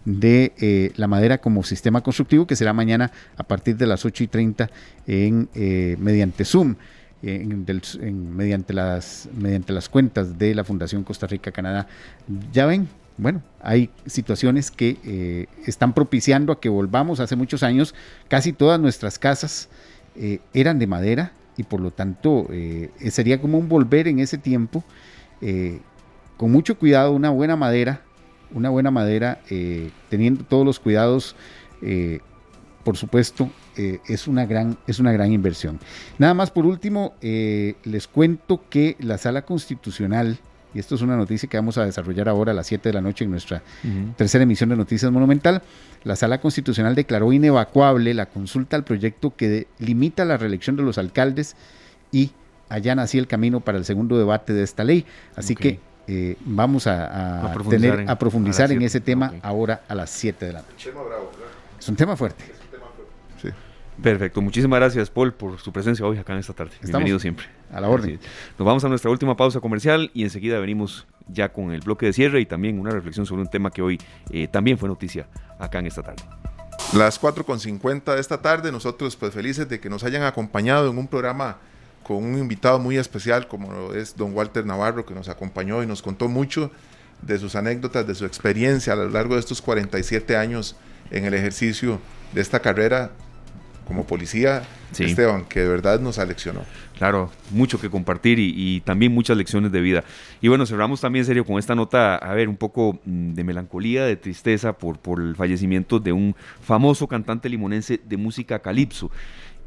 [0.06, 4.24] de eh, la madera como sistema constructivo que será mañana a partir de las 8
[4.24, 4.70] y 30
[5.08, 6.76] en, eh, mediante Zoom
[7.24, 11.86] en, mediante, las, mediante las cuentas de la Fundación Costa Rica Canadá.
[12.52, 12.88] Ya ven,
[13.18, 17.20] bueno, hay situaciones que eh, están propiciando a que volvamos.
[17.20, 17.94] Hace muchos años
[18.28, 19.70] casi todas nuestras casas
[20.54, 21.32] eran de madera
[21.62, 24.84] y por lo tanto eh, sería como un volver en ese tiempo
[25.42, 25.80] eh,
[26.38, 28.02] con mucho cuidado, una buena madera,
[28.52, 31.36] una buena madera, eh, teniendo todos los cuidados
[32.84, 35.80] por supuesto, es, una gran, es una gran inversión.
[36.20, 40.38] Nada más por último, les cuento que la sala constitucional,
[40.74, 43.02] y esto es una noticia que vamos a desarrollar ahora a las 7 de la
[43.02, 44.16] noche en nuestra uh -huh.
[44.16, 45.62] tercera emisión de Noticias Monumental,
[46.04, 50.98] la sala constitucional declaró inevacuable la consulta al proyecto que limita la reelección de los
[50.98, 51.56] alcaldes
[52.12, 52.32] y
[52.70, 55.06] allá así el camino para el segundo debate de esta ley.
[55.36, 55.74] Así okay.
[55.74, 59.40] que eh, vamos a, a, a, profundizar, tener, en, a profundizar en ese tema okay.
[59.44, 60.92] ahora a las 7 de la noche.
[61.80, 62.61] Es un tema fuerte.
[64.02, 66.72] Perfecto, muchísimas gracias Paul por su presencia hoy acá en esta tarde.
[66.74, 67.46] Estamos Bienvenido siempre.
[67.72, 68.20] A la orden.
[68.58, 72.14] Nos vamos a nuestra última pausa comercial y enseguida venimos ya con el bloque de
[72.14, 74.00] cierre y también una reflexión sobre un tema que hoy
[74.32, 75.28] eh, también fue noticia
[75.60, 76.24] acá en esta tarde.
[76.94, 81.08] Las 4.50 de esta tarde, nosotros pues felices de que nos hayan acompañado en un
[81.08, 81.58] programa
[82.04, 86.02] con un invitado muy especial como es don Walter Navarro que nos acompañó y nos
[86.02, 86.72] contó mucho
[87.22, 90.76] de sus anécdotas, de su experiencia a lo largo de estos 47 años
[91.12, 92.00] en el ejercicio
[92.34, 93.12] de esta carrera
[93.86, 94.64] como policía,
[94.98, 96.62] Esteban, que de verdad nos aleccionó.
[96.98, 100.04] Claro, mucho que compartir y, también muchas lecciones de vida.
[100.40, 104.06] Y bueno, cerramos también serio con esta nota, a ver, un poco mm, de melancolía,
[104.06, 109.10] de tristeza por, por el fallecimiento de un famoso cantante limonense de música calipso.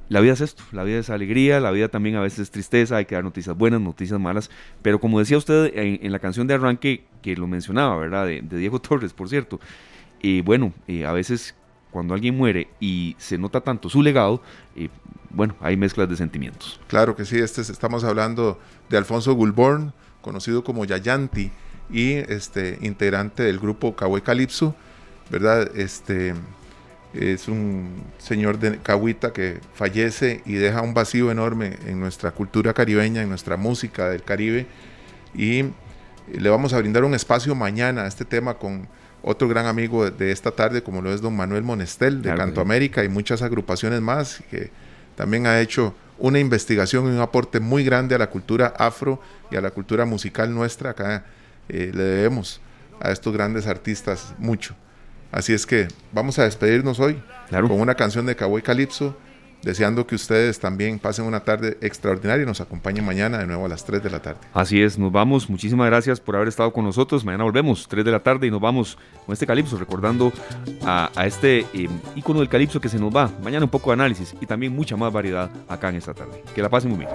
[0.08, 2.96] La vida es esto, la vida es alegría, la vida también a veces es tristeza,
[2.96, 4.50] hay que dar noticias buenas, noticias malas,
[4.82, 8.26] pero como decía usted en, la canción de arranque, que lo mencionaba, ¿verdad?
[8.26, 9.60] De, Diego Torres, por cierto,
[10.20, 11.54] y bueno, eh, a veces
[11.94, 14.42] cuando alguien muere y se nota tanto su legado,
[14.74, 14.88] eh,
[15.30, 16.80] bueno, hay mezclas de sentimientos.
[16.88, 18.58] Claro que sí, este, estamos hablando
[18.90, 21.52] de Alfonso Gulborn, conocido como Yayanti,
[21.88, 24.74] y este, integrante del grupo Cahué Calipso,
[25.30, 25.70] ¿verdad?
[25.76, 26.34] Este,
[27.12, 32.74] es un señor de Cahuita que fallece y deja un vacío enorme en nuestra cultura
[32.74, 34.66] caribeña, en nuestra música del Caribe,
[35.32, 35.66] y
[36.32, 38.88] le vamos a brindar un espacio mañana a este tema con
[39.24, 43.04] otro gran amigo de esta tarde, como lo es don Manuel Monestel de Canto América
[43.04, 44.70] y muchas agrupaciones más, que
[45.16, 49.20] también ha hecho una investigación y un aporte muy grande a la cultura afro
[49.50, 50.90] y a la cultura musical nuestra.
[50.90, 51.24] Acá
[51.68, 52.60] eh, le debemos
[53.00, 54.74] a estos grandes artistas mucho.
[55.32, 57.20] Así es que vamos a despedirnos hoy
[57.50, 59.16] con una canción de Cowboy Calypso
[59.64, 63.68] deseando que ustedes también pasen una tarde extraordinaria y nos acompañen mañana de nuevo a
[63.68, 64.40] las 3 de la tarde.
[64.52, 65.48] Así es, nos vamos.
[65.48, 67.24] Muchísimas gracias por haber estado con nosotros.
[67.24, 70.32] Mañana volvemos, 3 de la tarde, y nos vamos con este calipso, recordando
[70.84, 73.30] a, este eh, ícono del calipso que se nos va.
[73.42, 76.42] Mañana un poco de análisis y también mucha más variedad acá en esta tarde.
[76.54, 77.10] Que la pasen muy bien.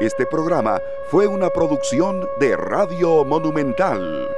[0.00, 4.28] Este programa fue una producción de Radio Monumental.